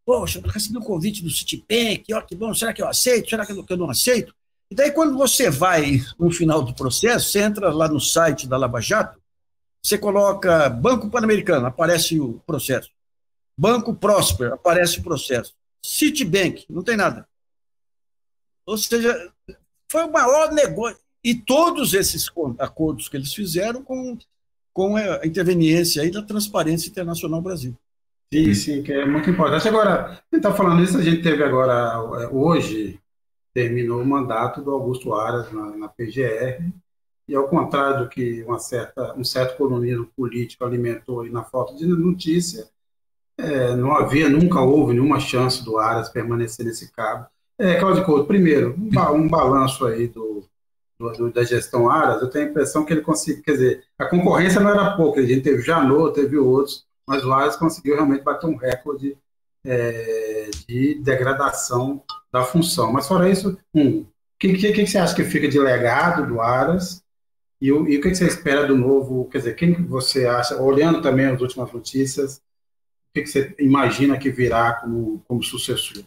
Poxa, 0.06 0.40
eu 0.42 0.48
recebi 0.48 0.78
um 0.78 0.82
convite 0.82 1.20
do 1.20 1.28
Citibank, 1.28 2.04
ó, 2.14 2.22
que 2.22 2.36
bom, 2.36 2.54
será 2.54 2.72
que 2.72 2.80
eu 2.80 2.86
aceito? 2.86 3.28
Será 3.28 3.44
que 3.44 3.50
eu 3.52 3.76
não 3.76 3.90
aceito? 3.90 4.32
E 4.70 4.74
daí, 4.74 4.92
quando 4.92 5.18
você 5.18 5.50
vai 5.50 6.00
no 6.16 6.30
final 6.30 6.62
do 6.62 6.72
processo, 6.72 7.28
você 7.28 7.40
entra 7.40 7.74
lá 7.74 7.88
no 7.88 8.00
site 8.00 8.46
da 8.46 8.56
Lava 8.56 8.80
Jato, 8.80 9.20
você 9.82 9.98
coloca 9.98 10.70
Banco 10.70 11.10
Pan-Americano, 11.10 11.66
aparece 11.66 12.20
o 12.20 12.40
processo. 12.46 12.88
Banco 13.58 13.94
Prosper, 13.94 14.52
aparece 14.52 15.00
o 15.00 15.02
processo. 15.02 15.52
Citibank, 15.82 16.66
não 16.70 16.84
tem 16.84 16.96
nada. 16.96 17.28
Ou 18.64 18.78
seja, 18.78 19.32
foi 19.90 20.04
o 20.04 20.12
maior 20.12 20.52
negócio. 20.52 20.98
E 21.22 21.34
todos 21.34 21.94
esses 21.94 22.30
acordos 22.60 23.08
que 23.08 23.16
eles 23.16 23.34
fizeram 23.34 23.82
com, 23.82 24.16
com 24.72 24.96
a 24.96 25.26
interveniência 25.26 26.02
aí 26.02 26.12
da 26.12 26.22
Transparência 26.22 26.88
Internacional 26.88 27.42
Brasil. 27.42 27.76
Sim, 28.32 28.54
sim, 28.54 28.82
que 28.82 28.92
é 28.92 29.06
muito 29.06 29.30
importante. 29.30 29.68
Agora, 29.68 30.06
a 30.06 30.10
gente 30.10 30.36
está 30.36 30.52
falando 30.52 30.82
isso, 30.82 30.98
a 30.98 31.02
gente 31.02 31.22
teve 31.22 31.44
agora, 31.44 32.22
é, 32.22 32.28
hoje, 32.28 33.00
terminou 33.54 34.02
o 34.02 34.06
mandato 34.06 34.60
do 34.62 34.72
Augusto 34.72 35.14
Aras 35.14 35.52
na, 35.52 35.76
na 35.76 35.88
PGR, 35.88 36.72
e 37.28 37.34
ao 37.34 37.48
contrário 37.48 38.04
do 38.04 38.08
que 38.08 38.42
uma 38.44 38.58
certa, 38.58 39.14
um 39.16 39.24
certo 39.24 39.56
colonismo 39.56 40.06
político 40.16 40.64
alimentou 40.64 41.24
na 41.30 41.44
falta 41.44 41.74
de 41.74 41.86
notícia, 41.86 42.68
é, 43.38 43.76
não 43.76 43.94
havia, 43.94 44.28
nunca 44.28 44.60
houve 44.60 44.94
nenhuma 44.94 45.20
chance 45.20 45.64
do 45.64 45.78
Aras 45.78 46.08
permanecer 46.08 46.64
nesse 46.66 46.90
cabo. 46.92 47.26
É, 47.58 47.76
Cláudio 47.78 48.04
Couto, 48.04 48.26
primeiro, 48.26 48.74
um, 48.78 49.14
um 49.14 49.28
balanço 49.28 49.86
aí 49.86 50.08
do, 50.08 50.44
do, 50.98 51.12
do, 51.12 51.32
da 51.32 51.44
gestão 51.44 51.90
Aras, 51.90 52.22
eu 52.22 52.30
tenho 52.30 52.46
a 52.46 52.50
impressão 52.50 52.84
que 52.84 52.92
ele 52.92 53.02
conseguiu, 53.02 53.42
quer 53.42 53.52
dizer, 53.52 53.84
a 53.98 54.06
concorrência 54.06 54.60
não 54.60 54.70
era 54.70 54.96
pouca, 54.96 55.20
a 55.20 55.26
gente 55.26 55.42
teve 55.42 55.62
Janot, 55.62 56.14
teve 56.14 56.36
outros, 56.38 56.85
mas 57.06 57.24
o 57.24 57.32
Aras 57.32 57.56
conseguiu 57.56 57.94
realmente 57.94 58.22
bater 58.22 58.46
um 58.46 58.56
recorde 58.56 59.16
é, 59.64 60.50
de 60.68 60.94
degradação 61.02 62.02
da 62.32 62.44
função. 62.44 62.92
Mas 62.92 63.06
fora 63.06 63.30
isso, 63.30 63.58
um, 63.74 64.00
o 64.00 64.06
que, 64.38 64.54
que, 64.54 64.72
que, 64.72 64.86
você 64.86 64.98
acha 64.98 65.14
que 65.14 65.24
fica 65.24 65.48
de 65.48 65.58
legado 65.58 66.26
do 66.26 66.40
Aras 66.40 67.02
e, 67.60 67.72
o, 67.72 67.88
e 67.88 67.96
o 67.96 68.00
que, 68.00 68.10
que 68.10 68.14
você 68.16 68.26
espera 68.26 68.66
do 68.66 68.76
novo, 68.76 69.28
quer 69.30 69.38
dizer, 69.38 69.54
quem 69.54 69.72
você 69.84 70.26
acha, 70.26 70.60
olhando 70.60 71.00
também 71.00 71.26
as 71.26 71.40
últimas 71.40 71.72
notícias, 71.72 72.36
o 72.36 72.40
que, 73.14 73.22
que 73.22 73.28
você 73.28 73.54
imagina 73.58 74.18
que 74.18 74.30
virá 74.30 74.74
como, 74.74 75.22
como 75.26 75.42
sucessor? 75.42 76.04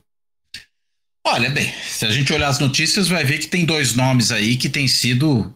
Olha, 1.26 1.50
bem, 1.50 1.72
se 1.84 2.06
a 2.06 2.10
gente 2.10 2.32
olhar 2.34 2.50
as 2.50 2.60
notícias, 2.60 3.08
vai 3.08 3.24
ver 3.24 3.40
que 3.40 3.48
tem 3.48 3.66
dois 3.66 3.96
nomes 3.96 4.32
aí 4.32 4.58
que 4.58 4.70
têm 4.70 4.88
sido 4.88 5.54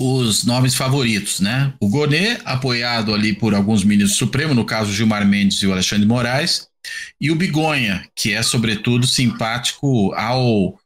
os 0.00 0.44
nomes 0.44 0.74
favoritos, 0.74 1.40
né? 1.40 1.72
O 1.80 1.88
Gonê, 1.88 2.38
apoiado 2.44 3.12
ali 3.12 3.32
por 3.32 3.52
alguns 3.52 3.82
ministros 3.82 4.12
do 4.12 4.18
Supremo, 4.18 4.54
no 4.54 4.64
caso 4.64 4.92
Gilmar 4.92 5.26
Mendes 5.26 5.60
e 5.62 5.66
o 5.66 5.72
Alexandre 5.72 6.06
Moraes, 6.06 6.68
e 7.20 7.30
o 7.30 7.36
Bigonha, 7.36 8.06
que 8.14 8.32
é 8.32 8.42
sobretudo 8.42 9.06
simpático 9.06 10.12
ao, 10.14 10.78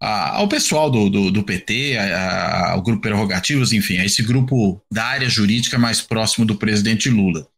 a, 0.00 0.36
ao 0.36 0.48
pessoal 0.48 0.88
do, 0.88 1.10
do, 1.10 1.30
do 1.32 1.42
PT, 1.42 1.98
a, 1.98 2.16
a, 2.16 2.70
ao 2.72 2.82
grupo 2.82 3.02
Prerrogativos, 3.02 3.72
enfim, 3.72 3.98
a 3.98 4.04
esse 4.04 4.22
grupo 4.22 4.80
da 4.90 5.04
área 5.04 5.28
jurídica 5.28 5.76
mais 5.76 6.00
próximo 6.00 6.46
do 6.46 6.54
presidente 6.54 7.10
Lula. 7.10 7.48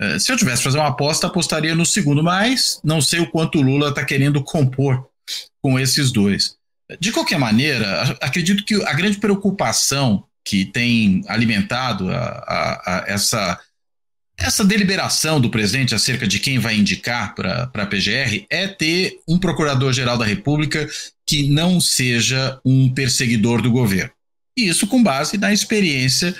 Uh, 0.00 0.20
se 0.20 0.30
eu 0.30 0.36
tivesse 0.36 0.58
que 0.58 0.64
fazer 0.64 0.78
uma 0.78 0.88
aposta, 0.88 1.26
apostaria 1.26 1.74
no 1.74 1.86
segundo, 1.86 2.22
mas 2.22 2.80
não 2.84 3.00
sei 3.00 3.20
o 3.20 3.30
quanto 3.30 3.58
o 3.58 3.62
Lula 3.62 3.88
está 3.88 4.04
querendo 4.04 4.42
compor 4.42 5.06
com 5.62 5.78
esses 5.78 6.12
dois. 6.12 6.56
De 6.98 7.12
qualquer 7.12 7.38
maneira, 7.38 8.18
acredito 8.20 8.64
que 8.64 8.74
a 8.84 8.92
grande 8.92 9.18
preocupação 9.18 10.24
que 10.44 10.64
tem 10.64 11.22
alimentado 11.28 12.10
a, 12.10 12.16
a, 12.16 12.82
a 12.86 13.04
essa, 13.06 13.60
essa 14.38 14.64
deliberação 14.64 15.40
do 15.40 15.50
presidente 15.50 15.94
acerca 15.94 16.26
de 16.26 16.38
quem 16.38 16.58
vai 16.58 16.76
indicar 16.76 17.34
para 17.34 17.70
a 17.72 17.86
PGR 17.86 18.46
é 18.48 18.66
ter 18.66 19.18
um 19.28 19.38
procurador-geral 19.38 20.16
da 20.18 20.24
República 20.24 20.88
que 21.26 21.48
não 21.48 21.80
seja 21.80 22.58
um 22.64 22.92
perseguidor 22.92 23.62
do 23.62 23.70
governo. 23.70 24.10
E 24.56 24.68
isso 24.68 24.86
com 24.86 25.02
base 25.02 25.38
na 25.38 25.52
experiência 25.52 26.34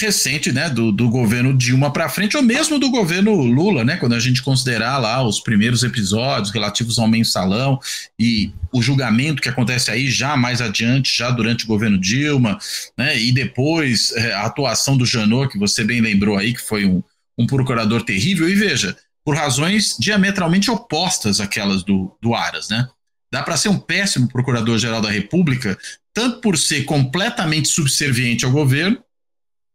recente, 0.00 0.52
né, 0.52 0.70
do, 0.70 0.92
do 0.92 1.08
governo 1.08 1.56
Dilma 1.56 1.92
para 1.92 2.08
frente, 2.08 2.36
ou 2.36 2.42
mesmo 2.42 2.78
do 2.78 2.88
governo 2.88 3.34
Lula, 3.34 3.84
né, 3.84 3.96
quando 3.96 4.14
a 4.14 4.20
gente 4.20 4.42
considerar 4.42 4.96
lá 4.98 5.22
os 5.26 5.40
primeiros 5.40 5.82
episódios 5.82 6.52
relativos 6.52 7.00
ao 7.00 7.08
mensalão 7.08 7.80
e 8.18 8.52
o 8.72 8.80
julgamento 8.80 9.42
que 9.42 9.48
acontece 9.48 9.90
aí 9.90 10.08
já 10.08 10.36
mais 10.36 10.60
adiante, 10.60 11.16
já 11.16 11.30
durante 11.30 11.64
o 11.64 11.66
governo 11.66 11.98
Dilma, 11.98 12.58
né, 12.96 13.18
e 13.18 13.32
depois 13.32 14.12
é, 14.12 14.32
a 14.34 14.42
atuação 14.42 14.96
do 14.96 15.04
Janot, 15.04 15.50
que 15.50 15.58
você 15.58 15.82
bem 15.82 16.00
lembrou 16.00 16.36
aí, 16.36 16.54
que 16.54 16.62
foi 16.62 16.84
um, 16.84 17.02
um 17.36 17.46
procurador 17.46 18.02
terrível, 18.02 18.48
e 18.48 18.54
veja, 18.54 18.96
por 19.24 19.34
razões 19.34 19.96
diametralmente 19.98 20.70
opostas 20.70 21.40
àquelas 21.40 21.82
do, 21.82 22.16
do 22.22 22.34
Aras, 22.34 22.68
né. 22.68 22.88
Dá 23.32 23.42
para 23.42 23.56
ser 23.56 23.68
um 23.68 23.78
péssimo 23.78 24.28
procurador-geral 24.28 25.02
da 25.02 25.10
República, 25.10 25.76
tanto 26.14 26.40
por 26.40 26.56
ser 26.56 26.84
completamente 26.84 27.68
subserviente 27.68 28.44
ao 28.44 28.50
governo, 28.50 28.98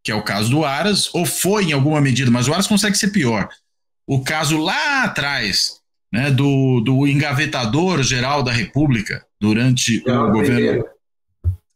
que 0.04 0.12
é 0.12 0.16
o 0.16 0.24
caso 0.24 0.50
do 0.50 0.66
Aras, 0.66 1.10
ou 1.14 1.26
foi 1.26 1.66
em 1.66 1.72
alguma 1.72 2.02
medida, 2.02 2.30
mas 2.30 2.48
o 2.48 2.54
Aras 2.54 2.68
consegue 2.68 2.98
ser 2.98 3.10
pior. 3.10 3.48
O 4.06 4.22
caso 4.22 4.58
lá 4.58 5.04
atrás, 5.04 5.80
né, 6.12 6.30
do, 6.30 6.82
do 6.82 7.08
engavetador 7.08 8.04
geral 8.04 8.44
da 8.44 8.52
República 8.52 9.26
durante 9.40 10.00
Geraldo 10.00 10.30
o 10.30 10.32
governo. 10.34 10.56
Brindeiro. 10.56 10.86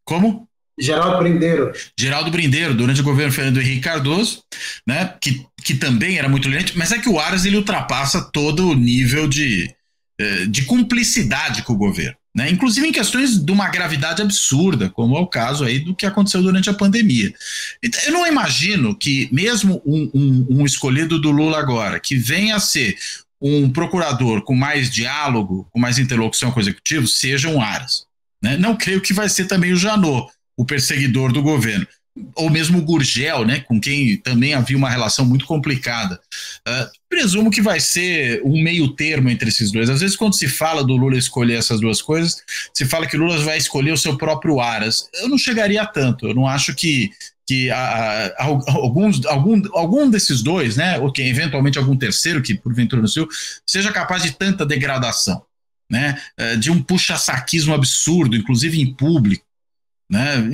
Como? 0.03 0.47
Geraldo 0.79 1.17
Brindeiro. 1.17 1.73
Geraldo 1.97 2.29
Brindeiro, 2.29 2.75
durante 2.75 3.01
o 3.01 3.03
governo 3.03 3.31
Fernando 3.31 3.61
Henrique 3.61 3.81
Cardoso, 3.81 4.43
né, 4.85 5.15
que, 5.21 5.45
que 5.63 5.73
também 5.73 6.17
era 6.17 6.29
muito 6.29 6.49
lento, 6.49 6.73
mas 6.75 6.91
é 6.91 6.99
que 6.99 7.09
o 7.09 7.19
Aras 7.19 7.45
ele 7.45 7.57
ultrapassa 7.57 8.29
todo 8.31 8.69
o 8.69 8.75
nível 8.75 9.27
de, 9.27 9.73
eh, 10.19 10.45
de 10.45 10.65
cumplicidade 10.65 11.63
com 11.63 11.73
o 11.73 11.77
governo 11.77 12.17
né? 12.37 12.51
inclusive 12.51 12.87
em 12.87 12.91
questões 12.91 13.43
de 13.43 13.51
uma 13.51 13.67
gravidade 13.67 14.21
absurda, 14.21 14.91
como 14.91 15.17
é 15.17 15.19
o 15.19 15.25
caso 15.25 15.63
aí 15.63 15.79
do 15.79 15.95
que 15.95 16.05
aconteceu 16.05 16.43
durante 16.43 16.69
a 16.69 16.73
pandemia. 16.73 17.33
Então, 17.81 17.99
eu 18.03 18.11
não 18.11 18.27
imagino 18.27 18.95
que 18.95 19.27
mesmo 19.31 19.81
um, 19.83 20.11
um, 20.13 20.47
um 20.59 20.65
escolhido 20.65 21.19
do 21.19 21.31
Lula 21.31 21.57
agora, 21.57 21.99
que 21.99 22.15
venha 22.15 22.55
a 22.55 22.59
ser 22.59 22.95
um 23.41 23.71
procurador 23.71 24.43
com 24.43 24.53
mais 24.53 24.91
diálogo, 24.91 25.67
com 25.71 25.79
mais 25.79 25.97
interlocução 25.97 26.51
com 26.51 26.59
o 26.59 26.61
executivo, 26.61 27.07
seja 27.07 27.49
um 27.49 27.59
Aras. 27.59 28.05
Né? 28.39 28.55
Não 28.55 28.77
creio 28.77 29.01
que 29.01 29.13
vai 29.13 29.27
ser 29.29 29.45
também 29.45 29.73
o 29.73 29.77
Janot, 29.77 30.31
o 30.55 30.63
perseguidor 30.63 31.33
do 31.33 31.41
governo 31.41 31.87
ou 32.35 32.49
mesmo 32.49 32.79
o 32.79 32.81
Gurgel, 32.81 33.45
né, 33.45 33.59
com 33.61 33.79
quem 33.79 34.17
também 34.17 34.53
havia 34.53 34.77
uma 34.77 34.89
relação 34.89 35.25
muito 35.25 35.45
complicada. 35.45 36.19
Uh, 36.67 36.89
presumo 37.09 37.51
que 37.51 37.61
vai 37.61 37.79
ser 37.79 38.41
um 38.43 38.61
meio 38.61 38.89
termo 38.89 39.29
entre 39.29 39.49
esses 39.49 39.71
dois. 39.71 39.89
Às 39.89 40.01
vezes, 40.01 40.15
quando 40.15 40.35
se 40.35 40.47
fala 40.47 40.83
do 40.83 40.95
Lula 40.95 41.17
escolher 41.17 41.55
essas 41.55 41.79
duas 41.79 42.01
coisas, 42.01 42.43
se 42.73 42.85
fala 42.85 43.07
que 43.07 43.17
Lula 43.17 43.37
vai 43.39 43.57
escolher 43.57 43.91
o 43.91 43.97
seu 43.97 44.17
próprio 44.17 44.59
Aras. 44.59 45.09
Eu 45.15 45.29
não 45.29 45.37
chegaria 45.37 45.81
a 45.81 45.87
tanto. 45.87 46.27
Eu 46.27 46.35
não 46.35 46.47
acho 46.47 46.75
que 46.75 47.11
que 47.47 47.71
a, 47.71 48.27
a, 48.37 48.43
alguns, 48.43 49.25
algum, 49.25 49.61
algum 49.71 50.09
desses 50.09 50.43
dois, 50.43 50.75
né, 50.75 50.99
ou 50.99 51.11
que 51.11 51.21
eventualmente 51.21 51.77
algum 51.77 51.95
terceiro 51.95 52.41
que 52.41 52.53
porventura 52.53 53.01
no 53.01 53.07
seu, 53.07 53.25
seja 53.65 53.89
capaz 53.93 54.21
de 54.21 54.31
tanta 54.33 54.65
degradação, 54.65 55.41
né, 55.89 56.21
eh, 56.37 56.57
de 56.57 56.69
um 56.69 56.83
puxa-saquismo 56.83 57.73
absurdo, 57.73 58.35
inclusive 58.35 58.81
em 58.81 58.93
público, 58.93 59.46
né? 60.09 60.49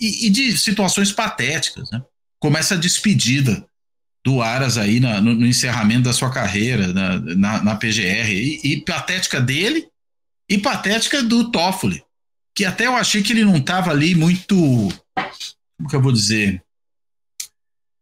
E, 0.00 0.26
e 0.26 0.30
de 0.30 0.56
situações 0.56 1.12
patéticas, 1.12 1.90
né? 1.90 2.02
Começa 2.38 2.74
a 2.74 2.78
despedida 2.78 3.66
do 4.24 4.42
Aras 4.42 4.76
aí 4.76 4.98
na, 4.98 5.20
no, 5.20 5.34
no, 5.34 5.46
encerramento 5.46 6.02
da 6.02 6.12
sua 6.12 6.30
carreira 6.30 6.92
na, 6.92 7.20
na, 7.20 7.62
na 7.62 7.76
PGR 7.76 8.28
e, 8.28 8.60
e, 8.64 8.80
patética 8.84 9.40
dele 9.40 9.86
e 10.50 10.58
patética 10.58 11.22
do 11.22 11.50
Toffoli, 11.50 12.02
que 12.54 12.64
até 12.64 12.86
eu 12.86 12.96
achei 12.96 13.22
que 13.22 13.32
ele 13.32 13.44
não 13.44 13.56
estava 13.56 13.92
ali 13.92 14.16
muito, 14.16 14.56
como 15.76 15.88
que 15.88 15.94
eu 15.94 16.02
vou 16.02 16.12
dizer, 16.12 16.60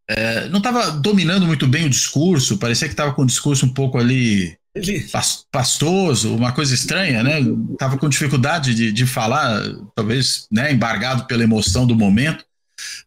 é, 0.08 0.48
não 0.48 0.58
estava 0.58 0.90
dominando 0.92 1.46
muito 1.46 1.66
bem 1.66 1.84
o 1.84 1.90
discurso, 1.90 2.58
parecia 2.58 2.88
que 2.88 2.94
estava 2.94 3.12
com 3.12 3.22
o 3.22 3.26
discurso 3.26 3.66
um 3.66 3.72
pouco 3.74 3.98
ali 3.98 4.56
pastoso, 5.52 6.34
uma 6.34 6.52
coisa 6.52 6.74
estranha, 6.74 7.22
né? 7.22 7.40
Tava 7.78 7.96
com 7.96 8.08
dificuldade 8.08 8.74
de, 8.74 8.92
de 8.92 9.06
falar, 9.06 9.62
talvez, 9.94 10.48
né, 10.50 10.72
embargado 10.72 11.26
pela 11.26 11.44
emoção 11.44 11.86
do 11.86 11.94
momento. 11.94 12.44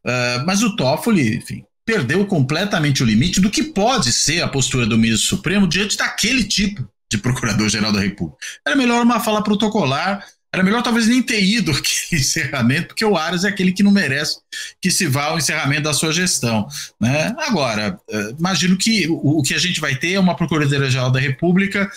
Uh, 0.05 0.45
mas 0.45 0.63
o 0.63 0.76
Toffoli, 0.76 1.38
enfim, 1.38 1.63
perdeu 1.86 2.26
completamente 2.26 3.03
o 3.03 3.05
limite 3.05 3.41
do 3.41 3.49
que 3.49 3.63
pode 3.63 4.13
ser 4.13 4.41
a 4.41 4.47
postura 4.47 4.86
do 4.86 4.97
ministro 4.97 5.28
Supremo 5.28 5.68
diante 5.68 5.97
daquele 5.97 6.43
tipo 6.43 6.88
de 7.09 7.18
procurador-geral 7.18 7.91
da 7.91 8.01
República. 8.01 8.38
Era 8.65 8.76
melhor 8.76 9.03
uma 9.03 9.20
fala 9.20 9.43
protocolar 9.43 10.26
era 10.53 10.63
melhor 10.63 10.81
talvez 10.81 11.07
nem 11.07 11.21
ter 11.21 11.43
ido 11.43 11.71
aquele 11.71 12.21
encerramento, 12.21 12.87
porque 12.87 13.05
o 13.05 13.17
Aras 13.17 13.43
é 13.43 13.49
aquele 13.49 13.71
que 13.71 13.83
não 13.83 13.91
merece 13.91 14.39
que 14.81 14.89
se 14.89 15.05
vá 15.07 15.25
ao 15.25 15.37
encerramento 15.37 15.83
da 15.83 15.93
sua 15.93 16.11
gestão. 16.11 16.67
Né? 16.99 17.33
Agora, 17.39 17.99
eh, 18.09 18.35
imagino 18.37 18.77
que 18.77 19.07
o, 19.09 19.41
que 19.41 19.53
a 19.53 19.59
gente 19.59 19.79
vai 19.79 19.95
ter 19.95 20.13
é 20.13 20.19
uma 20.19 20.35
Procuradoria-Geral 20.35 21.11
da 21.11 21.19
República 21.19 21.89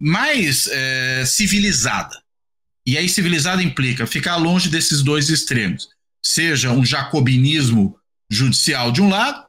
mais 0.00 0.66
é, 0.72 1.24
civilizada. 1.26 2.16
E 2.86 2.96
aí, 2.96 3.08
civilizada 3.08 3.62
implica 3.62 4.06
ficar 4.06 4.36
longe 4.36 4.70
desses 4.70 5.02
dois 5.02 5.28
extremos. 5.28 5.90
Seja 6.24 6.72
um 6.72 6.84
jacobinismo 6.84 7.96
judicial 8.30 8.90
de 8.90 9.02
um 9.02 9.10
lado, 9.10 9.44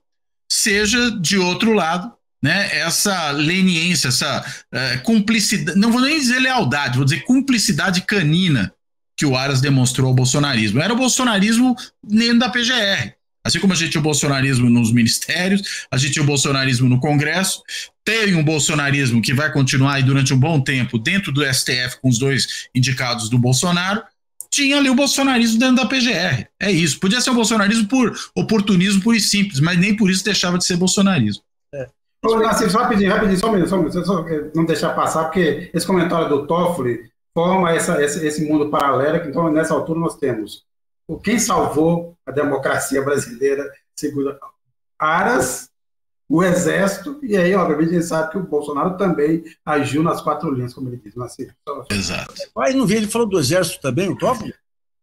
seja 0.52 1.10
de 1.12 1.38
outro 1.38 1.72
lado, 1.72 2.12
né, 2.42 2.76
essa 2.78 3.32
leniência, 3.32 4.08
essa 4.08 4.44
uh, 4.74 5.04
cumplicidade, 5.04 5.78
não 5.78 5.92
vou 5.92 6.02
nem 6.02 6.20
dizer 6.20 6.40
lealdade, 6.40 6.98
vou 6.98 7.06
dizer 7.06 7.24
cumplicidade 7.24 8.02
canina 8.02 8.74
que 9.16 9.26
o 9.26 9.36
Aras 9.38 9.62
demonstrou 9.62 10.08
ao 10.08 10.16
bolsonarismo. 10.16 10.82
Era 10.82 10.94
o 10.94 10.98
bolsonarismo 10.98 11.76
dentro 12.04 12.40
da 12.40 12.50
PGR. 12.50 13.14
Assim 13.44 13.60
como 13.60 13.74
a 13.74 13.76
gente 13.76 13.92
tinha 13.92 14.02
o 14.02 14.04
bolsonarismo 14.04 14.70
nos 14.70 14.92
ministérios, 14.92 15.86
a 15.92 15.98
gente 15.98 16.14
tinha 16.14 16.24
o 16.24 16.28
bolsonarismo 16.28 16.88
no 16.88 17.00
Congresso, 17.00 17.62
tem 18.06 18.36
um 18.36 18.44
bolsonarismo 18.44 19.22
que 19.22 19.34
vai 19.34 19.52
continuar 19.52 19.96
aí 19.96 20.04
durante 20.04 20.34
um 20.34 20.40
bom 20.40 20.62
tempo 20.62 21.00
dentro 21.00 21.32
do 21.32 21.44
STF 21.44 22.00
com 22.02 22.10
os 22.10 22.20
dois 22.20 22.68
indicados 22.74 23.30
do 23.30 23.40
Bolsonaro, 23.40 24.04
tinha 24.52 24.78
ali 24.78 24.90
o 24.90 24.96
bolsonarismo 24.96 25.58
dentro 25.58 25.78
da 25.78 25.86
PGR. 25.86 26.48
É 26.60 26.72
isso. 26.72 27.00
Podia 27.00 27.22
ser 27.22 27.32
o 27.32 27.36
bolsonarismo 27.36 27.88
por 27.88 28.16
oportunismo 28.36 29.02
puro 29.02 29.16
e 29.16 29.22
simples, 29.22 29.60
mas 29.60 29.80
nem 29.80 29.96
por 29.96 30.12
isso 30.12 30.24
deixava 30.24 30.58
de 30.58 30.66
ser 30.66 30.76
bolsonarismo. 30.78 31.44
É. 32.24 32.28
Ô, 32.28 32.40
Nassif, 32.40 32.74
rapidinho, 32.74 33.12
rapidinho, 33.12 33.38
só 33.38 33.48
um 33.48 33.54
minuto, 33.54 33.70
só 33.70 33.76
um 33.76 33.80
minuto, 33.80 34.06
só, 34.06 34.26
não 34.56 34.66
deixar 34.66 34.96
passar, 34.96 35.26
porque 35.26 35.70
esse 35.74 35.88
comentário 35.88 36.30
do 36.30 36.46
Toffoli 36.46 37.10
forma 37.34 37.72
essa, 37.72 38.04
esse, 38.04 38.26
esse 38.26 38.46
mundo 38.46 38.70
paralelo, 38.70 39.22
que 39.22 39.30
então 39.30 39.52
nessa 39.52 39.74
altura 39.74 40.00
nós 40.00 40.18
temos 40.18 40.66
o 41.08 41.18
quem 41.18 41.40
salvou 41.40 42.16
a 42.26 42.32
democracia 42.32 43.02
brasileira, 43.02 43.70
segundo 43.96 44.38
Aras, 44.98 45.70
o 46.30 46.44
Exército, 46.44 47.20
e 47.22 47.36
aí, 47.36 47.54
obviamente, 47.56 47.90
a 47.90 47.94
gente 47.94 48.06
sabe 48.06 48.32
que 48.32 48.38
o 48.38 48.44
Bolsonaro 48.44 48.96
também 48.96 49.44
agiu 49.66 50.02
nas 50.02 50.22
quatro 50.22 50.50
linhas, 50.50 50.74
como 50.74 50.88
ele 50.88 51.02
diz. 51.04 51.16
Nassif. 51.16 51.52
Exato. 51.90 52.34
Mas 52.56 52.74
não 52.74 52.86
vi, 52.86 52.96
ele 52.96 53.08
falou 53.08 53.28
do 53.28 53.38
Exército 53.40 53.82
também, 53.82 54.10
o 54.10 54.18
Toffoli? 54.18 54.54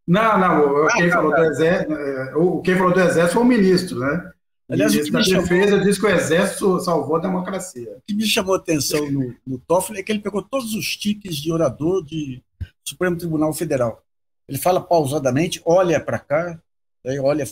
Não, 0.07 0.39
não, 0.39 0.87
Ah, 0.87 0.93
quem, 0.93 1.05
não, 1.05 1.13
falou 1.13 1.31
não. 1.31 1.37
do 1.37 1.45
exército, 1.45 1.93
é, 1.93 2.35
o, 2.35 2.61
quem 2.61 2.75
falou 2.75 2.91
do 2.91 2.99
Exército 2.99 3.33
foi 3.33 3.43
o 3.43 3.45
ministro, 3.45 3.99
né? 3.99 4.31
Aliás, 4.69 4.93
o 4.93 4.99
o 4.99 5.03
que 5.03 5.11
ministro 5.11 5.13
da 5.13 5.19
me 5.19 5.25
chamou- 5.47 5.65
Defesa 5.65 5.83
disse 5.85 5.99
que 5.99 6.05
o 6.05 6.09
Exército 6.09 6.79
salvou 6.81 7.15
a 7.15 7.19
democracia. 7.19 7.91
O 7.97 8.01
que 8.05 8.13
me 8.13 8.25
chamou 8.27 8.53
a 8.55 8.57
atenção 8.57 9.09
no, 9.09 9.35
no 9.45 9.57
Toffoli 9.59 9.99
é 9.99 10.03
que 10.03 10.11
ele 10.11 10.19
pegou 10.19 10.41
todos 10.43 10.73
os 10.75 10.95
tiques 10.95 11.37
de 11.37 11.51
orador 11.51 12.03
de 12.05 12.41
Supremo 12.87 13.17
Tribunal 13.17 13.53
Federal. 13.53 14.03
Ele 14.47 14.57
fala 14.57 14.79
pausadamente, 14.81 15.61
olha 15.65 15.99
para 15.99 16.19
cá, 16.19 16.59
aí 17.05 17.19
olha, 17.19 17.47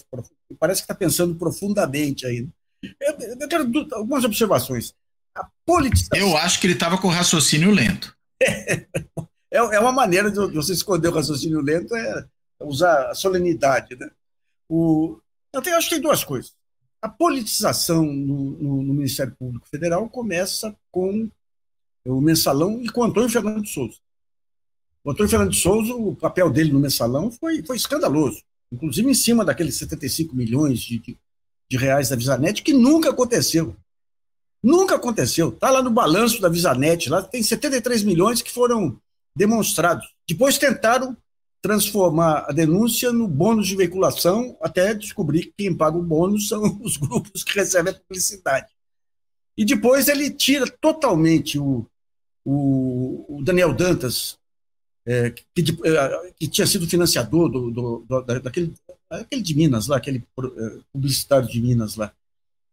parece 0.59 0.81
que 0.81 0.85
está 0.85 0.95
pensando 0.95 1.33
profundamente 1.35 2.25
aí. 2.25 2.41
né? 2.41 2.49
Eu, 3.01 3.17
eu 3.41 3.47
quero 3.47 3.65
du- 3.65 3.87
algumas 3.95 4.23
observações. 4.23 4.93
A 5.35 5.47
politização 5.65 6.17
Eu 6.17 6.37
acho 6.37 6.59
que 6.59 6.67
ele 6.67 6.73
estava 6.73 6.97
com 6.99 7.07
raciocínio 7.07 7.71
lento. 7.71 8.15
é, 8.41 8.85
é 9.51 9.79
uma 9.79 9.91
maneira 9.91 10.29
de 10.31 10.37
você 10.53 10.73
esconder 10.73 11.07
o 11.09 11.13
raciocínio 11.13 11.61
lento, 11.61 11.95
é 11.95 12.25
usar 12.61 13.09
a 13.09 13.15
solenidade. 13.15 13.95
Né? 13.95 14.09
O, 14.69 15.19
eu 15.53 15.61
tenho- 15.61 15.77
acho 15.77 15.89
que 15.89 15.95
tem 15.95 16.01
duas 16.03 16.23
coisas. 16.23 16.53
A 17.07 17.09
politização 17.09 18.03
no, 18.05 18.51
no- 18.61 18.83
no 18.83 18.93
Ministério 18.93 19.33
Público 19.39 19.65
Federal 19.69 20.09
começa 20.09 20.75
com 20.91 21.29
o 22.05 22.19
mensalão 22.19 22.81
e 22.83 22.89
com 22.89 23.01
Antônio 23.01 23.29
Fernando 23.29 23.61
de 23.61 23.69
Souza. 23.69 23.95
O 25.05 25.11
Antônio 25.11 25.29
Fernando 25.29 25.51
de 25.51 25.57
Souza, 25.57 25.93
o 25.93 26.13
papel 26.17 26.49
dele 26.49 26.73
no 26.73 26.81
mensalão 26.81 27.31
foi, 27.31 27.63
foi 27.63 27.77
escandaloso, 27.77 28.43
inclusive 28.73 29.09
em 29.09 29.13
cima 29.13 29.45
daqueles 29.45 29.77
75 29.77 30.35
milhões 30.35 30.81
de, 30.81 30.99
de, 30.99 31.17
de 31.71 31.77
reais 31.77 32.09
da 32.09 32.17
Visanet, 32.17 32.61
que 32.61 32.73
nunca 32.73 33.09
aconteceu. 33.11 33.73
Nunca 34.61 34.95
aconteceu. 34.95 35.47
Está 35.47 35.69
lá 35.69 35.81
no 35.81 35.91
balanço 35.91 36.41
da 36.41 36.49
Visanet, 36.49 37.09
lá 37.09 37.21
tem 37.21 37.41
73 37.41 38.03
milhões 38.03 38.41
que 38.41 38.51
foram 38.51 38.99
demonstrados. 39.33 40.13
Depois 40.27 40.57
tentaram 40.57 41.15
transformar 41.61 42.45
a 42.47 42.51
denúncia 42.51 43.11
no 43.11 43.27
bônus 43.27 43.67
de 43.67 43.75
veiculação, 43.75 44.55
até 44.61 44.93
descobrir 44.93 45.45
que 45.47 45.53
quem 45.57 45.75
paga 45.75 45.97
o 45.97 46.03
bônus 46.03 46.47
são 46.47 46.61
os 46.81 46.97
grupos 46.97 47.43
que 47.43 47.57
recebem 47.59 47.93
a 47.93 47.95
publicidade. 47.99 48.67
E 49.57 49.65
depois 49.65 50.07
ele 50.07 50.29
tira 50.29 50.67
totalmente 50.79 51.57
o, 51.59 51.85
o, 52.45 53.37
o 53.39 53.43
Daniel 53.43 53.73
Dantas, 53.73 54.37
é, 55.05 55.31
que, 55.31 55.43
é, 55.83 56.31
que 56.37 56.47
tinha 56.47 56.67
sido 56.67 56.87
financiador 56.87 57.49
do, 57.49 57.71
do- 57.71 58.05
do- 58.07 58.21
da- 58.21 58.39
daquele, 58.39 58.73
aquele 59.09 59.41
de 59.41 59.55
Minas 59.55 59.87
lá, 59.87 59.97
aquele 59.97 60.19
é, 60.19 60.79
publicitário 60.93 61.47
de 61.47 61.61
Minas 61.61 61.95
lá. 61.95 62.11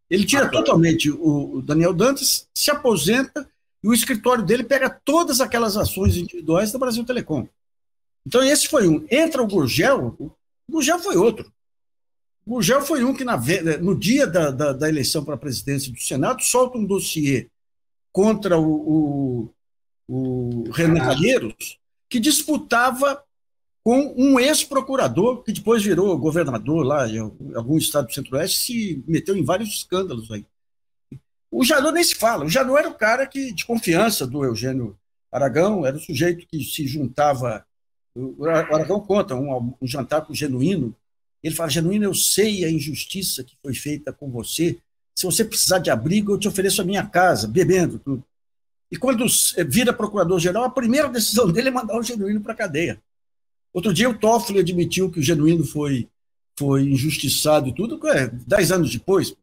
Ele 0.09 0.25
tira 0.25 0.47
totalmente 0.51 1.09
o, 1.09 1.55
o 1.55 1.61
Daniel 1.61 1.93
Dantas, 1.93 2.47
se 2.53 2.69
aposenta 2.69 3.49
e 3.83 3.87
o 3.87 3.93
escritório 3.93 4.45
dele 4.45 4.63
pega 4.63 4.89
todas 4.89 5.41
aquelas 5.41 5.75
ações 5.77 6.15
individuais 6.17 6.71
da 6.71 6.77
Brasil 6.79 7.03
Telecom. 7.03 7.47
Então, 8.25 8.43
esse 8.43 8.67
foi 8.67 8.87
um. 8.87 9.05
Entra 9.09 9.41
o 9.41 9.47
Gurgel, 9.47 10.15
o 10.19 10.31
Gurgel 10.69 10.99
foi 10.99 11.15
outro. 11.15 11.51
O 12.45 12.55
Gurgel 12.55 12.81
foi 12.81 13.03
um 13.03 13.13
que, 13.13 13.23
na 13.23 13.37
no 13.81 13.97
dia 13.97 14.25
da, 14.27 14.51
da, 14.51 14.73
da 14.73 14.89
eleição 14.89 15.23
para 15.23 15.35
a 15.35 15.39
presidência 15.39 15.91
do 15.91 15.99
Senado, 15.99 16.43
solta 16.43 16.77
um 16.77 16.85
dossiê 16.85 17.49
contra 18.11 18.57
o, 18.57 19.49
o, 20.07 20.63
o 20.65 20.71
Renan. 20.71 20.99
Calheiros, 20.99 21.79
que 22.09 22.19
disputava 22.19 23.23
com 23.83 24.15
um 24.17 24.39
ex-procurador, 24.39 25.43
que 25.43 25.51
depois 25.51 25.83
virou 25.83 26.17
governador 26.17 26.83
lá 26.83 27.07
em 27.07 27.19
algum 27.19 27.77
estado 27.77 28.07
do 28.07 28.13
Centro-Oeste, 28.13 28.57
se 28.57 29.03
meteu 29.07 29.37
em 29.37 29.43
vários 29.43 29.69
escândalos 29.69 30.31
aí. 30.31 30.43
O 31.51 31.63
Janot 31.63 31.93
nem 31.93 32.03
se 32.03 32.15
fala. 32.15 32.45
O 32.45 32.49
Janot 32.49 32.79
era 32.79 32.89
o 32.89 32.95
cara 32.95 33.27
que, 33.27 33.53
de 33.53 33.63
confiança 33.65 34.25
do 34.25 34.43
Eugênio 34.43 34.97
Aragão, 35.31 35.85
era 35.85 35.97
o 35.97 35.99
sujeito 35.99 36.47
que 36.47 36.63
se 36.63 36.87
juntava. 36.87 37.65
O 38.15 38.45
Aragão 38.45 39.01
conta 39.01 39.35
um, 39.35 39.73
um 39.81 39.87
jantar 39.87 40.21
com 40.21 40.31
o 40.31 40.35
Genuíno. 40.35 40.95
Ele 41.43 41.53
fala: 41.53 41.69
Genuíno, 41.69 42.05
eu 42.05 42.13
sei 42.13 42.63
a 42.63 42.71
injustiça 42.71 43.43
que 43.43 43.57
foi 43.61 43.73
feita 43.73 44.13
com 44.13 44.31
você. 44.31 44.77
Se 45.13 45.25
você 45.25 45.43
precisar 45.43 45.79
de 45.79 45.89
abrigo, 45.89 46.33
eu 46.33 46.39
te 46.39 46.47
ofereço 46.47 46.81
a 46.81 46.85
minha 46.85 47.05
casa, 47.05 47.47
bebendo 47.47 47.99
tudo. 47.99 48.23
E 48.91 48.97
quando 48.97 49.25
vira 49.67 49.91
procurador-geral, 49.91 50.63
a 50.63 50.69
primeira 50.69 51.09
decisão 51.09 51.51
dele 51.51 51.69
é 51.69 51.71
mandar 51.71 51.97
o 51.97 52.03
Genuíno 52.03 52.41
para 52.41 52.53
a 52.53 52.57
cadeia. 52.57 53.01
Outro 53.73 53.93
dia 53.93 54.09
o 54.09 54.17
Toffoli 54.17 54.59
admitiu 54.59 55.11
que 55.11 55.19
o 55.19 55.23
Genuíno 55.23 55.65
foi, 55.65 56.07
foi 56.57 56.83
injustiçado 56.83 57.67
e 57.67 57.73
tudo, 57.73 57.99
é, 58.07 58.27
dez 58.27 58.71
anos 58.71 58.91
depois. 58.91 59.35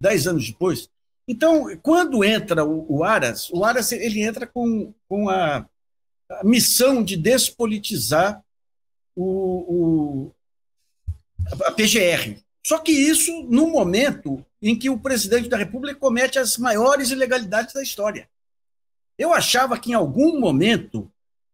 Dez 0.00 0.26
anos 0.26 0.46
depois. 0.46 0.88
Então, 1.26 1.76
quando 1.82 2.22
entra 2.22 2.64
o, 2.64 2.98
o 2.98 3.02
Aras, 3.02 3.50
o 3.50 3.64
Aras 3.64 3.90
ele 3.90 4.22
entra 4.22 4.46
com, 4.46 4.94
com 5.08 5.28
a, 5.28 5.66
a 6.30 6.44
missão 6.44 7.02
de 7.02 7.16
despolitizar 7.16 8.42
o, 9.14 10.32
o, 10.32 10.34
a 11.64 11.72
PGR. 11.72 12.38
Só 12.66 12.78
que 12.78 12.92
isso 12.92 13.44
no 13.44 13.68
momento 13.68 14.44
em 14.60 14.76
que 14.76 14.90
o 14.90 14.98
presidente 14.98 15.48
da 15.48 15.56
República 15.56 15.98
comete 15.98 16.38
as 16.38 16.58
maiores 16.58 17.10
ilegalidades 17.10 17.72
da 17.72 17.82
história. 17.82 18.28
Eu 19.16 19.32
achava 19.32 19.78
que 19.78 19.92
em 19.92 19.94
algum 19.94 20.38
momento, 20.40 21.10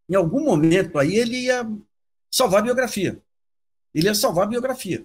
em 0.08 0.14
algum 0.14 0.42
momento 0.44 0.98
aí 0.98 1.16
ele 1.16 1.36
ia 1.44 1.68
salvar 2.30 2.60
a 2.60 2.64
biografia. 2.64 3.20
Ele 3.94 4.06
ia 4.06 4.14
salvar 4.14 4.44
a 4.44 4.50
biografia. 4.50 5.04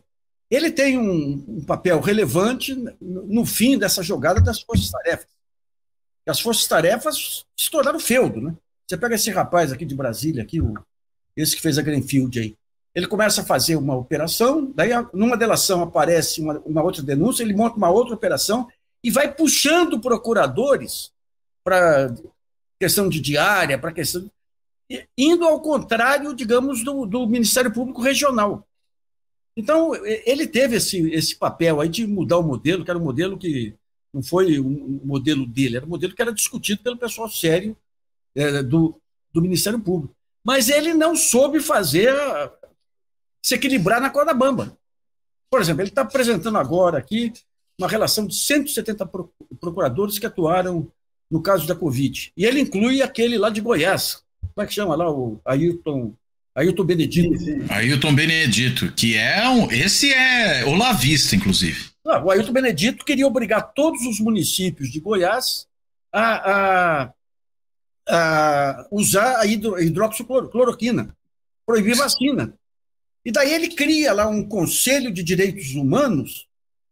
Ele 0.50 0.72
tem 0.72 0.98
um, 0.98 1.44
um 1.46 1.66
papel 1.66 2.00
relevante 2.00 2.74
no, 3.02 3.46
fim 3.46 3.78
dessa 3.78 4.02
jogada 4.02 4.40
das 4.40 4.62
forças-tarefas. 4.62 5.28
As 6.26 6.40
forças-tarefas 6.40 7.46
se 7.58 7.70
tornaram 7.70 8.00
feudo, 8.00 8.42
né? 8.42 8.56
Você 8.88 8.96
pega 8.96 9.16
esse 9.16 9.30
rapaz 9.32 9.74
aqui 9.74 9.86
de 9.86 9.94
Brasília, 9.94 10.42
aqui, 10.42 10.62
o, 10.62 10.74
esse 11.36 11.56
que 11.56 11.62
fez 11.62 11.78
a 11.78 11.82
Greenfield 11.82 12.40
aí. 12.40 12.56
Ele 12.96 13.06
começa 13.06 13.42
a 13.42 13.46
fazer 13.46 13.76
uma 13.76 13.96
operação, 13.96 14.72
daí 14.74 14.92
numa 15.14 15.36
delação 15.36 15.84
aparece 15.84 16.42
uma, 16.42 16.60
uma 16.60 16.82
outra 16.82 17.04
denúncia, 17.04 17.44
ele 17.44 17.54
monta 17.54 17.76
uma 17.76 17.90
outra 17.90 18.16
operação 18.16 18.68
e 19.04 19.12
vai 19.12 19.32
puxando 19.32 20.00
procuradores 20.00 21.12
para 21.64 22.16
questão 22.80 23.10
de 23.10 23.20
diária, 23.20 23.78
para 23.78 23.92
questão. 23.92 24.32
indo 25.18 25.46
ao 25.46 25.62
contrário, 25.62 26.34
digamos, 26.34 26.84
do, 26.84 27.06
do 27.06 27.28
Ministério 27.28 27.74
Público 27.74 28.02
Regional. 28.02 28.66
Então, 29.56 29.94
ele 30.06 30.48
teve 30.48 30.78
esse, 30.78 31.12
esse 31.12 31.36
papel 31.36 31.82
aí 31.82 31.90
de 31.90 32.08
mudar 32.08 32.38
o 32.38 32.44
modelo, 32.44 32.86
que 32.86 32.90
era 32.90 33.00
um 33.00 33.04
modelo 33.04 33.38
que 33.38 33.76
não 34.14 34.24
foi 34.24 34.60
um 34.60 35.02
modelo 35.04 35.46
dele, 35.46 35.78
era 35.78 35.86
um 35.86 35.90
modelo 35.90 36.16
que 36.16 36.22
era 36.22 36.34
discutido 36.34 36.82
pelo 36.82 36.98
pessoal 36.98 37.30
sério 37.30 37.76
é, 38.38 38.62
do, 38.62 39.00
do 39.34 39.42
Ministério 39.42 39.80
Público. 39.80 40.16
Mas 40.46 40.70
ele 40.70 40.94
não 40.94 41.16
soube 41.16 41.60
fazer 41.60 42.14
se 43.44 43.56
equilibrar 43.56 44.00
na 44.00 44.10
corda 44.10 44.34
bamba. 44.34 44.78
Por 45.50 45.60
exemplo, 45.60 45.82
ele 45.82 45.90
está 45.90 46.04
apresentando 46.04 46.58
agora 46.58 46.98
aqui 46.98 47.34
uma 47.80 47.88
relação 47.88 48.26
de 48.26 48.36
170 48.36 49.10
procuradores 49.60 50.20
que 50.20 50.26
atuaram 50.26 50.92
no 51.30 51.42
caso 51.42 51.68
da 51.68 51.76
Covid. 51.76 52.32
E 52.36 52.46
ele 52.46 52.60
inclui 52.60 53.02
aquele 53.02 53.38
lá 53.38 53.50
de 53.50 53.62
Goiás. 53.62 54.24
Como 54.54 54.64
é 54.64 54.68
que 54.68 54.74
chama 54.74 54.96
lá? 54.96 55.10
O 55.12 55.40
Ailton, 55.46 56.14
Ailton 56.56 56.84
Benedito. 56.84 57.38
Sim, 57.38 57.46
sim. 57.46 57.66
Ailton 57.70 58.16
Benedito, 58.16 58.92
que 58.94 59.16
é 59.16 59.48
um. 59.50 59.72
Esse 59.72 60.14
é 60.14 60.66
olavista, 60.66 61.36
inclusive. 61.36 61.92
Ah, 62.06 62.24
o 62.24 62.32
Ailton 62.32 62.54
Benedito 62.54 63.06
queria 63.06 63.28
obrigar 63.28 63.74
todos 63.74 64.06
os 64.06 64.20
municípios 64.20 64.90
de 64.90 65.00
Goiás 65.00 65.68
a, 66.12 66.52
a, 67.04 67.14
a 68.08 68.88
usar 68.92 69.38
a 69.38 69.46
hidro, 69.46 69.80
hidroxicloroquina, 69.82 71.16
proibir 71.66 71.96
vacina. 71.96 72.54
E 73.26 73.32
daí 73.32 73.54
ele 73.54 73.70
cria 73.70 74.14
lá 74.14 74.28
um 74.28 74.48
Conselho 74.48 75.12
de 75.12 75.22
Direitos 75.22 75.76
Humanos 75.76 76.48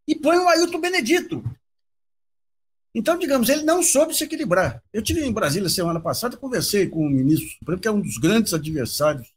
e 0.07 0.15
põe 0.15 0.37
o 0.37 0.49
Ailton 0.49 0.79
Benedito. 0.79 1.43
Então, 2.93 3.17
digamos, 3.17 3.49
ele 3.49 3.63
não 3.63 3.83
soube 3.83 4.13
se 4.13 4.23
equilibrar. 4.23 4.81
Eu 4.93 5.01
tive 5.01 5.23
em 5.25 5.31
Brasília 5.31 5.69
semana 5.69 5.99
passada, 5.99 6.37
conversei 6.37 6.87
com 6.87 7.05
o 7.05 7.09
ministro 7.09 7.49
Supremo, 7.49 7.81
que 7.81 7.87
é 7.87 7.91
um 7.91 7.99
dos 7.99 8.17
grandes 8.17 8.53
adversários 8.53 9.27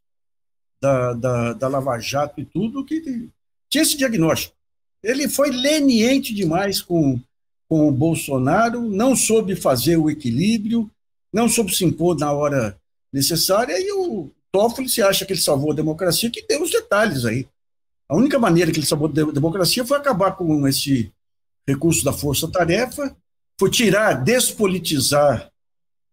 da, 0.80 1.12
da, 1.12 1.52
da 1.54 1.68
Lava 1.68 1.98
Jato 1.98 2.40
e 2.40 2.44
tudo, 2.44 2.84
que 2.84 3.28
tinha 3.68 3.82
esse 3.82 3.96
diagnóstico. 3.96 4.54
Ele 5.02 5.28
foi 5.28 5.50
leniente 5.50 6.34
demais 6.34 6.80
com, 6.80 7.20
com 7.68 7.88
o 7.88 7.92
Bolsonaro, 7.92 8.82
não 8.82 9.16
soube 9.16 9.56
fazer 9.56 9.96
o 9.96 10.08
equilíbrio, 10.08 10.90
não 11.32 11.48
soube 11.48 11.74
se 11.74 11.84
impor 11.84 12.18
na 12.18 12.32
hora 12.32 12.78
necessária, 13.12 13.74
e 13.78 13.92
o 13.92 14.30
Toffoli 14.52 14.88
se 14.88 15.02
acha 15.02 15.24
que 15.24 15.32
ele 15.32 15.40
salvou 15.40 15.72
a 15.72 15.74
democracia, 15.74 16.30
que 16.30 16.46
deu 16.46 16.62
os 16.62 16.70
detalhes 16.70 17.24
aí. 17.24 17.46
A 18.08 18.16
única 18.16 18.38
maneira 18.38 18.72
que 18.72 18.78
ele 18.78 18.86
salvou 18.86 19.08
a 19.08 19.32
democracia 19.32 19.84
foi 19.84 19.98
acabar 19.98 20.32
com 20.32 20.66
esse 20.66 21.12
recurso 21.66 22.04
da 22.04 22.12
força-tarefa, 22.12 23.14
foi 23.58 23.70
tirar, 23.70 24.14
despolitizar 24.14 25.50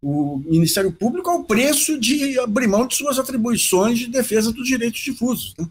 o 0.02 0.38
Ministério 0.38 0.92
Público 0.92 1.30
ao 1.30 1.44
preço 1.44 1.98
de 1.98 2.38
abrir 2.38 2.66
mão 2.66 2.86
de 2.86 2.94
suas 2.94 3.18
atribuições 3.18 3.98
de 3.98 4.08
defesa 4.08 4.52
dos 4.52 4.66
direitos 4.66 5.00
difusos. 5.00 5.54
Né? 5.58 5.66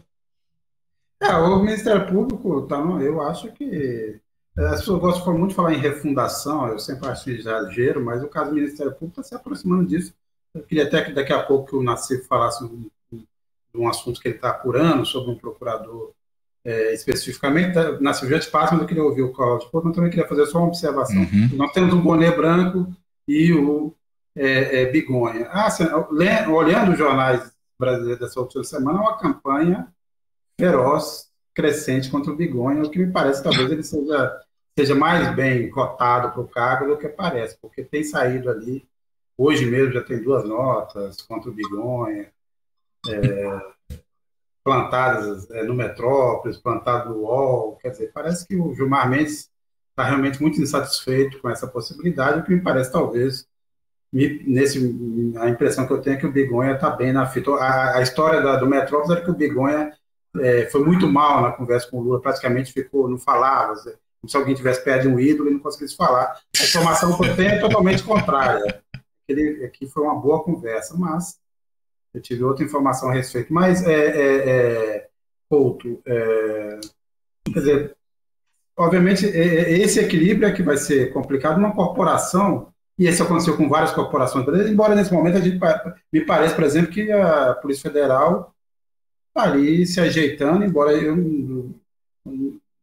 É, 1.22 1.32
o 1.32 1.62
Ministério 1.62 2.06
Público, 2.06 2.62
tá, 2.62 2.76
eu 2.76 3.20
acho 3.22 3.50
que. 3.52 4.20
É, 4.58 4.66
as 4.66 4.80
pessoas 4.80 5.00
gostam 5.00 5.36
muito 5.36 5.50
de 5.50 5.56
falar 5.56 5.74
em 5.74 5.78
refundação, 5.78 6.68
eu 6.68 6.78
sempre 6.78 7.08
acho 7.08 7.30
exagero, 7.30 8.02
mas 8.02 8.22
o 8.22 8.28
caso 8.28 8.50
do 8.50 8.56
Ministério 8.56 8.92
Público 8.92 9.20
está 9.20 9.22
se 9.22 9.34
aproximando 9.34 9.86
disso. 9.86 10.14
Eu 10.54 10.62
queria 10.62 10.84
até 10.84 11.02
que 11.02 11.12
daqui 11.12 11.32
a 11.32 11.42
pouco 11.42 11.70
que 11.70 11.76
o 11.76 11.82
Nassif 11.82 12.26
falasse 12.26 12.66
de 12.66 13.20
um 13.74 13.88
assunto 13.88 14.20
que 14.20 14.28
ele 14.28 14.36
está 14.36 14.50
apurando 14.50 15.04
sobre 15.04 15.30
um 15.30 15.36
procurador 15.36 16.12
é, 16.64 16.94
especificamente. 16.94 17.74
Tá, 17.74 18.00
Nassif 18.00 18.30
já 18.30 18.40
te 18.40 18.50
passa, 18.50 18.72
mas 18.72 18.82
eu 18.82 18.88
queria 18.88 19.04
ouvir 19.04 19.22
o 19.22 19.32
Cláudio, 19.32 19.68
mas 19.72 19.94
também 19.94 20.10
queria 20.10 20.26
fazer 20.26 20.46
só 20.46 20.58
uma 20.58 20.68
observação. 20.68 21.20
Uhum. 21.20 21.50
Nós 21.52 21.72
temos 21.72 21.92
um 21.92 22.00
boné 22.00 22.30
branco 22.30 22.90
e 23.28 23.52
o 23.52 23.94
é, 24.34 24.82
é, 24.82 24.86
Bigonha. 24.86 25.48
Ah, 25.50 25.68
olhando 26.48 26.92
os 26.92 26.98
jornais 26.98 27.52
brasileiros 27.78 28.20
dessa 28.20 28.40
última 28.40 28.64
semana, 28.64 28.98
é 28.98 29.02
uma 29.02 29.18
campanha 29.18 29.88
feroz, 30.58 31.30
crescente 31.54 32.10
contra 32.10 32.32
o 32.32 32.36
Bigonha, 32.36 32.82
o 32.82 32.90
que 32.90 32.98
me 32.98 33.12
parece 33.12 33.42
talvez 33.42 33.70
ele 33.70 33.82
seja, 33.82 34.40
seja 34.78 34.94
mais 34.94 35.34
bem 35.34 35.70
cotado 35.70 36.32
para 36.32 36.40
o 36.40 36.48
cargo 36.48 36.86
do 36.86 36.98
que 36.98 37.08
parece, 37.08 37.56
porque 37.60 37.82
tem 37.82 38.04
saído 38.04 38.50
ali, 38.50 38.86
hoje 39.36 39.64
mesmo 39.64 39.92
já 39.92 40.02
tem 40.02 40.22
duas 40.22 40.44
notas 40.44 41.22
contra 41.22 41.50
o 41.50 41.54
Bigonha, 41.54 42.30
é, 43.08 43.60
plantadas 44.62 45.50
é, 45.50 45.62
no 45.62 45.74
Metrópolis, 45.74 46.58
plantado 46.58 47.10
no 47.10 47.20
UOL, 47.20 47.76
quer 47.76 47.90
dizer, 47.90 48.10
parece 48.12 48.46
que 48.46 48.56
o 48.56 48.74
Gilmar 48.74 49.08
Mendes 49.08 49.50
está 49.90 50.04
realmente 50.04 50.42
muito 50.42 50.60
insatisfeito 50.60 51.40
com 51.40 51.48
essa 51.48 51.66
possibilidade, 51.66 52.40
o 52.40 52.44
que 52.44 52.52
me 52.52 52.60
parece 52.60 52.92
talvez 52.92 53.48
me, 54.12 54.42
nesse, 54.46 54.78
a 55.38 55.48
impressão 55.48 55.86
que 55.86 55.92
eu 55.92 56.00
tenho 56.02 56.16
é 56.16 56.18
que 56.18 56.26
o 56.26 56.32
Bigonha 56.32 56.72
está 56.72 56.90
bem 56.90 57.12
na 57.12 57.26
fita. 57.26 57.50
A, 57.52 57.98
a 57.98 58.02
história 58.02 58.40
da, 58.40 58.56
do 58.56 58.66
Metrópolis 58.66 59.10
era 59.10 59.24
que 59.24 59.30
o 59.30 59.34
Bigonha 59.34 59.92
é, 60.38 60.66
foi 60.66 60.84
muito 60.84 61.08
mal 61.08 61.42
na 61.42 61.52
conversa 61.52 61.90
com 61.90 61.98
o 61.98 62.02
Lula, 62.02 62.20
praticamente 62.20 62.72
ficou, 62.72 63.08
não 63.08 63.18
falava, 63.18 63.74
como 64.20 64.30
se 64.30 64.36
alguém 64.36 64.54
tivesse 64.54 64.82
perto 64.82 65.02
de 65.02 65.08
um 65.08 65.18
ídolo 65.20 65.50
e 65.50 65.52
não 65.52 65.60
conseguisse 65.60 65.96
falar. 65.96 66.40
A 66.58 66.64
informação 66.64 67.16
que 67.16 67.26
eu 67.26 67.36
tenho 67.36 67.50
é 67.50 67.58
totalmente 67.58 68.02
contrária. 68.02 68.82
Aqui 69.64 69.86
foi 69.86 70.02
uma 70.02 70.14
boa 70.14 70.42
conversa, 70.42 70.96
mas 70.96 71.38
eu 72.14 72.20
tive 72.20 72.44
outra 72.44 72.64
informação 72.64 73.10
a 73.10 73.12
respeito. 73.12 73.52
Mas, 73.52 73.86
é, 73.86 73.92
é, 73.92 74.48
é 74.48 75.08
Couto, 75.48 76.02
é, 76.04 76.80
quer 77.52 77.60
dizer, 77.60 77.96
obviamente, 78.76 79.26
é, 79.26 79.72
é, 79.72 79.78
esse 79.78 80.00
equilíbrio 80.00 80.48
é 80.48 80.52
que 80.52 80.62
vai 80.62 80.76
ser 80.76 81.12
complicado 81.12 81.60
numa 81.60 81.74
corporação 81.74 82.72
e 82.98 83.06
isso 83.06 83.22
aconteceu 83.22 83.56
com 83.56 83.68
várias 83.68 83.92
corporações 83.92 84.46
embora 84.68 84.94
nesse 84.94 85.12
momento 85.12 85.36
a 85.36 85.40
gente 85.40 85.60
me 86.12 86.24
pareça, 86.24 86.54
por 86.54 86.64
exemplo, 86.64 86.90
que 86.90 87.12
a 87.12 87.54
Polícia 87.54 87.90
Federal 87.90 88.54
está 89.28 89.42
ali 89.48 89.86
se 89.86 90.00
ajeitando, 90.00 90.64
embora 90.64 90.92
eu, 90.92 91.74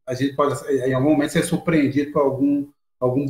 a 0.07 0.13
gente 0.13 0.35
pode 0.35 0.55
em 0.69 0.93
algum 0.93 1.11
momento 1.11 1.31
ser 1.31 1.43
surpreendido 1.43 2.11
por 2.11 2.21
algum, 2.21 2.67
algum 2.99 3.25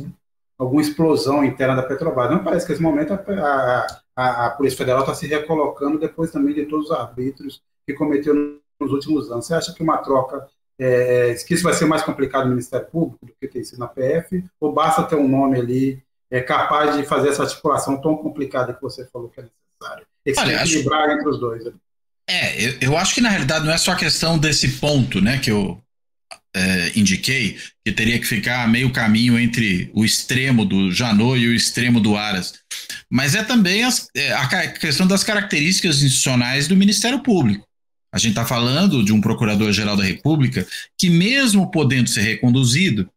alguma 0.58 0.82
explosão 0.82 1.44
interna 1.44 1.76
da 1.76 1.82
Petrobras. 1.82 2.30
Não 2.30 2.44
parece 2.44 2.66
que 2.66 2.72
nesse 2.72 2.82
momento 2.82 3.12
a, 3.12 3.86
a, 4.16 4.46
a 4.46 4.50
Polícia 4.50 4.78
Federal 4.78 5.00
está 5.00 5.14
se 5.14 5.26
recolocando 5.26 5.98
depois 5.98 6.30
também 6.30 6.54
de 6.54 6.66
todos 6.66 6.86
os 6.86 6.96
arbítrios 6.96 7.62
que 7.86 7.94
cometeu 7.94 8.34
nos 8.80 8.92
últimos 8.92 9.30
anos. 9.30 9.46
Você 9.46 9.54
acha 9.54 9.74
que 9.74 9.82
uma 9.82 9.98
troca, 9.98 10.46
é, 10.78 11.34
que 11.46 11.54
isso 11.54 11.64
vai 11.64 11.74
ser 11.74 11.86
mais 11.86 12.02
complicado 12.02 12.44
no 12.44 12.50
Ministério 12.50 12.86
Público 12.86 13.26
do 13.26 13.32
que 13.40 13.48
tem 13.48 13.64
sido 13.64 13.78
na 13.78 13.88
PF, 13.88 14.44
ou 14.60 14.72
basta 14.72 15.02
ter 15.02 15.16
um 15.16 15.28
nome 15.28 15.58
ali 15.58 16.02
é 16.30 16.40
capaz 16.40 16.96
de 16.96 17.04
fazer 17.04 17.28
essa 17.28 17.44
articulação 17.44 18.00
tão 18.00 18.16
complicada 18.16 18.74
que 18.74 18.82
você 18.82 19.06
falou 19.06 19.28
que 19.28 19.40
é 19.40 19.44
necessário. 19.44 20.06
Olha, 20.26 20.62
equilibrar 20.62 21.02
acho... 21.04 21.12
entre 21.12 21.28
os 21.28 21.38
dois. 21.38 21.64
É, 22.28 22.66
eu, 22.66 22.78
eu, 22.80 22.96
acho 22.96 23.14
que 23.14 23.20
na 23.20 23.28
realidade 23.28 23.64
não 23.64 23.72
é 23.72 23.76
só 23.76 23.92
a 23.92 23.96
questão 23.96 24.38
desse 24.38 24.78
ponto, 24.78 25.20
né, 25.20 25.38
que 25.38 25.50
eu 25.50 25.80
é, 26.54 26.92
indiquei, 26.94 27.58
que 27.84 27.92
teria 27.92 28.18
que 28.18 28.26
ficar 28.26 28.68
meio 28.68 28.90
caminho 28.90 29.38
entre 29.38 29.90
o 29.92 30.04
extremo 30.04 30.64
do 30.64 30.92
Janot 30.92 31.38
e 31.38 31.48
o 31.48 31.54
extremo 31.54 32.00
do 32.00 32.16
Aras, 32.16 32.54
mas 33.10 33.34
é 33.34 33.42
também 33.42 33.82
as, 33.82 34.08
é, 34.16 34.32
a 34.32 34.68
questão 34.68 35.06
das 35.06 35.24
características 35.24 36.02
institucionais 36.02 36.68
do 36.68 36.76
Ministério 36.76 37.20
Público. 37.20 37.66
A 38.12 38.18
gente 38.18 38.30
está 38.30 38.46
falando 38.46 39.04
de 39.04 39.12
um 39.12 39.20
procurador-geral 39.20 39.96
da 39.96 40.04
República 40.04 40.64
que, 40.96 41.10
mesmo 41.10 41.70
podendo 41.72 42.08
ser 42.08 42.22
reconduzido, 42.22 43.10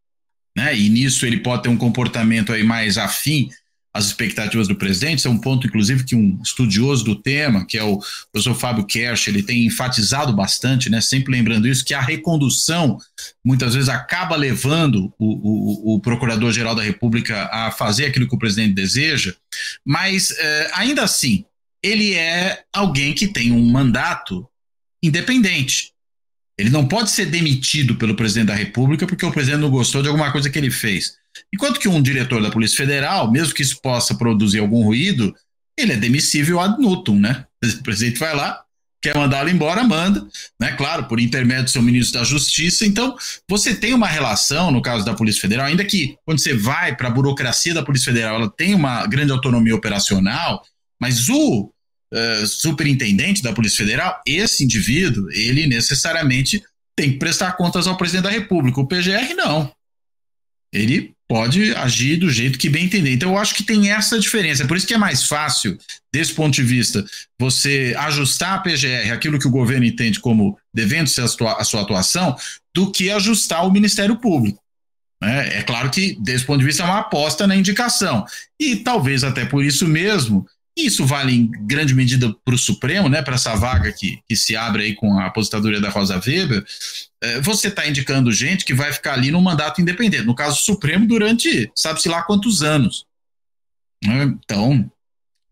né? 0.58 0.76
E 0.76 0.90
nisso 0.90 1.24
ele 1.24 1.38
pode 1.38 1.62
ter 1.64 1.70
um 1.70 1.78
comportamento 1.78 2.52
aí 2.52 2.64
mais 2.64 2.98
afim 2.98 3.50
às 3.94 4.06
expectativas 4.06 4.68
do 4.68 4.76
presidente. 4.76 5.20
Isso 5.20 5.28
é 5.28 5.32
um 5.32 5.40
ponto, 5.40 5.66
inclusive, 5.66 6.04
que 6.04 6.16
um 6.16 6.40
estudioso 6.44 7.04
do 7.04 7.16
tema, 7.16 7.66
que 7.66 7.78
é 7.78 7.84
o 7.84 8.00
professor 8.32 8.54
Fábio 8.54 8.86
Kersh, 8.86 9.28
ele 9.28 9.42
tem 9.42 9.66
enfatizado 9.66 10.34
bastante, 10.34 10.90
né? 10.90 11.02
Sempre 11.02 11.32
lembrando 11.32 11.68
isso, 11.68 11.86
que 11.86 11.94
a 11.94 12.02
recondução 12.02 12.98
muitas 13.44 13.74
vezes 13.74 13.90
acaba 13.90 14.36
levando 14.36 15.12
o, 15.18 15.94
o, 15.94 15.96
o 15.96 16.00
Procurador-Geral 16.00 16.76
da 16.76 16.84
República 16.84 17.50
a 17.52 17.72
fazer 17.72 18.06
aquilo 18.06 18.28
que 18.28 18.36
o 18.36 18.40
presidente 18.40 18.74
deseja, 18.74 19.34
mas 19.86 20.32
eh, 20.32 20.72
ainda 20.74 21.04
assim 21.04 21.46
ele 21.82 22.14
é 22.14 22.64
alguém 22.74 23.14
que 23.14 23.28
tem 23.28 23.52
um 23.52 23.66
mandato 23.66 24.48
independente. 25.02 25.94
Ele 26.58 26.70
não 26.70 26.88
pode 26.88 27.12
ser 27.12 27.28
demitido 27.28 27.96
pelo 27.96 28.16
presidente 28.16 28.48
da 28.48 28.56
República 28.56 29.06
porque 29.06 29.26
o 29.26 29.32
presidente 29.32 29.62
não 29.62 29.70
gostou 29.70 30.02
de 30.02 30.08
alguma 30.08 30.32
coisa 30.32 30.50
que 30.50 30.58
ele 30.58 30.72
fez. 30.72 31.18
Enquanto 31.54 31.80
que 31.80 31.88
um 31.88 32.02
diretor 32.02 32.42
da 32.42 32.52
Polícia 32.52 32.78
Federal, 32.78 33.32
mesmo 33.32 33.54
que 33.54 33.62
isso 33.62 33.80
possa 33.82 34.16
produzir 34.16 34.60
algum 34.60 34.84
ruído, 34.84 35.36
ele 35.78 35.94
é 35.94 35.98
demissível 35.98 36.60
ad 36.60 36.82
nutum, 36.82 37.20
né? 37.20 37.46
O 37.80 37.84
presidente 37.84 38.20
vai 38.20 38.36
lá, 38.36 38.64
quer 39.02 39.16
mandá-lo 39.16 39.50
embora, 39.50 39.84
manda, 39.84 40.26
né? 40.60 40.74
Claro, 40.74 41.06
por 41.06 41.20
intermédio 41.20 41.66
do 41.66 41.70
seu 41.70 41.82
ministro 41.82 42.20
da 42.20 42.26
Justiça. 42.26 42.86
Então, 42.86 43.16
você 43.50 43.76
tem 43.76 43.94
uma 43.94 44.08
relação, 44.08 44.72
no 44.72 44.82
caso 44.82 45.06
da 45.06 45.14
Polícia 45.14 45.42
Federal, 45.42 45.66
ainda 45.66 45.86
que 45.86 46.18
quando 46.26 46.40
você 46.40 46.54
vai 46.54 46.96
para 46.96 47.08
a 47.08 47.12
burocracia 47.12 47.74
da 47.74 47.84
Polícia 47.84 48.12
Federal, 48.12 48.36
ela 48.36 48.50
tem 48.50 48.74
uma 48.74 49.06
grande 49.06 49.32
autonomia 49.32 49.76
operacional, 49.76 50.64
mas 51.00 51.30
o 51.30 51.72
uh, 52.14 52.48
superintendente 52.48 53.42
da 53.42 53.54
Polícia 53.54 53.78
Federal, 53.78 54.22
esse 54.26 54.64
indivíduo, 54.64 55.32
ele 55.32 55.68
necessariamente 55.68 56.64
tem 56.96 57.12
que 57.12 57.20
prestar 57.20 57.54
contas 57.54 57.86
ao 57.86 57.98
presidente 57.98 58.24
da 58.24 58.32
República. 58.32 58.82
O 58.82 58.88
PGR 58.88 59.36
não. 59.36 59.72
Ele 60.74 61.14
pode 61.28 61.74
agir 61.76 62.18
do 62.18 62.30
jeito 62.30 62.58
que 62.58 62.70
bem 62.70 62.86
entender. 62.86 63.12
Então, 63.12 63.32
eu 63.32 63.38
acho 63.38 63.54
que 63.54 63.64
tem 63.64 63.92
essa 63.92 64.18
diferença. 64.18 64.66
Por 64.66 64.78
isso 64.78 64.88
que 64.88 64.94
é 64.94 64.98
mais 64.98 65.24
fácil, 65.24 65.78
desse 66.12 66.34
ponto 66.34 66.54
de 66.54 66.64
vista, 66.64 67.06
você 67.40 67.94
ajustar 67.98 68.56
a 68.56 68.60
PGR, 68.60 69.12
aquilo 69.12 69.38
que 69.38 69.48
o 69.48 69.52
governo 69.52 69.86
entende 69.86 70.20
como 70.20 70.58
devendo 70.74 71.08
ser 71.08 71.22
a 71.22 71.28
sua 71.28 71.82
atuação, 71.82 72.36
do 72.74 72.92
que 72.92 73.12
ajustar 73.12 73.66
o 73.66 73.72
Ministério 73.72 74.16
Público. 74.16 74.62
É, 75.22 75.60
é 75.60 75.64
claro 75.64 75.90
que, 75.90 76.16
desse 76.22 76.46
ponto 76.46 76.60
de 76.60 76.66
vista, 76.66 76.84
é 76.84 76.86
uma 76.86 77.00
aposta 77.00 77.46
na 77.48 77.56
indicação. 77.56 78.26
E 78.60 78.78
talvez 78.78 79.24
até 79.24 79.46
por 79.46 79.66
isso 79.66 79.88
mesmo 79.88 80.46
isso 80.78 81.06
vale 81.06 81.34
em 81.34 81.50
grande 81.66 81.96
medida 81.96 82.34
para 82.46 82.54
o 82.54 82.58
Supremo, 82.58 83.10
né, 83.10 83.24
para 83.24 83.34
essa 83.34 83.56
vaga 83.56 83.92
que, 83.92 84.20
que 84.30 84.36
se 84.36 84.56
abre 84.56 84.84
aí 84.84 84.96
com 84.96 85.18
a 85.20 85.26
aposentadoria 85.26 85.82
da 85.82 85.90
Rosa 85.90 86.22
Weber. 86.24 86.64
É, 87.22 87.42
você 87.42 87.68
está 87.68 87.88
indicando 87.88 88.32
gente 88.32 88.64
que 88.66 88.74
vai 88.74 88.94
ficar 88.94 89.14
ali 89.14 89.32
no 89.32 89.42
mandato 89.42 89.82
independente, 89.82 90.26
no 90.26 90.36
caso 90.36 90.62
Supremo, 90.62 91.08
durante 91.08 91.72
sabe-se 91.76 92.08
lá 92.08 92.22
quantos 92.22 92.62
anos. 92.62 93.06
Né? 94.04 94.36
Então, 94.44 94.92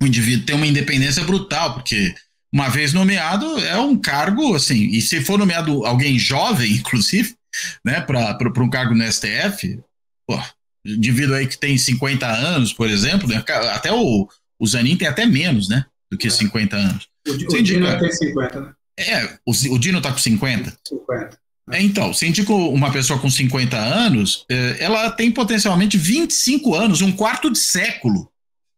o 0.01 0.05
indivíduo 0.05 0.45
tem 0.45 0.55
uma 0.55 0.67
independência 0.67 1.23
brutal, 1.23 1.73
porque 1.73 2.13
uma 2.53 2.69
vez 2.69 2.93
nomeado 2.93 3.45
é 3.59 3.77
um 3.77 3.97
cargo 3.97 4.55
assim, 4.55 4.87
e 4.89 5.01
se 5.01 5.21
for 5.21 5.39
nomeado 5.39 5.85
alguém 5.85 6.19
jovem, 6.19 6.71
inclusive, 6.77 7.35
né, 7.83 8.01
para 8.01 8.63
um 8.63 8.69
cargo 8.69 8.93
no 8.93 9.11
STF, 9.11 9.79
pô, 10.27 10.39
indivíduo 10.85 11.35
aí 11.35 11.47
que 11.47 11.57
tem 11.57 11.77
50 11.77 12.27
anos, 12.27 12.73
por 12.73 12.89
exemplo, 12.89 13.27
né, 13.27 13.43
até 13.73 13.91
o 13.91 14.27
o 14.59 14.67
Zanin 14.67 14.97
tem 14.97 15.07
até 15.07 15.25
menos, 15.25 15.69
né? 15.69 15.85
Do 16.11 16.17
que 16.17 16.27
é. 16.27 16.31
50 16.31 16.75
anos. 16.75 17.07
O, 17.27 17.31
o 17.31 17.63
Dino 17.63 17.99
tem 17.99 18.11
50, 18.11 18.61
né? 18.61 18.73
É, 18.97 19.25
o, 19.45 19.51
o 19.73 19.79
Dino 19.79 20.01
tá 20.01 20.11
com 20.11 20.17
50? 20.17 20.77
50. 20.87 21.37
É, 21.71 21.81
então, 21.81 22.13
se 22.13 22.27
indica 22.27 22.53
uma 22.53 22.91
pessoa 22.91 23.19
com 23.19 23.29
50 23.29 23.75
anos, 23.75 24.45
é, 24.49 24.77
ela 24.79 25.09
tem 25.09 25.31
potencialmente 25.31 25.97
25 25.97 26.75
anos, 26.75 27.01
um 27.01 27.11
quarto 27.11 27.51
de 27.51 27.57
século, 27.57 28.31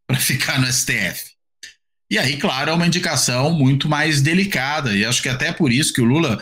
para 0.08 0.18
ficar 0.18 0.60
no 0.60 0.72
STF. 0.72 1.36
E 2.10 2.18
aí, 2.18 2.38
claro, 2.38 2.72
é 2.72 2.74
uma 2.74 2.88
indicação 2.88 3.52
muito 3.52 3.90
mais 3.90 4.22
delicada, 4.22 4.96
e 4.96 5.04
acho 5.04 5.22
que 5.22 5.28
até 5.28 5.52
por 5.52 5.72
isso 5.72 5.92
que 5.92 6.02
o 6.02 6.06
Lula, 6.06 6.42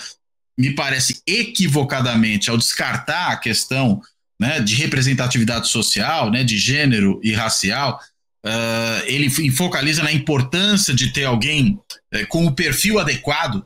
me 0.57 0.75
parece 0.75 1.21
equivocadamente, 1.25 2.49
ao 2.49 2.57
descartar 2.57 3.31
a 3.31 3.37
questão 3.37 3.99
né, 4.39 4.59
de 4.59 4.75
representatividade 4.75 5.67
social, 5.67 6.29
né, 6.29 6.43
de 6.43 6.57
gênero 6.57 7.19
e 7.23 7.33
racial, 7.33 7.99
Uh, 8.45 9.01
ele 9.05 9.27
focaliza 9.49 10.03
na 10.03 10.11
importância 10.11 10.93
de 10.93 11.11
ter 11.11 11.23
alguém 11.23 11.79
uh, 12.13 12.27
com 12.27 12.45
o 12.45 12.53
perfil 12.53 12.99
adequado 12.99 13.65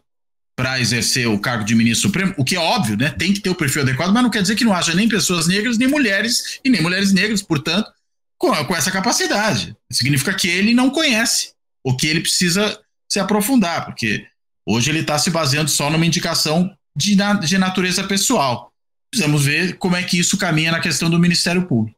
para 0.60 0.78
exercer 0.78 1.26
o 1.26 1.40
cargo 1.40 1.64
de 1.64 1.74
ministro 1.74 2.10
supremo, 2.10 2.34
o 2.38 2.44
que 2.44 2.58
é 2.58 2.60
óbvio, 2.60 2.98
né? 2.98 3.16
Tem 3.18 3.32
que 3.32 3.40
ter 3.40 3.50
o 3.50 3.56
perfil 3.56 3.84
adequado, 3.84 4.12
mas 4.12 4.22
não 4.22 4.30
quer 4.30 4.42
dizer 4.42 4.58
que 4.58 4.66
não 4.66 4.74
haja 4.74 4.94
nem 4.94 5.08
pessoas 5.08 5.48
negras, 5.48 5.78
nem 5.78 5.88
mulheres, 5.88 6.60
e 6.66 6.70
nem 6.70 6.82
mulheres 6.82 7.14
negras, 7.14 7.42
portanto, 7.42 7.90
com, 8.38 8.54
com 8.66 8.76
essa 8.76 8.92
capacidade. 8.92 9.74
Significa 9.90 10.34
que 10.34 10.50
ele 10.50 10.74
não 10.74 10.90
conhece, 10.90 11.54
o 11.82 11.96
que 11.96 12.08
ele 12.08 12.20
precisa 12.20 12.78
se 13.10 13.22
aprofundar, 13.22 13.86
porque 13.86 14.26
hoje 14.68 14.92
ele 14.92 15.00
está 15.00 15.18
se 15.18 15.30
baseando 15.30 15.70
só 15.70 15.90
numa 15.90 16.06
indicação 16.06 16.70
de, 16.94 17.16
de 17.16 17.58
natureza 17.58 18.04
pessoal. 18.04 18.74
Precisamos 19.10 19.46
ver 19.46 19.78
como 19.78 19.96
é 19.96 20.04
que 20.04 20.20
isso 20.20 20.38
caminha 20.38 20.74
na 20.74 20.82
questão 20.82 21.10
do 21.10 21.18
Ministério 21.18 21.66
Público. 21.68 21.98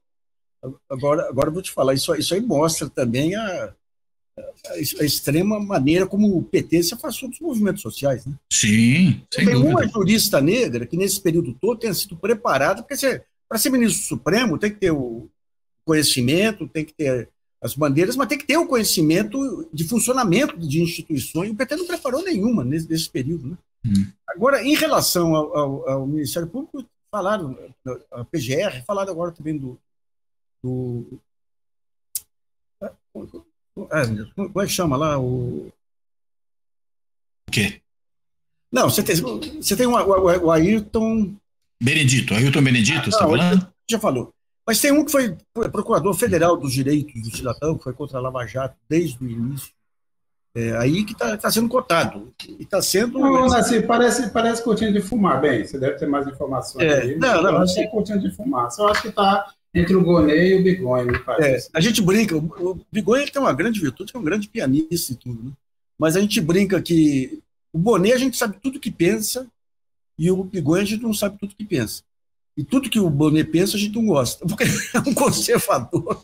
Agora, 0.88 1.28
agora 1.28 1.50
vou 1.50 1.64
te 1.64 1.72
falar, 1.72 1.96
isso, 1.96 2.14
isso 2.14 2.36
aí 2.36 2.42
mostra 2.42 2.88
também 2.88 3.34
a, 3.34 3.74
a, 4.38 5.04
extrema 5.04 5.60
maneira 5.60 6.08
como 6.08 6.38
o 6.38 6.44
PT 6.44 6.84
se 6.84 6.94
afastou 6.94 7.30
dos 7.30 7.40
movimentos 7.40 7.82
sociais. 7.82 8.26
Né? 8.26 8.34
Sim, 8.52 9.22
sem 9.34 9.46
Tem 9.46 9.56
dúvida. 9.56 9.70
uma 9.70 9.88
jurista 9.88 10.42
negra 10.42 10.86
que 10.86 10.98
nesse 10.98 11.20
período 11.20 11.54
todo 11.54 11.80
tenha 11.80 11.94
sido 11.94 12.16
preparada, 12.16 12.84
porque 12.84 13.22
para 13.48 13.58
ser 13.58 13.70
ministro 13.70 14.04
supremo 14.04 14.58
tem 14.58 14.72
que 14.72 14.80
ter 14.80 14.92
o 14.92 15.28
conhecimento, 15.84 16.68
tem 16.68 16.86
que 16.86 16.94
ter 16.94 17.30
as 17.62 17.76
bandeiras, 17.76 18.16
mas 18.16 18.28
tem 18.28 18.38
que 18.38 18.46
ter 18.46 18.58
o 18.58 18.68
conhecimento 18.68 19.70
de 19.72 19.88
funcionamento 19.88 20.58
de 20.58 20.82
instituições. 20.82 21.52
O 21.52 21.56
PT 21.56 21.76
não 21.76 21.86
preparou 21.86 22.24
nenhuma 22.24 22.64
nesse, 22.64 22.90
nesse 22.90 23.10
período. 23.10 23.50
Né? 23.50 23.58
Hum. 23.86 24.08
Agora, 24.28 24.64
em 24.64 24.74
relação 24.74 25.36
ao, 25.36 25.58
ao, 25.58 25.90
ao, 25.90 26.08
Ministério 26.08 26.48
Público, 26.48 26.84
falaram, 27.12 27.58
a 28.12 28.26
PGR, 28.26 28.84
falaram 28.86 29.12
agora 29.12 29.32
também 29.32 29.58
do. 29.58 29.78
do 30.64 31.20
é, 33.78 34.06
como 34.36 34.62
é 34.62 34.66
que 34.66 34.72
chama 34.72 34.98
lá? 34.98 35.20
O, 35.20 35.68
o 37.48 37.52
quê? 37.52 37.82
Não, 38.72 38.90
você 38.90 39.04
tem, 39.04 39.16
você 39.16 39.76
tem 39.76 39.88
o, 39.88 39.96
o, 39.96 40.46
o 40.46 40.52
Ayrton. 40.52 41.36
Benedito, 41.82 42.34
Ayrton 42.34 42.64
Benedito, 42.64 43.00
ah, 43.00 43.04
você 43.04 43.10
está 43.10 43.28
falando? 43.28 43.74
Já 43.90 44.00
falou. 44.00 44.34
Mas 44.66 44.80
tem 44.80 44.92
um 44.92 45.04
que 45.04 45.12
foi 45.12 45.36
procurador 45.72 46.14
federal 46.14 46.56
dos 46.56 46.72
direitos 46.72 47.22
do 47.22 47.36
cidadão, 47.36 47.78
que 47.78 47.84
foi 47.84 47.94
contra 47.94 48.18
a 48.18 48.22
Lava 48.22 48.46
Jato 48.46 48.76
desde 48.88 49.24
o 49.24 49.30
início. 49.30 49.74
É, 50.54 50.76
aí 50.78 51.06
que 51.06 51.14
está 51.14 51.38
tá 51.38 51.50
sendo 51.50 51.70
cotado. 51.70 52.34
E 52.48 52.64
está 52.64 52.82
sendo. 52.82 53.20
Não, 53.20 53.46
assim, 53.54 53.82
parece, 53.82 54.30
parece 54.30 54.64
cortina 54.64 54.92
de 54.92 55.02
fumar. 55.02 55.40
Bem, 55.40 55.66
você 55.66 55.80
deve 55.80 55.98
ter 55.98 56.08
mais 56.08 56.28
informações 56.28 56.86
é, 56.86 57.02
aí. 57.02 57.16
Não, 57.18 57.42
não, 57.42 57.58
acho 57.58 57.74
que 57.74 57.82
é 57.82 57.88
cortina 57.88 58.20
de 58.20 58.32
fumar. 58.32 58.68
Eu 58.78 58.88
acho 58.90 59.02
que 59.02 59.08
está 59.08 59.54
entre 59.74 59.96
o 59.96 60.04
Gonê 60.04 60.50
e 60.50 60.60
o 60.60 60.64
Bigonha, 60.64 61.06
me 61.06 61.20
parece. 61.20 61.68
É, 61.68 61.70
a 61.74 61.80
gente 61.80 62.02
brinca, 62.02 62.36
o 62.36 62.80
Bigonha 62.92 63.26
tem 63.30 63.42
uma 63.42 63.54
grande 63.54 63.80
virtude, 63.80 64.12
é 64.14 64.18
um 64.18 64.24
grande 64.24 64.48
pianista 64.48 65.14
e 65.14 65.16
tudo, 65.16 65.44
né? 65.44 65.52
Mas 65.98 66.16
a 66.16 66.22
gente 66.22 66.42
brinca 66.42 66.82
que 66.82 67.42
o 67.72 67.78
Bonet 67.78 68.14
a 68.14 68.18
gente 68.18 68.36
sabe 68.36 68.58
tudo 68.62 68.80
que 68.80 68.92
pensa 68.92 69.48
e 70.18 70.30
o 70.32 70.44
Bigonha 70.44 70.82
a 70.82 70.86
gente 70.86 71.04
não 71.04 71.14
sabe 71.14 71.38
tudo 71.40 71.56
que 71.56 71.64
pensa. 71.64 72.04
E 72.58 72.64
tudo 72.64 72.90
que 72.90 73.00
o 73.00 73.10
Bonet 73.10 73.50
pensa 73.50 73.78
a 73.78 73.80
gente 73.80 73.96
não 73.96 74.06
gosta, 74.06 74.46
porque 74.46 74.64
é 74.94 75.00
um 75.00 75.14
conservador. 75.14 76.24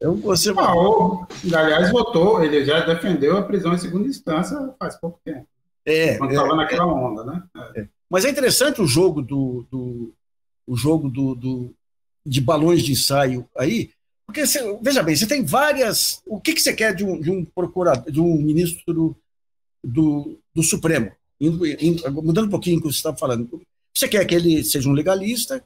É 0.00 0.08
um 0.08 0.20
conservador. 0.20 1.26
Ah, 1.52 1.58
aliás, 1.58 1.90
votou, 1.90 2.42
ele 2.42 2.64
já 2.64 2.80
defendeu 2.80 3.36
a 3.36 3.42
prisão 3.42 3.74
em 3.74 3.78
segunda 3.78 4.08
instância 4.08 4.74
faz 4.78 4.96
pouco 4.96 5.20
tempo. 5.24 5.46
É. 5.84 6.16
Quando 6.18 6.30
estava 6.30 6.52
é, 6.52 6.56
naquela 6.56 6.84
é, 6.84 6.86
onda, 6.86 7.24
né? 7.24 7.42
É. 7.74 7.88
Mas 8.08 8.24
é 8.24 8.30
interessante 8.30 8.80
o 8.80 8.86
jogo 8.86 9.22
do, 9.22 9.66
do 9.70 10.14
o 10.66 10.76
jogo 10.76 11.08
do, 11.08 11.34
do, 11.34 11.74
de 12.26 12.40
balões 12.40 12.82
de 12.82 12.92
ensaio 12.92 13.48
aí, 13.56 13.90
porque 14.26 14.44
você, 14.44 14.76
veja 14.82 15.02
bem, 15.02 15.14
você 15.14 15.26
tem 15.26 15.44
várias. 15.44 16.20
O 16.26 16.40
que, 16.40 16.52
que 16.52 16.60
você 16.60 16.74
quer 16.74 16.94
de 16.94 17.04
um, 17.04 17.20
de 17.20 17.30
um 17.30 17.44
procurador, 17.44 18.10
de 18.10 18.20
um 18.20 18.36
ministro 18.36 19.16
do, 19.82 20.38
do, 20.52 20.62
Supremo? 20.62 21.12
Indo, 21.40 21.64
indo, 21.66 22.12
mudando 22.22 22.46
um 22.46 22.50
pouquinho 22.50 22.78
o 22.78 22.82
que 22.82 22.88
você 22.88 22.96
estava 22.96 23.16
falando. 23.16 23.62
Você 23.96 24.08
quer 24.08 24.24
que 24.24 24.34
ele 24.34 24.64
seja 24.64 24.88
um 24.88 24.92
legalista, 24.92 25.64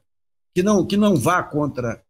que 0.55 0.63
não, 0.63 0.87
que 0.87 0.97
não 0.97 1.17
vá 1.17 1.43
contra, 1.43 2.03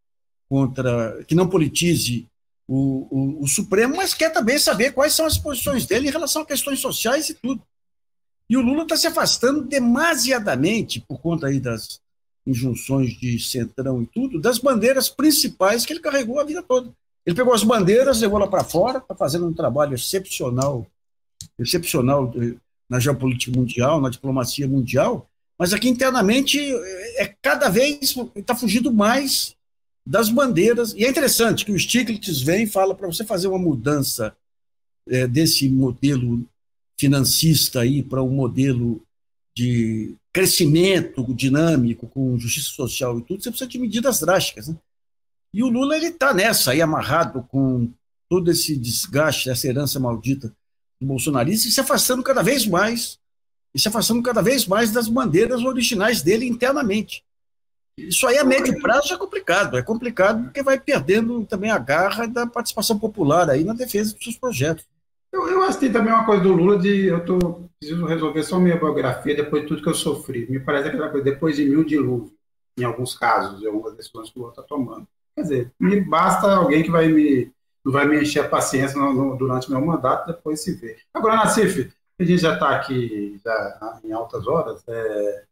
contra 0.48 1.24
que 1.24 1.34
não 1.34 1.48
politize 1.48 2.28
o, 2.66 3.06
o, 3.10 3.44
o, 3.44 3.48
Supremo, 3.48 3.96
mas 3.96 4.12
quer 4.12 4.30
também 4.30 4.58
saber 4.58 4.92
quais 4.92 5.14
são 5.14 5.26
as 5.26 5.38
posições 5.38 5.86
dele 5.86 6.08
em 6.08 6.12
relação 6.12 6.42
a 6.42 6.46
questões 6.46 6.80
sociais 6.80 7.28
e 7.28 7.34
tudo. 7.34 7.62
E 8.48 8.56
o 8.56 8.60
Lula 8.60 8.82
está 8.82 8.96
se 8.96 9.06
afastando 9.06 9.62
demasiadamente, 9.62 11.00
por 11.00 11.20
conta 11.20 11.46
aí 11.46 11.60
das 11.60 12.00
injunções 12.46 13.12
de 13.18 13.38
centrão 13.38 14.02
e 14.02 14.06
tudo, 14.06 14.40
das 14.40 14.58
bandeiras 14.58 15.08
principais 15.08 15.84
que 15.84 15.92
ele 15.92 16.00
carregou 16.00 16.40
a 16.40 16.44
vida 16.44 16.62
toda. 16.62 16.92
Ele 17.24 17.36
pegou 17.36 17.52
as 17.52 17.62
bandeiras, 17.62 18.20
levou 18.20 18.38
lá 18.38 18.46
para 18.46 18.64
fora, 18.64 18.98
está 18.98 19.14
fazendo 19.14 19.46
um 19.46 19.52
trabalho 19.52 19.94
excepcional, 19.94 20.86
excepcional 21.58 22.32
eh, 22.36 22.54
na 22.88 22.98
geopolítica 22.98 23.56
mundial, 23.56 24.00
na 24.00 24.08
diplomacia 24.08 24.66
mundial, 24.66 25.28
mas 25.58 25.74
aqui 25.74 25.88
internamente 25.88 26.58
é 27.16 27.34
cada 27.42 27.68
vez 27.68 28.16
está 28.34 28.56
fugindo 28.56 28.90
mais 28.90 29.54
das 30.06 30.30
bandeiras. 30.30 30.94
E 30.94 31.04
é 31.04 31.10
interessante 31.10 31.64
que 31.66 31.72
o 31.72 31.78
Stiglitz 31.78 32.40
vem 32.40 32.64
e 32.64 32.66
fala 32.66 32.94
para 32.94 33.06
você 33.06 33.24
fazer 33.24 33.46
uma 33.46 33.58
mudança 33.58 34.34
é, 35.06 35.26
desse 35.26 35.68
modelo 35.68 36.44
financista 36.98 37.80
aí 37.80 38.02
para 38.02 38.22
um 38.22 38.30
modelo 38.30 39.02
de 39.54 40.14
crescimento 40.32 41.22
dinâmico, 41.34 42.06
com 42.06 42.38
justiça 42.38 42.70
social 42.70 43.18
e 43.18 43.22
tudo, 43.22 43.42
você 43.42 43.50
precisa 43.50 43.68
de 43.68 43.78
medidas 43.78 44.20
drásticas. 44.20 44.68
Né? 44.68 44.76
E 45.52 45.62
o 45.62 45.68
Lula 45.68 45.96
ele 45.96 46.06
está 46.06 46.32
nessa, 46.32 46.70
aí 46.70 46.80
amarrado 46.80 47.42
com 47.50 47.90
todo 48.28 48.50
esse 48.50 48.76
desgaste, 48.76 49.50
essa 49.50 49.66
herança 49.66 49.98
maldita 49.98 50.54
do 51.00 51.06
bolsonarismo, 51.06 51.68
e 51.68 51.72
se 51.72 51.80
afastando 51.80 52.22
cada 52.22 52.42
vez 52.42 52.66
mais 52.66 53.18
e 53.74 53.78
se 53.80 53.88
afastando 53.88 54.22
cada 54.22 54.42
vez 54.42 54.66
mais 54.66 54.90
das 54.90 55.08
bandeiras 55.08 55.62
originais 55.62 56.22
dele 56.22 56.46
internamente. 56.46 57.24
Isso 57.96 58.26
aí 58.26 58.38
a 58.38 58.44
médio 58.44 58.80
prazo 58.80 59.12
é 59.12 59.16
complicado, 59.16 59.76
é 59.76 59.82
complicado 59.82 60.44
porque 60.44 60.62
vai 60.62 60.78
perdendo 60.78 61.44
também 61.44 61.70
a 61.70 61.78
garra 61.78 62.26
da 62.26 62.46
participação 62.46 62.98
popular 62.98 63.50
aí 63.50 63.62
na 63.62 63.74
defesa 63.74 64.14
dos 64.14 64.24
seus 64.24 64.36
projetos. 64.36 64.84
Eu, 65.32 65.48
eu 65.48 65.62
acho 65.62 65.78
que 65.78 65.86
tem 65.86 65.92
também 65.92 66.12
uma 66.12 66.24
coisa 66.24 66.42
do 66.42 66.52
Lula 66.52 66.78
de 66.78 67.06
eu 67.06 67.24
tô, 67.24 67.69
preciso 67.80 68.04
resolver 68.04 68.42
só 68.42 68.60
minha 68.60 68.76
biografia 68.76 69.34
depois 69.34 69.62
de 69.62 69.68
tudo 69.68 69.82
que 69.82 69.88
eu 69.88 69.94
sofri. 69.94 70.46
Me 70.50 70.60
parece 70.60 70.88
aquela 70.88 71.08
coisa, 71.08 71.24
depois 71.24 71.56
de 71.56 71.64
mil 71.64 71.82
dilúvios, 71.82 72.30
em 72.78 72.84
alguns 72.84 73.16
casos, 73.16 73.62
em 73.62 73.66
algumas 73.66 73.96
decisões 73.96 74.30
que 74.30 74.38
o 74.38 74.42
Lula 74.42 74.52
está 74.52 74.62
tomando. 74.62 75.08
Quer 75.34 75.42
dizer, 75.42 75.72
me 75.80 75.98
basta 75.98 76.54
alguém 76.54 76.82
que 76.82 76.90
vai 76.90 77.08
me, 77.08 77.50
não 77.82 77.90
vai 77.90 78.06
me 78.06 78.20
encher 78.20 78.44
a 78.44 78.48
paciência 78.48 79.00
no, 79.00 79.12
no, 79.12 79.36
durante 79.36 79.70
meu 79.70 79.80
mandato, 79.80 80.26
depois 80.26 80.60
se 80.60 80.74
vê. 80.74 80.98
Agora, 81.14 81.36
Nassif, 81.36 81.90
a 82.18 82.24
gente 82.24 82.42
já 82.42 82.52
está 82.52 82.76
aqui 82.76 83.40
já 83.42 84.00
em 84.04 84.12
altas 84.12 84.46
horas. 84.46 84.82
É... 84.86 85.44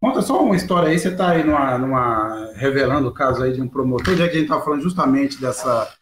Conta 0.00 0.22
só 0.22 0.42
uma 0.42 0.56
história 0.56 0.88
aí, 0.88 0.98
você 0.98 1.08
está 1.08 1.30
aí 1.30 1.44
numa, 1.44 1.76
numa, 1.76 2.52
revelando 2.54 3.08
o 3.08 3.14
caso 3.14 3.42
aí 3.42 3.52
de 3.52 3.60
um 3.60 3.68
promotor, 3.68 4.14
já 4.14 4.24
que 4.28 4.36
a 4.36 4.40
gente 4.40 4.50
está 4.50 4.60
falando 4.60 4.82
justamente 4.82 5.38
dessa, 5.40 5.92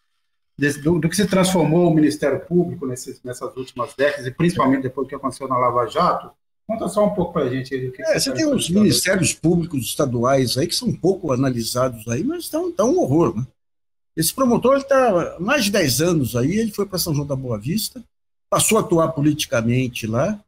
desse, 0.57 0.81
do, 0.81 0.99
do, 0.99 1.09
que 1.09 1.15
se 1.15 1.27
transformou 1.27 1.89
o 1.89 1.93
Ministério 1.93 2.39
Público 2.39 2.85
nesses, 2.85 3.21
nessas 3.23 3.55
últimas 3.55 3.93
décadas, 3.93 4.25
e 4.25 4.31
principalmente 4.31 4.83
depois 4.83 5.05
do 5.05 5.09
que 5.09 5.15
aconteceu 5.15 5.47
na 5.47 5.57
Lava 5.57 5.87
Jato. 5.87 6.31
Conta 6.67 6.87
só 6.87 7.05
um 7.05 7.13
pouco 7.13 7.33
para 7.33 7.43
a 7.43 7.49
gente 7.49 7.75
aí 7.75 7.85
do 7.85 7.91
que, 7.91 8.01
é, 8.01 8.19
você, 8.19 8.31
tem 8.31 8.47
os 8.47 8.69
ministérios 8.69 9.33
públicos 9.33 9.83
estaduais 9.83 10.57
aí 10.57 10.65
que 10.65 10.75
são 10.75 10.87
um 10.87 10.95
pouco 10.95 11.31
analisados 11.31 12.07
aí, 12.07 12.23
mas 12.23 12.45
estão 12.45 12.71
tá 12.71 12.83
um 12.83 12.99
horror, 12.99 13.35
né? 13.37 13.45
Esse 14.15 14.33
promotor 14.33 14.77
está 14.77 15.37
mais 15.39 15.65
de 15.65 15.71
10 15.71 16.01
anos 16.01 16.35
aí, 16.35 16.57
ele 16.57 16.71
foi 16.71 16.85
para 16.85 16.97
São 16.97 17.13
João 17.13 17.27
da 17.27 17.35
Boa 17.35 17.59
Vista, 17.59 18.01
passou 18.49 18.77
a 18.77 18.81
atuar 18.81 19.09
politicamente 19.09 20.07
lá, 20.07 20.39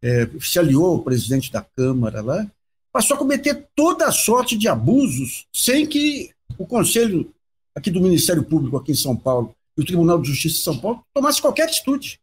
é, 0.00 0.28
se 0.40 0.58
aliou 0.58 0.92
ao 0.92 1.02
presidente 1.02 1.52
da 1.52 1.60
Câmara 1.60 2.22
lá, 2.22 2.46
passou 2.92 3.16
a 3.16 3.18
cometer 3.18 3.66
toda 3.74 4.06
a 4.06 4.12
sorte 4.12 4.56
de 4.56 4.68
abusos 4.68 5.46
sem 5.52 5.84
que 5.84 6.30
o 6.56 6.64
Conselho 6.64 7.30
aqui 7.78 7.90
do 7.90 8.00
Ministério 8.00 8.42
Público 8.42 8.76
aqui 8.76 8.92
em 8.92 8.96
São 8.96 9.16
Paulo 9.16 9.54
e 9.76 9.80
o 9.80 9.84
Tribunal 9.84 10.20
de 10.20 10.28
Justiça 10.28 10.56
de 10.56 10.62
São 10.62 10.78
Paulo 10.78 11.02
tomasse 11.14 11.40
qualquer 11.40 11.62
atitude. 11.62 12.20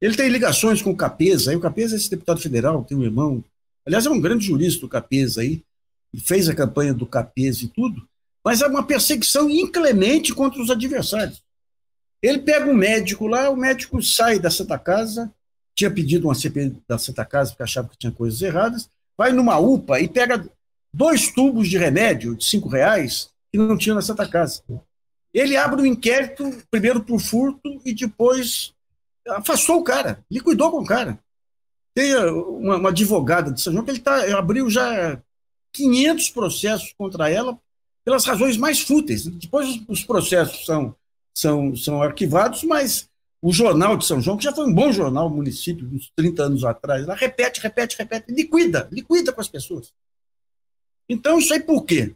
Ele 0.00 0.14
tem 0.14 0.28
ligações 0.28 0.82
com 0.82 0.90
o 0.90 0.96
Capesa, 0.96 1.50
aí 1.50 1.56
o 1.56 1.60
Capesa 1.60 1.94
é 1.94 1.96
esse 1.96 2.10
deputado 2.10 2.40
federal, 2.40 2.84
tem 2.84 2.96
um 2.96 3.02
irmão, 3.02 3.42
aliás, 3.86 4.04
é 4.04 4.10
um 4.10 4.20
grande 4.20 4.44
jurista 4.44 4.84
o 4.84 4.88
Capesa 4.88 5.40
aí, 5.40 5.62
fez 6.18 6.48
a 6.48 6.54
campanha 6.54 6.92
do 6.92 7.06
Capesa 7.06 7.64
e 7.64 7.68
tudo, 7.68 8.06
mas 8.44 8.60
é 8.60 8.66
uma 8.66 8.82
perseguição 8.82 9.48
inclemente 9.48 10.34
contra 10.34 10.60
os 10.60 10.70
adversários. 10.70 11.42
Ele 12.20 12.38
pega 12.40 12.70
um 12.70 12.74
médico 12.74 13.26
lá, 13.26 13.48
o 13.48 13.56
médico 13.56 14.02
sai 14.02 14.38
da 14.38 14.50
Santa 14.50 14.78
Casa, 14.78 15.32
tinha 15.74 15.90
pedido 15.90 16.28
uma 16.28 16.34
CPI 16.34 16.76
da 16.86 16.98
Santa 16.98 17.24
Casa 17.24 17.50
porque 17.50 17.62
achava 17.62 17.88
que 17.88 17.96
tinha 17.96 18.12
coisas 18.12 18.42
erradas, 18.42 18.90
vai 19.16 19.32
numa 19.32 19.58
UPA 19.58 20.00
e 20.00 20.08
pega 20.08 20.46
dois 20.92 21.32
tubos 21.32 21.68
de 21.68 21.78
remédio 21.78 22.36
de 22.36 22.44
cinco 22.44 22.68
reais 22.68 23.31
que 23.52 23.58
não 23.58 23.76
tinha 23.76 23.94
na 23.94 24.02
Santa 24.02 24.26
Casa. 24.26 24.62
Ele 25.32 25.56
abre 25.56 25.82
um 25.82 25.86
inquérito, 25.86 26.50
primeiro 26.70 27.02
por 27.02 27.20
furto 27.20 27.80
e 27.84 27.94
depois 27.94 28.74
afastou 29.28 29.78
o 29.78 29.84
cara, 29.84 30.24
liquidou 30.30 30.70
com 30.70 30.78
o 30.78 30.86
cara. 30.86 31.18
Tem 31.94 32.16
uma, 32.16 32.76
uma 32.76 32.88
advogada 32.88 33.52
de 33.52 33.60
São 33.60 33.72
João 33.72 33.84
que 33.84 33.90
ele 33.90 34.00
tá, 34.00 34.38
abriu 34.38 34.68
já 34.68 35.20
500 35.72 36.30
processos 36.30 36.92
contra 36.96 37.30
ela 37.30 37.58
pelas 38.04 38.24
razões 38.24 38.56
mais 38.56 38.80
fúteis. 38.80 39.26
Depois 39.26 39.80
os 39.88 40.02
processos 40.02 40.64
são 40.64 40.96
são, 41.34 41.74
são 41.74 42.02
arquivados, 42.02 42.62
mas 42.62 43.08
o 43.40 43.52
Jornal 43.52 43.96
de 43.96 44.06
São 44.06 44.20
João, 44.20 44.36
que 44.36 44.44
já 44.44 44.52
foi 44.52 44.66
um 44.66 44.74
bom 44.74 44.92
jornal, 44.92 45.28
município, 45.28 45.88
uns 45.88 46.10
30 46.14 46.44
anos 46.44 46.64
atrás, 46.64 47.06
lá 47.06 47.14
repete, 47.14 47.60
repete, 47.60 47.96
repete, 47.98 48.32
liquida, 48.32 48.88
liquida 48.92 49.32
com 49.32 49.40
as 49.40 49.48
pessoas. 49.48 49.92
Então, 51.08 51.38
isso 51.38 51.52
aí 51.52 51.60
por 51.60 51.84
quê? 51.84 52.14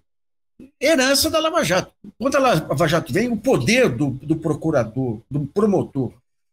Herança 0.81 1.31
da 1.31 1.39
Lava 1.39 1.63
Jato. 1.63 1.93
Quando 2.19 2.37
a 2.37 2.41
Lava 2.41 2.87
Jato 2.87 3.13
vem, 3.13 3.29
o 3.29 3.37
poder 3.37 3.89
do, 3.89 4.11
do 4.11 4.37
procurador, 4.37 5.21
do 5.31 5.47
promotor 5.47 6.13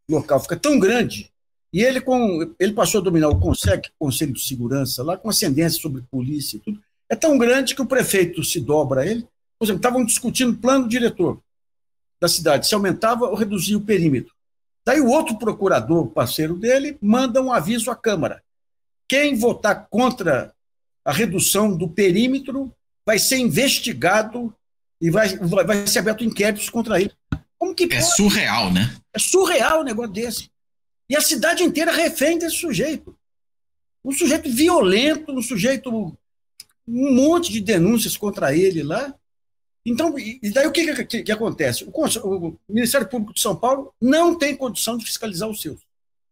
local 0.10 0.40
fica 0.40 0.58
tão 0.58 0.78
grande, 0.78 1.32
e 1.72 1.82
ele, 1.82 2.00
com, 2.00 2.54
ele 2.60 2.74
passou 2.74 3.02
a 3.02 3.04
dominar 3.04 3.30
o 3.30 3.40
CONSEC, 3.40 3.90
Conselho 3.98 4.34
de 4.34 4.42
Segurança, 4.42 5.02
lá 5.04 5.18
com 5.18 5.30
ascendência 5.30 5.82
sobre 5.82 6.04
polícia 6.04 6.58
e 6.58 6.60
tudo, 6.60 6.80
é 7.10 7.16
tão 7.16 7.38
grande 7.38 7.74
que 7.74 7.82
o 7.82 7.86
prefeito 7.86 8.44
se 8.44 8.60
dobra 8.60 9.02
a 9.02 9.06
ele. 9.06 9.28
Por 9.58 9.66
exemplo, 9.66 9.80
estavam 9.80 10.06
discutindo 10.06 10.58
plano 10.58 10.88
diretor 10.88 11.40
da 12.20 12.28
cidade, 12.28 12.68
se 12.68 12.76
aumentava 12.76 13.26
ou 13.26 13.36
reduzia 13.36 13.78
o 13.78 13.82
perímetro. 13.82 14.34
Daí 14.86 15.00
o 15.00 15.10
outro 15.10 15.38
procurador, 15.38 16.08
parceiro 16.08 16.56
dele, 16.56 16.98
manda 17.02 17.42
um 17.42 17.52
aviso 17.52 17.90
à 17.90 17.96
Câmara. 17.96 18.44
Quem 19.08 19.36
votar 19.36 19.88
contra 19.90 20.54
a 21.04 21.12
redução 21.12 21.76
do 21.76 21.90
perímetro 21.90 22.72
vai 23.06 23.20
ser 23.20 23.38
investigado 23.38 24.56
e 25.02 25.10
vai, 25.10 25.36
vai 25.38 25.88
ser 25.88 26.00
aberto 26.00 26.24
inquéritos 26.24 26.70
contra 26.70 27.00
ele. 27.00 27.12
Como 27.58 27.76
que 27.76 27.86
é 27.86 27.88
pode? 27.88 28.16
surreal, 28.16 28.72
né? 28.72 28.96
É 29.14 29.20
surreal 29.20 29.82
um 29.82 29.84
negócio 29.84 30.12
desse. 30.12 30.52
E 31.10 31.16
a 31.16 31.22
cidade 31.22 31.64
inteira 31.64 31.92
refém 31.92 32.38
desse 32.38 32.58
sujeito. 32.58 33.16
Um 34.04 34.12
sujeito 34.12 34.50
violento, 34.50 35.32
um 35.32 35.42
sujeito. 35.42 35.90
Um 36.86 37.14
monte 37.14 37.52
de 37.52 37.62
denúncias 37.62 38.18
contra 38.18 38.56
ele 38.56 38.84
lá. 38.84 39.14
Então, 39.86 40.18
e 40.18 40.50
daí 40.52 40.66
o 40.66 40.72
que, 40.72 41.06
que, 41.06 41.24
que 41.24 41.32
acontece? 41.32 41.84
O, 41.86 41.92
o, 41.92 42.60
Ministério 42.68 43.08
Público 43.08 43.34
de 43.34 43.42
São 43.42 43.56
Paulo 43.56 43.94
não 44.02 44.38
tem 44.38 44.56
condição 44.56 44.98
de 44.98 45.06
fiscalizar 45.06 45.50
os 45.50 45.62
seus. 45.62 45.82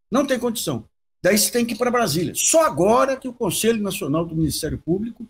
Não 0.10 0.26
tem 0.26 0.40
condição. 0.40 0.86
Daí 1.22 1.38
você 1.38 1.52
tem 1.52 1.66
que 1.66 1.74
ir 1.74 1.78
para 1.78 1.92
Brasília. 1.92 2.34
Só 2.36 2.66
agora 2.66 3.18
que 3.18 3.28
o 3.28 3.34
Conselho 3.34 3.82
Nacional 3.82 4.26
do 4.26 4.36
Ministério 4.36 4.78
Público 4.78 5.28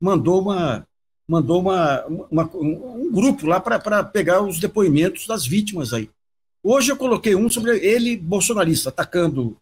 mandou 0.00 0.40
uma 0.40 0.86
mandou 1.28 1.60
uma, 1.60 2.04
uma 2.28 2.50
um 2.54 3.12
grupo 3.12 3.46
lá 3.46 3.60
para 3.60 4.02
pegar 4.02 4.42
os 4.42 4.58
depoimentos 4.58 5.26
das 5.28 5.46
vítimas 5.46 5.92
aí. 5.92 6.10
Hoje 6.62 6.90
eu 6.90 6.96
coloquei 6.96 7.36
um 7.36 7.48
sobre 7.48 7.78
ele 7.78 8.16
bolsonarista, 8.16 8.88
atacando 8.88 9.56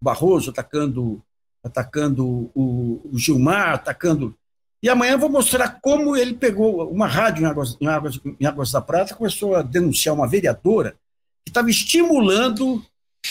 Barroso, 0.00 0.50
atacando 0.50 1.22
atacando 1.64 2.50
o, 2.54 3.00
o 3.10 3.18
Gilmar, 3.18 3.72
atacando. 3.74 4.34
E 4.82 4.88
amanhã 4.90 5.16
vou 5.16 5.30
mostrar 5.30 5.80
como 5.80 6.14
ele 6.14 6.34
pegou 6.34 6.90
uma 6.90 7.06
rádio 7.06 7.42
em 7.42 7.46
Águas, 7.46 7.78
em 7.80 7.86
Águas, 7.86 8.20
em 8.38 8.44
Águas 8.44 8.70
da 8.70 8.82
Prata, 8.82 9.14
começou 9.14 9.56
a 9.56 9.62
denunciar 9.62 10.14
uma 10.14 10.28
vereadora 10.28 10.94
que 11.42 11.48
estava 11.50 11.70
estimulando 11.70 12.84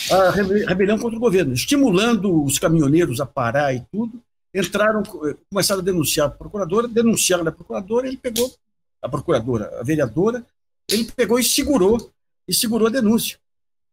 a 0.09 0.32
rebelião 0.32 0.97
contra 0.97 1.16
o 1.16 1.22
governo, 1.22 1.53
estimulando 1.53 2.43
os 2.43 2.57
caminhoneiros 2.57 3.22
a 3.22 3.26
parar 3.28 3.72
e 3.76 3.86
tudo 3.91 4.20
entraram, 4.54 5.01
começaram 5.49 5.82
a 5.82 5.84
denunciar 5.84 6.28
a 6.28 6.32
procuradora, 6.32 6.88
denunciaram 6.88 7.47
a 7.47 7.51
procuradora, 7.51 8.08
ele 8.08 8.18
pegou 8.18 8.54
a 9.01 9.10
procuradora, 9.10 9.80
a 9.80 9.84
vereadora, 9.84 10.45
ele 10.88 11.06
pegou 11.16 11.39
e 11.39 11.43
segurou, 11.43 12.12
e 12.47 12.54
segurou 12.54 12.88
a 12.88 12.91
denúncia. 12.91 13.38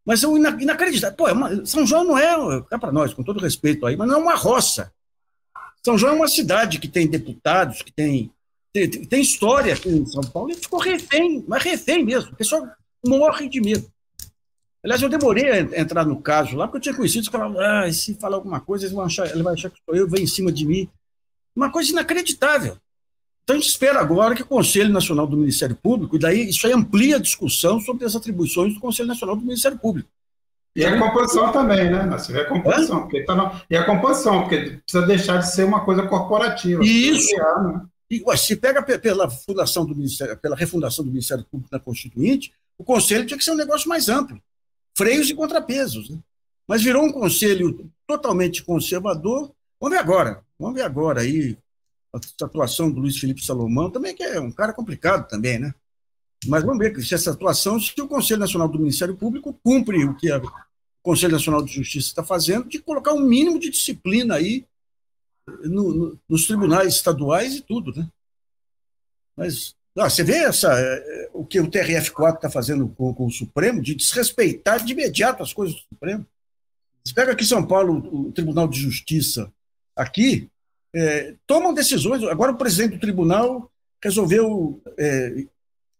Mas 0.04 0.22
é 0.22 0.26
inacreditável. 0.26 1.16
Pô, 1.16 1.28
é 1.28 1.32
uma, 1.32 1.64
São 1.64 1.86
João 1.86 2.04
não 2.04 2.18
é, 2.18 2.64
é 2.70 2.78
para 2.78 2.92
nós, 2.92 3.14
com 3.14 3.22
todo 3.22 3.40
respeito 3.40 3.86
aí, 3.86 3.96
mas 3.96 4.08
não 4.08 4.16
é 4.16 4.18
uma 4.18 4.34
roça. 4.34 4.92
São 5.84 5.96
João 5.96 6.12
é 6.12 6.16
uma 6.16 6.28
cidade 6.28 6.78
que 6.78 6.88
tem 6.88 7.06
deputados, 7.06 7.82
que 7.82 7.92
tem, 7.92 8.30
tem, 8.72 8.90
tem 8.90 9.20
história 9.20 9.72
aqui 9.72 9.88
em 9.88 10.06
São 10.06 10.22
Paulo, 10.22 10.50
e 10.50 10.54
ficou 10.54 10.80
refém, 10.80 11.44
mas 11.46 11.62
refém 11.62 12.04
mesmo. 12.04 12.32
O 12.32 12.36
pessoal 12.36 12.68
morre 13.06 13.48
de 13.48 13.60
medo. 13.60 13.90
Aliás, 14.82 15.02
eu 15.02 15.10
demorei 15.10 15.50
a 15.50 15.80
entrar 15.80 16.06
no 16.06 16.20
caso 16.20 16.56
lá, 16.56 16.66
porque 16.66 16.78
eu 16.78 16.82
tinha 16.82 16.94
conhecido 16.94 17.26
que 17.26 17.32
falavam, 17.32 17.60
ah, 17.60 17.92
se 17.92 18.14
falar 18.14 18.36
alguma 18.36 18.60
coisa, 18.60 18.84
eles 18.84 18.94
vão 18.94 19.04
achar, 19.04 19.30
ele 19.30 19.42
vai 19.42 19.52
achar 19.52 19.68
que 19.68 19.78
sou 19.84 19.94
eu, 19.94 20.08
vem 20.08 20.24
em 20.24 20.26
cima 20.26 20.50
de 20.50 20.66
mim. 20.66 20.88
Uma 21.54 21.70
coisa 21.70 21.90
inacreditável. 21.90 22.78
Então 23.44 23.56
a 23.56 23.58
gente 23.58 23.68
espera 23.68 24.00
agora 24.00 24.34
que 24.34 24.42
o 24.42 24.46
Conselho 24.46 24.90
Nacional 24.90 25.26
do 25.26 25.36
Ministério 25.36 25.76
Público, 25.76 26.16
e 26.16 26.18
daí 26.18 26.48
isso 26.48 26.66
aí 26.66 26.72
amplia 26.72 27.16
a 27.16 27.20
discussão 27.20 27.78
sobre 27.80 28.06
as 28.06 28.16
atribuições 28.16 28.72
do 28.72 28.80
Conselho 28.80 29.08
Nacional 29.08 29.36
do 29.36 29.42
Ministério 29.42 29.78
Público. 29.78 30.08
E 30.74 30.84
a 30.84 30.98
composição 30.98 31.52
também, 31.52 31.90
né? 31.90 32.06
Mas 32.08 32.30
a 32.30 32.44
composição, 32.44 33.00
porque 33.00 33.24
tá 33.24 33.34
no... 33.34 33.50
e 33.68 33.76
a 33.76 33.84
composição, 33.84 34.42
porque 34.42 34.80
precisa 34.86 35.04
deixar 35.04 35.38
de 35.38 35.52
ser 35.52 35.64
uma 35.64 35.84
coisa 35.84 36.04
corporativa. 36.04 36.82
Isso. 36.84 37.34
Criar, 37.34 37.62
né? 37.64 37.82
E, 38.08 38.22
ué, 38.24 38.36
se 38.36 38.56
pega 38.56 38.82
pela 38.82 39.28
fundação 39.28 39.84
do 39.84 39.94
Ministério, 39.94 40.36
pela 40.36 40.56
refundação 40.56 41.04
do 41.04 41.10
Ministério 41.10 41.44
Público 41.44 41.70
na 41.72 41.80
Constituinte, 41.80 42.52
o 42.78 42.84
Conselho 42.84 43.26
tinha 43.26 43.36
que 43.36 43.44
ser 43.44 43.50
um 43.50 43.56
negócio 43.56 43.88
mais 43.88 44.08
amplo 44.08 44.40
freios 44.96 45.28
e 45.30 45.34
contrapesos. 45.34 46.10
Né? 46.10 46.18
Mas 46.66 46.82
virou 46.82 47.04
um 47.04 47.12
conselho 47.12 47.90
totalmente 48.06 48.62
conservador. 48.62 49.52
Vamos 49.80 49.96
ver 49.96 50.02
agora, 50.02 50.44
vamos 50.58 50.74
ver 50.74 50.82
agora 50.82 51.22
aí 51.22 51.56
a 52.12 52.44
atuação 52.44 52.90
do 52.90 53.00
Luiz 53.00 53.18
Felipe 53.18 53.44
Salomão, 53.44 53.90
também 53.90 54.14
que 54.14 54.22
é 54.22 54.40
um 54.40 54.50
cara 54.50 54.72
complicado 54.72 55.28
também, 55.28 55.58
né? 55.58 55.74
Mas 56.46 56.64
vamos 56.64 56.78
ver 56.78 56.98
se 57.02 57.14
essa 57.14 57.30
atuação, 57.32 57.78
se 57.78 58.00
o 58.00 58.08
Conselho 58.08 58.40
Nacional 58.40 58.68
do 58.68 58.78
Ministério 58.78 59.16
Público 59.16 59.58
cumpre 59.62 60.04
o 60.04 60.16
que 60.16 60.32
o 60.32 60.42
Conselho 61.02 61.32
Nacional 61.32 61.62
de 61.62 61.72
Justiça 61.72 62.08
está 62.08 62.24
fazendo, 62.24 62.68
de 62.68 62.78
colocar 62.78 63.12
um 63.12 63.20
mínimo 63.20 63.58
de 63.58 63.70
disciplina 63.70 64.36
aí 64.36 64.64
no, 65.64 65.94
no, 65.94 66.18
nos 66.28 66.46
tribunais 66.46 66.94
estaduais 66.94 67.56
e 67.56 67.60
tudo, 67.60 67.94
né? 67.94 68.08
Mas 69.36 69.74
não, 69.94 70.08
você 70.08 70.22
vê 70.22 70.36
essa, 70.36 70.72
é, 70.72 71.30
o 71.32 71.44
que 71.44 71.58
o 71.60 71.68
TRF4 71.68 72.36
está 72.36 72.50
fazendo 72.50 72.88
com, 72.88 73.12
com, 73.12 73.26
o 73.26 73.30
Supremo, 73.30 73.82
de 73.82 73.94
desrespeitar 73.94 74.84
de 74.84 74.92
imediato 74.92 75.42
as 75.42 75.52
coisas 75.52 75.74
do 75.74 75.82
Supremo. 75.82 76.24
Você 77.04 77.12
pega 77.12 77.32
aqui 77.32 77.42
em 77.42 77.46
São 77.46 77.66
Paulo, 77.66 78.28
o 78.28 78.32
Tribunal 78.32 78.68
de 78.68 78.78
Justiça, 78.78 79.52
aqui, 79.96 80.48
é, 80.94 81.34
tomam 81.46 81.74
decisões. 81.74 82.22
Agora 82.24 82.52
o 82.52 82.56
presidente 82.56 82.94
do 82.94 83.00
tribunal 83.00 83.70
resolveu 84.02 84.80
é, 84.98 85.44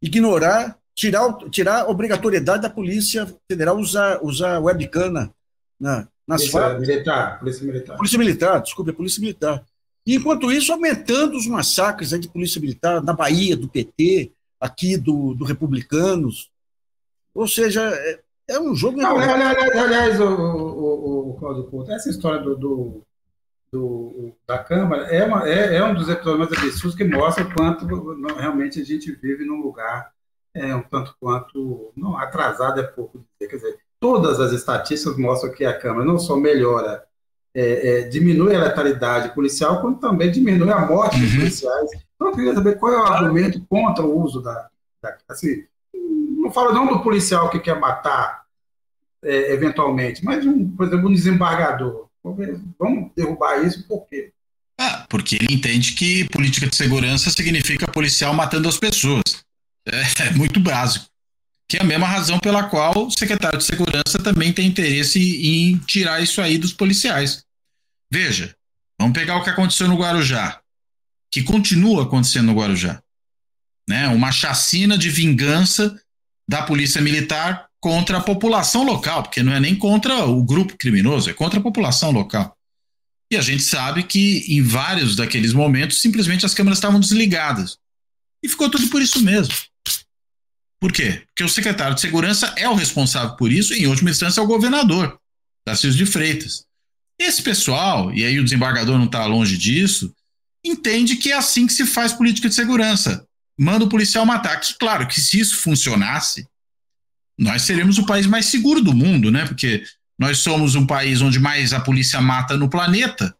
ignorar, 0.00 0.78
tirar, 0.94 1.32
tirar 1.50 1.82
a 1.82 1.88
obrigatoriedade 1.88 2.62
da 2.62 2.70
Polícia 2.70 3.26
Federal 3.50 3.76
usar, 3.76 4.22
usar 4.22 4.58
webcam 4.60 5.10
na, 5.10 5.30
na, 5.78 6.08
nas 6.26 6.46
falas. 6.46 6.80
Militar, 6.80 7.38
Polícia 7.38 7.66
Militar. 7.66 7.96
Polícia 7.96 8.18
Militar, 8.18 8.62
desculpe, 8.62 8.90
a 8.90 8.94
Polícia 8.94 9.20
Militar. 9.20 9.64
Enquanto 10.06 10.50
isso, 10.50 10.72
aumentando 10.72 11.36
os 11.36 11.46
massacres 11.46 12.10
de 12.10 12.28
polícia 12.28 12.60
militar 12.60 13.02
na 13.02 13.12
Bahia, 13.12 13.56
do 13.56 13.68
PT, 13.68 14.32
aqui 14.60 14.96
do, 14.96 15.34
do 15.34 15.44
Republicanos. 15.44 16.50
Ou 17.34 17.46
seja, 17.46 17.82
é, 17.82 18.20
é 18.48 18.60
um 18.60 18.74
jogo. 18.74 18.98
Não, 18.98 19.16
aliás, 19.16 19.76
aliás, 19.76 20.20
o, 20.20 20.24
o, 20.24 21.30
o 21.30 21.34
Claudio 21.34 21.64
Couto, 21.64 21.92
essa 21.92 22.10
história 22.10 22.40
do, 22.40 22.56
do, 22.56 23.02
do, 23.72 24.32
da 24.46 24.58
Câmara 24.58 25.04
é, 25.04 25.24
uma, 25.24 25.48
é, 25.48 25.76
é 25.76 25.84
um 25.84 25.94
dos 25.94 26.08
episódios 26.08 26.50
mais 26.50 26.62
absurdos 26.64 26.94
que 26.94 27.04
mostra 27.04 27.44
o 27.44 27.54
quanto 27.54 27.86
realmente 28.34 28.80
a 28.80 28.84
gente 28.84 29.12
vive 29.12 29.44
num 29.44 29.62
lugar 29.62 30.12
é, 30.54 30.74
um 30.74 30.82
tanto 30.82 31.14
quanto. 31.20 31.92
Não, 31.96 32.18
atrasado 32.18 32.80
é 32.80 32.82
pouco 32.82 33.18
dizer. 33.18 33.50
Quer 33.50 33.56
dizer, 33.56 33.78
todas 34.00 34.40
as 34.40 34.52
estatísticas 34.52 35.16
mostram 35.16 35.52
que 35.52 35.64
a 35.64 35.78
Câmara 35.78 36.04
não 36.04 36.18
só 36.18 36.36
melhora 36.36 37.04
é, 37.54 37.88
é, 37.88 38.08
diminui 38.08 38.54
a 38.54 38.64
letalidade 38.64 39.34
policial, 39.34 39.80
como 39.80 39.96
também 39.96 40.30
diminui 40.30 40.70
a 40.70 40.86
morte 40.86 41.16
uhum. 41.16 41.22
dos 41.22 41.34
policiais. 41.34 41.90
Então, 42.14 42.28
eu 42.28 42.34
queria 42.34 42.54
saber 42.54 42.78
qual 42.78 42.92
é 42.92 42.96
o 42.98 43.04
argumento 43.04 43.60
contra 43.68 44.04
o 44.04 44.22
uso 44.22 44.40
da. 44.40 44.68
da 45.02 45.16
assim, 45.28 45.64
não 45.92 46.50
falo 46.50 46.72
não 46.72 46.86
do 46.86 47.02
policial 47.02 47.50
que 47.50 47.58
quer 47.58 47.78
matar 47.78 48.44
é, 49.22 49.52
eventualmente, 49.52 50.24
mas, 50.24 50.44
um, 50.46 50.70
por 50.70 50.86
exemplo, 50.86 51.08
um 51.08 51.12
desembargador. 51.12 52.08
Vamos 52.22 53.10
derrubar 53.16 53.64
isso 53.64 53.86
por 53.86 54.06
quê? 54.06 54.32
Ah, 54.78 55.06
porque 55.08 55.36
ele 55.36 55.52
entende 55.54 55.92
que 55.92 56.28
política 56.28 56.66
de 56.66 56.76
segurança 56.76 57.30
significa 57.30 57.90
policial 57.90 58.32
matando 58.32 58.68
as 58.68 58.78
pessoas. 58.78 59.22
É, 59.86 60.28
é 60.28 60.30
muito 60.32 60.60
básico. 60.60 61.09
Que 61.70 61.76
é 61.76 61.82
a 61.82 61.84
mesma 61.84 62.08
razão 62.08 62.40
pela 62.40 62.64
qual 62.64 63.06
o 63.06 63.10
secretário 63.12 63.56
de 63.56 63.64
Segurança 63.64 64.18
também 64.20 64.52
tem 64.52 64.66
interesse 64.66 65.20
em 65.20 65.78
tirar 65.78 66.20
isso 66.20 66.40
aí 66.40 66.58
dos 66.58 66.72
policiais. 66.72 67.44
Veja, 68.12 68.56
vamos 69.00 69.16
pegar 69.16 69.36
o 69.36 69.44
que 69.44 69.50
aconteceu 69.50 69.86
no 69.86 69.96
Guarujá, 69.96 70.60
que 71.30 71.44
continua 71.44 72.02
acontecendo 72.02 72.46
no 72.46 72.58
Guarujá. 72.58 73.00
Né? 73.88 74.08
Uma 74.08 74.32
chacina 74.32 74.98
de 74.98 75.08
vingança 75.10 75.96
da 76.48 76.60
polícia 76.60 77.00
militar 77.00 77.68
contra 77.80 78.18
a 78.18 78.22
população 78.22 78.82
local, 78.82 79.22
porque 79.22 79.40
não 79.40 79.52
é 79.52 79.60
nem 79.60 79.76
contra 79.76 80.24
o 80.24 80.42
grupo 80.42 80.76
criminoso, 80.76 81.30
é 81.30 81.32
contra 81.32 81.60
a 81.60 81.62
população 81.62 82.10
local. 82.10 82.52
E 83.32 83.36
a 83.36 83.40
gente 83.40 83.62
sabe 83.62 84.02
que 84.02 84.44
em 84.48 84.60
vários 84.60 85.14
daqueles 85.14 85.52
momentos 85.52 86.00
simplesmente 86.00 86.44
as 86.44 86.52
câmeras 86.52 86.78
estavam 86.78 86.98
desligadas. 86.98 87.78
E 88.42 88.48
ficou 88.48 88.68
tudo 88.68 88.88
por 88.88 89.00
isso 89.00 89.22
mesmo. 89.22 89.54
Por 90.80 90.92
quê? 90.92 91.22
Porque 91.26 91.44
o 91.44 91.48
secretário 91.48 91.94
de 91.94 92.00
Segurança 92.00 92.54
é 92.56 92.68
o 92.68 92.74
responsável 92.74 93.36
por 93.36 93.52
isso, 93.52 93.74
e 93.74 93.80
em 93.80 93.86
última 93.86 94.10
instância 94.10 94.40
é 94.40 94.42
o 94.42 94.46
governador, 94.46 95.18
Tarcísio 95.64 95.98
de 95.98 96.06
Freitas. 96.06 96.64
Esse 97.18 97.42
pessoal, 97.42 98.12
e 98.14 98.24
aí 98.24 98.40
o 98.40 98.44
desembargador 98.44 98.96
não 98.96 99.04
está 99.04 99.26
longe 99.26 99.58
disso, 99.58 100.14
entende 100.64 101.16
que 101.16 101.32
é 101.32 101.36
assim 101.36 101.66
que 101.66 101.72
se 101.74 101.84
faz 101.84 102.14
política 102.14 102.48
de 102.48 102.54
segurança. 102.54 103.26
Manda 103.58 103.84
o 103.84 103.88
policial 103.88 104.24
matar. 104.24 104.58
Que, 104.58 104.72
claro, 104.78 105.06
que 105.06 105.20
se 105.20 105.38
isso 105.38 105.58
funcionasse, 105.58 106.46
nós 107.38 107.60
seríamos 107.62 107.98
o 107.98 108.06
país 108.06 108.26
mais 108.26 108.46
seguro 108.46 108.80
do 108.80 108.94
mundo, 108.94 109.30
né? 109.30 109.44
Porque 109.44 109.84
nós 110.18 110.38
somos 110.38 110.74
um 110.74 110.86
país 110.86 111.20
onde 111.20 111.38
mais 111.38 111.74
a 111.74 111.80
polícia 111.80 112.22
mata 112.22 112.56
no 112.56 112.70
planeta. 112.70 113.34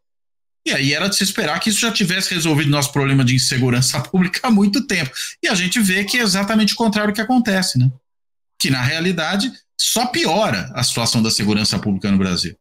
E 0.67 0.73
aí 0.73 0.93
era 0.93 1.09
de 1.09 1.17
se 1.17 1.25
esperar 1.25 1.59
que 1.59 1.71
isso 1.71 1.81
já 1.81 1.91
tivesse 1.91 2.35
resolvido 2.35 2.71
nosso 2.71 2.93
problema 2.93 3.25
de 3.25 3.35
insegurança 3.35 4.01
pública 4.05 4.41
há 4.43 4.51
muito 4.51 4.87
tempo. 4.87 5.11
E 5.43 5.49
a 5.49 5.55
gente 5.55 5.81
vê 5.81 6.05
que 6.05 6.19
é 6.19 6.23
exatamente 6.23 6.75
o 6.75 6.77
contrário 6.77 7.15
que 7.15 7.21
acontece, 7.21 7.79
né? 7.79 7.91
Que 8.59 8.71
na 8.71 8.83
realidade 8.83 9.51
só 9.81 10.07
piora 10.07 10.71
a 10.75 10.83
situação 10.83 11.23
da 11.23 11.31
segurança 11.31 11.79
pública 11.79 12.11
no 12.11 12.19
Brasil. 12.19 12.55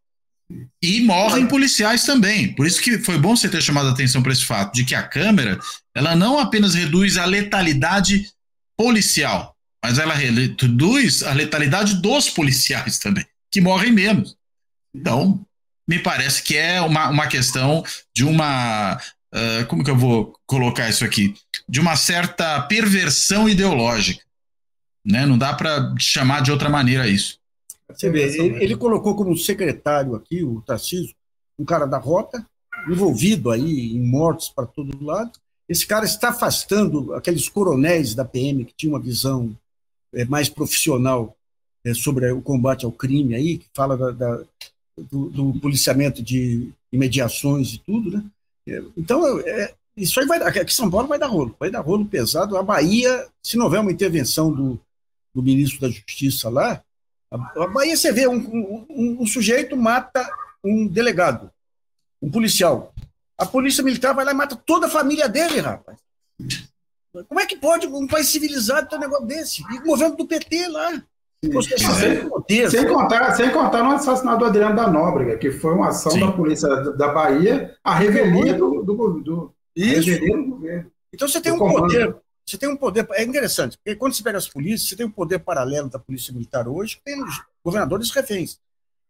E 0.82 1.02
morrem 1.02 1.45
policiais 1.45 2.06
também. 2.06 2.56
Por 2.56 2.66
isso 2.66 2.82
que 2.82 2.97
foi 3.00 3.18
bom 3.18 3.36
você 3.36 3.50
ter 3.50 3.62
chamado 3.62 3.89
a 3.89 3.91
atenção 3.91 4.24
para 4.24 4.32
esse 4.32 4.45
fato 4.45 4.74
de 4.74 4.84
que 4.84 4.95
a 4.95 5.04
câmera, 5.04 5.60
ela 5.93 6.16
não 6.16 6.39
apenas 6.39 6.74
reduz 6.74 7.18
a 7.18 7.26
letalidade 7.26 8.28
policial, 8.76 9.56
mas 9.84 10.00
ela 10.00 10.14
reduz 10.14 11.22
a 11.22 11.34
letalidade 11.34 12.02
dos 12.02 12.30
policiais 12.30 12.97
também, 12.97 13.26
que 13.52 13.62
morrem 13.62 13.91
menos. 13.91 14.36
Então, 14.95 15.45
me 15.90 15.98
parece 15.98 16.44
que 16.44 16.56
é 16.56 16.80
uma, 16.80 17.10
uma 17.10 17.28
questão 17.28 17.84
de 18.14 18.24
uma. 18.24 19.02
Uh, 19.34 19.66
como 19.68 19.84
que 19.84 19.90
eu 19.90 19.98
vou 19.98 20.36
colocar 20.46 20.88
isso 20.88 21.04
aqui? 21.04 21.34
De 21.68 21.80
uma 21.80 21.96
certa 21.96 22.62
perversão 22.62 23.50
ideológica. 23.50 24.24
Né? 25.04 25.26
Não 25.26 25.36
dá 25.36 25.52
para 25.52 25.96
chamar 25.98 26.44
de 26.44 26.52
outra 26.52 26.70
maneira 26.70 27.08
isso. 27.08 27.40
Você 27.92 28.08
vê, 28.08 28.38
ele, 28.38 28.64
ele, 28.64 28.76
colocou 28.76 29.16
como 29.16 29.36
secretário 29.36 30.14
aqui, 30.14 30.44
o 30.44 30.62
Tarcísio, 30.62 31.16
um 31.58 31.66
cara 31.66 31.88
da 31.88 31.98
rota, 31.98 32.46
envolvido 32.88 33.50
aí 33.50 33.96
em 33.96 34.00
mortes 34.00 34.50
para 34.50 34.68
todo 34.68 35.04
lado. 35.04 35.32
Esse 35.68 35.88
cara 35.88 36.06
está 36.06 36.30
afastando 36.30 37.16
aqueles 37.16 37.50
coronéis 37.50 38.14
da 38.14 38.24
PM 38.24 38.64
que 38.64 38.76
tinham 38.78 38.94
uma 38.94 39.02
visão 39.02 39.58
é, 40.14 40.24
mais 40.24 40.50
profissional 40.50 41.36
é, 41.84 41.96
sobre 41.96 42.32
o 42.32 42.44
combate 42.44 42.86
ao 42.86 42.92
crime 42.92 43.34
aí, 43.34 43.58
que 43.58 43.68
fala 43.74 43.98
da, 43.98 44.12
da, 44.12 44.44
do, 45.04 45.30
do, 45.30 45.60
policiamento 45.60 46.22
de 46.22 46.70
imediações 46.91 47.74
e 47.74 47.80
tudo, 47.80 48.12
né? 48.12 48.24
Então, 48.95 49.39
é, 49.39 49.74
isso 49.97 50.20
aí 50.20 50.26
vai 50.26 50.41
aqui 50.41 50.74
São 50.74 50.89
Paulo 50.89 51.08
vai 51.08 51.20
dar 51.20 51.28
rolo, 51.28 51.56
vai 51.60 51.70
dar 51.70 51.82
rolo 51.82 52.06
pesado. 52.06 52.58
A 52.58 52.64
Bahia, 52.64 53.28
se 53.43 53.58
não 53.58 53.66
houver 53.66 53.80
uma 53.80 53.91
intervenção 53.91 54.52
do, 54.52 54.80
do 55.34 55.41
ministro 55.41 55.80
da 55.82 55.89
Justiça 55.89 56.50
lá, 56.50 56.82
a, 57.32 57.64
a 57.64 57.68
Bahia 57.68 57.95
você 57.95 58.12
vê 58.12 58.28
um, 58.28 58.38
um, 58.89 59.18
um, 59.22 59.28
sujeito 59.28 59.76
mata 59.76 60.28
um 60.64 60.88
delegado, 60.88 61.52
um 62.22 62.30
policial. 62.30 62.93
A 63.38 63.45
polícia 63.45 63.84
militar 63.84 64.14
vai 64.14 64.26
lá 64.26 64.32
e 64.32 64.36
mata 64.36 64.56
toda 64.56 64.88
a 64.88 64.89
família 64.89 65.28
dele, 65.30 65.60
rapaz. 65.60 65.97
Como 67.28 67.39
é 67.39 67.45
que 67.45 67.58
pode 67.58 67.88
um 67.88 68.08
país 68.08 68.28
civilizado 68.28 68.88
ter 68.88 68.95
um 68.95 69.00
negócio 69.00 69.26
desse? 69.26 69.64
E 69.64 69.80
o 69.80 69.84
governo 69.84 70.16
do 70.16 70.28
PT 70.28 70.68
lá. 70.68 71.04
Sem, 71.42 72.70
sem, 72.70 72.88
contar, 72.88 73.34
sem 73.34 73.50
contar 73.52 73.82
no 73.82 73.92
assassinato 73.92 74.40
do 74.40 74.46
Adriano 74.46 74.76
da 74.76 74.90
Nóbrega, 74.90 75.38
que 75.38 75.52
foi 75.52 75.74
uma 75.74 75.88
ação 75.88 76.12
Sim. 76.12 76.20
da 76.20 76.32
polícia 76.34 76.68
da 76.68 77.08
Bahia, 77.14 77.76
a 77.82 77.96
revelia 77.96 78.54
do, 78.56 78.84
do, 78.84 79.20
do, 79.22 79.54
Isso. 79.74 80.20
Do 80.20 80.46
governo. 80.46 80.92
Então 81.14 81.28
você 81.28 81.40
tem 81.40 81.54
um 81.54 81.58
comando. 81.58 81.82
poder 81.82 82.16
você 82.50 82.58
tem 82.58 82.68
um 82.68 82.76
poder. 82.76 83.08
É 83.12 83.24
interessante, 83.24 83.78
porque 83.78 83.96
quando 83.96 84.14
você 84.14 84.24
pega 84.24 84.38
as 84.38 84.50
polícias, 84.50 84.90
você 84.90 84.96
tem 84.96 85.06
um 85.06 85.12
poder 85.12 85.38
paralelo 85.40 85.88
da 85.88 86.00
Polícia 86.00 86.34
Militar 86.34 86.68
hoje, 86.68 86.98
que 86.98 87.04
tem 87.04 87.24
os 87.24 87.44
governadores 87.64 88.10
reféns. 88.10 88.60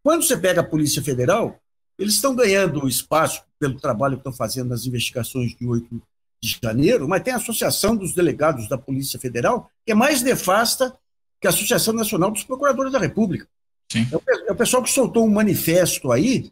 Quando 0.03 0.23
você 0.23 0.35
pega 0.35 0.59
a 0.59 0.63
Polícia 0.63 1.01
Federal, 1.01 1.57
eles 1.97 2.15
estão 2.15 2.35
ganhando 2.35 2.85
espaço 2.87 3.41
pelo 3.57 3.79
trabalho 3.79 4.15
que 4.15 4.21
estão 4.21 4.33
fazendo 4.33 4.69
nas 4.69 4.85
investigações 4.85 5.55
de 5.55 5.65
8 5.65 6.01
de 6.41 6.59
janeiro, 6.61 7.07
mas 7.07 7.23
tem 7.23 7.33
a 7.33 7.37
Associação 7.37 7.95
dos 7.95 8.13
Delegados 8.13 8.67
da 8.67 8.77
Polícia 8.77 9.19
Federal, 9.19 9.69
que 9.85 9.91
é 9.93 9.95
mais 9.95 10.21
nefasta 10.21 10.93
que 11.39 11.47
a 11.47 11.49
Associação 11.49 11.93
Nacional 11.93 12.31
dos 12.31 12.43
Procuradores 12.43 12.91
da 12.91 12.99
República. 12.99 13.47
É 13.95 14.15
o, 14.15 14.21
é 14.47 14.51
o 14.51 14.55
pessoal 14.55 14.83
que 14.83 14.91
soltou 14.91 15.25
um 15.25 15.31
manifesto 15.31 16.11
aí 16.11 16.51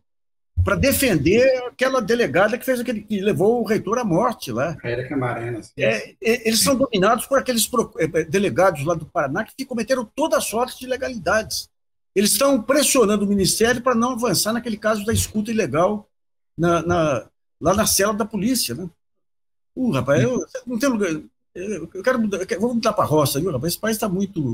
para 0.64 0.76
defender 0.76 1.46
aquela 1.68 2.02
delegada 2.02 2.58
que 2.58 2.66
fez 2.66 2.80
aquele 2.80 3.02
que 3.02 3.22
levou 3.22 3.62
o 3.62 3.66
reitor 3.66 4.00
à 4.00 4.04
morte 4.04 4.52
lá. 4.52 4.76
Érica 4.84 5.16
Marena. 5.16 5.62
É, 5.78 6.16
eles 6.22 6.62
são 6.62 6.76
dominados 6.76 7.26
por 7.26 7.38
aqueles 7.38 7.70
é, 8.00 8.24
delegados 8.24 8.84
lá 8.84 8.96
do 8.96 9.06
Paraná 9.06 9.44
que 9.44 9.66
cometeram 9.66 10.04
toda 10.16 10.42
sorte 10.42 10.80
de 10.80 10.86
ilegalidades. 10.86 11.70
Eles 12.16 12.32
estão 12.32 12.62
pressionando 12.62 13.26
o 13.26 13.28
Ministério 13.28 13.82
para 13.82 13.94
não 13.94 14.14
avançar 14.14 14.52
naquele 14.52 14.78
caso 14.78 15.06
da 15.06 15.14
escuta 15.14 15.52
ilegal 15.52 16.10
na, 16.58 16.82
na, 16.82 17.30
lá 17.62 17.76
na 17.76 17.86
cela 17.86 18.14
da 18.14 18.26
polícia. 18.26 18.74
Né? 18.74 18.90
Uh, 19.76 19.92
rapaz, 19.92 20.24
eu, 20.24 20.44
não 20.66 20.80
tem 20.80 20.90
lugar. 20.90 21.12
Eu 21.58 22.04
quero 22.04 22.20
mudar, 22.20 22.38
eu 22.38 22.46
quero, 22.46 22.62
vou 22.62 22.74
mudar 22.74 22.94
para 22.94 23.04
a 23.04 23.08
roça, 23.08 23.40
viu, 23.40 23.52
rapaz? 23.52 23.74
Esse 23.74 23.82
país 23.82 23.96
está 23.96 24.08
muito. 24.08 24.54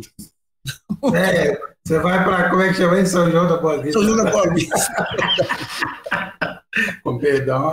É, 1.14 1.60
você 1.84 2.00
vai 2.00 2.24
para, 2.24 2.50
como 2.50 2.62
é 2.62 2.70
que 2.70 2.76
chama 2.76 3.00
isso? 3.02 3.12
São 3.12 3.30
João 3.30 3.48
da 3.48 3.58
Boa 3.58 3.82
Vista. 3.82 4.00
São 4.00 4.08
João 4.08 4.24
da 4.24 4.32
Boa 4.32 4.54
Vista. 4.54 4.76
Com 7.04 7.20
perdão 7.20 7.68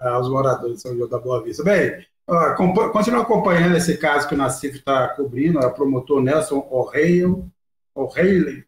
a, 0.00 0.10
aos 0.10 0.30
moradores 0.30 0.76
de 0.76 0.82
São 0.82 0.96
João 0.96 1.08
da 1.08 1.18
Boa 1.18 1.42
Vista. 1.42 1.64
Bem, 1.64 2.06
ó, 2.28 2.54
continua 2.92 3.22
acompanhando 3.22 3.76
esse 3.76 3.96
caso 3.96 4.28
que 4.28 4.34
o 4.34 4.38
Nacif 4.38 4.76
está 4.76 5.08
cobrindo, 5.08 5.58
a 5.58 5.68
promotor 5.70 6.22
Nelson 6.22 6.64
O'Reilly, 6.70 7.44
O'Reilly, 7.96 8.64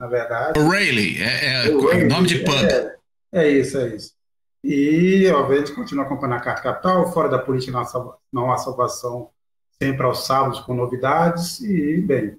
na 0.00 0.08
verdade. 0.08 0.58
O'Reilly, 0.58 1.22
é, 1.22 1.68
é 1.68 2.04
nome 2.06 2.26
de 2.26 2.40
pub. 2.40 2.54
É, 2.54 2.96
é, 3.32 3.48
isso, 3.48 3.78
é 3.78 3.94
isso. 3.94 4.12
E, 4.64 5.28
obviamente, 5.30 5.72
continua 5.72 6.04
acompanhando 6.04 6.38
a 6.38 6.40
Carta 6.40 6.62
Capital, 6.62 7.12
fora 7.12 7.28
da 7.28 7.38
política 7.38 7.82
não 8.32 8.52
há 8.52 8.56
salvação, 8.56 9.28
sempre 9.82 10.04
aos 10.04 10.24
sábados 10.24 10.60
com 10.60 10.74
novidades. 10.74 11.60
E, 11.60 12.00
bem, 12.00 12.36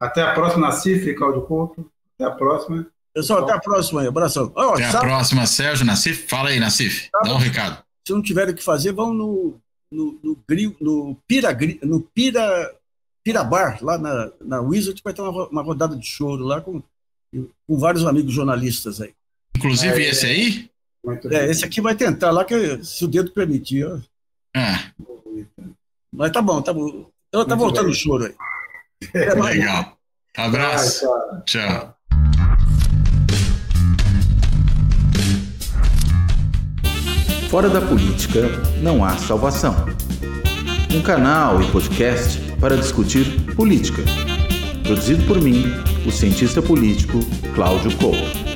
até 0.00 0.22
a 0.22 0.32
próxima, 0.32 0.66
Nacif, 0.66 1.14
Claudio 1.14 1.42
Couto. 1.42 1.90
Até 2.14 2.24
a 2.24 2.34
próxima. 2.34 2.86
Pessoal, 3.12 3.42
até 3.42 3.52
a 3.52 3.58
próxima 3.58 4.00
aí. 4.00 4.06
Abração. 4.06 4.50
Oh, 4.56 4.70
até 4.70 4.90
sabe? 4.90 5.06
a 5.06 5.08
próxima, 5.08 5.46
Sérgio 5.46 5.84
Nacif. 5.84 6.26
Fala 6.26 6.48
aí, 6.48 6.58
Nacif. 6.58 7.10
Dá 7.22 7.34
um 7.34 7.38
recado. 7.38 7.82
Se 8.06 8.12
não 8.12 8.22
tiverem 8.22 8.54
o 8.54 8.56
que 8.56 8.64
fazer, 8.64 8.92
vão 8.92 9.12
no, 9.12 9.60
no, 9.92 10.18
no, 10.22 10.38
no, 10.80 11.16
Pira, 11.26 11.56
no 11.82 12.00
Pira, 12.00 12.74
Pira 13.22 13.44
Bar, 13.44 13.78
lá 13.82 13.98
na, 13.98 14.32
na 14.40 14.60
Wizard, 14.60 15.00
vai 15.04 15.12
ter 15.12 15.20
uma, 15.20 15.48
uma 15.48 15.62
rodada 15.62 15.94
de 15.94 16.06
choro 16.06 16.44
lá 16.44 16.60
com, 16.60 16.82
com 17.32 17.78
vários 17.78 18.06
amigos 18.06 18.32
jornalistas 18.32 19.00
aí. 19.00 19.12
Inclusive 19.56 20.02
é, 20.02 20.08
esse 20.08 20.26
aí? 20.26 20.70
É, 21.30 21.50
esse 21.50 21.64
aqui 21.64 21.80
vai 21.80 21.94
tentar 21.94 22.30
lá, 22.30 22.44
que, 22.44 22.84
se 22.84 23.04
o 23.04 23.08
dedo 23.08 23.30
permitir. 23.32 23.86
Ó. 23.86 23.98
É. 24.56 24.92
Mas 26.12 26.30
tá 26.30 26.42
bom, 26.42 26.60
tá 26.60 26.72
bom. 26.72 27.10
Então, 27.28 27.46
tá 27.46 27.54
voltando 27.54 27.88
o 27.88 27.94
choro 27.94 28.24
aí. 28.24 28.34
É 29.14 29.34
Legal. 29.34 29.96
Abraço. 30.36 31.06
Tchau. 31.06 31.42
tchau. 31.46 31.96
Fora 37.50 37.68
da 37.68 37.80
política 37.80 38.42
não 38.80 39.04
há 39.04 39.16
salvação. 39.16 39.74
Um 40.94 41.02
canal 41.02 41.60
e 41.60 41.70
podcast 41.72 42.38
para 42.60 42.76
discutir 42.76 43.54
política. 43.56 44.02
Produzido 44.84 45.26
por 45.26 45.40
mim, 45.40 45.64
o 46.06 46.12
cientista 46.12 46.62
político 46.62 47.18
Cláudio 47.54 47.96
Couto. 47.96 48.49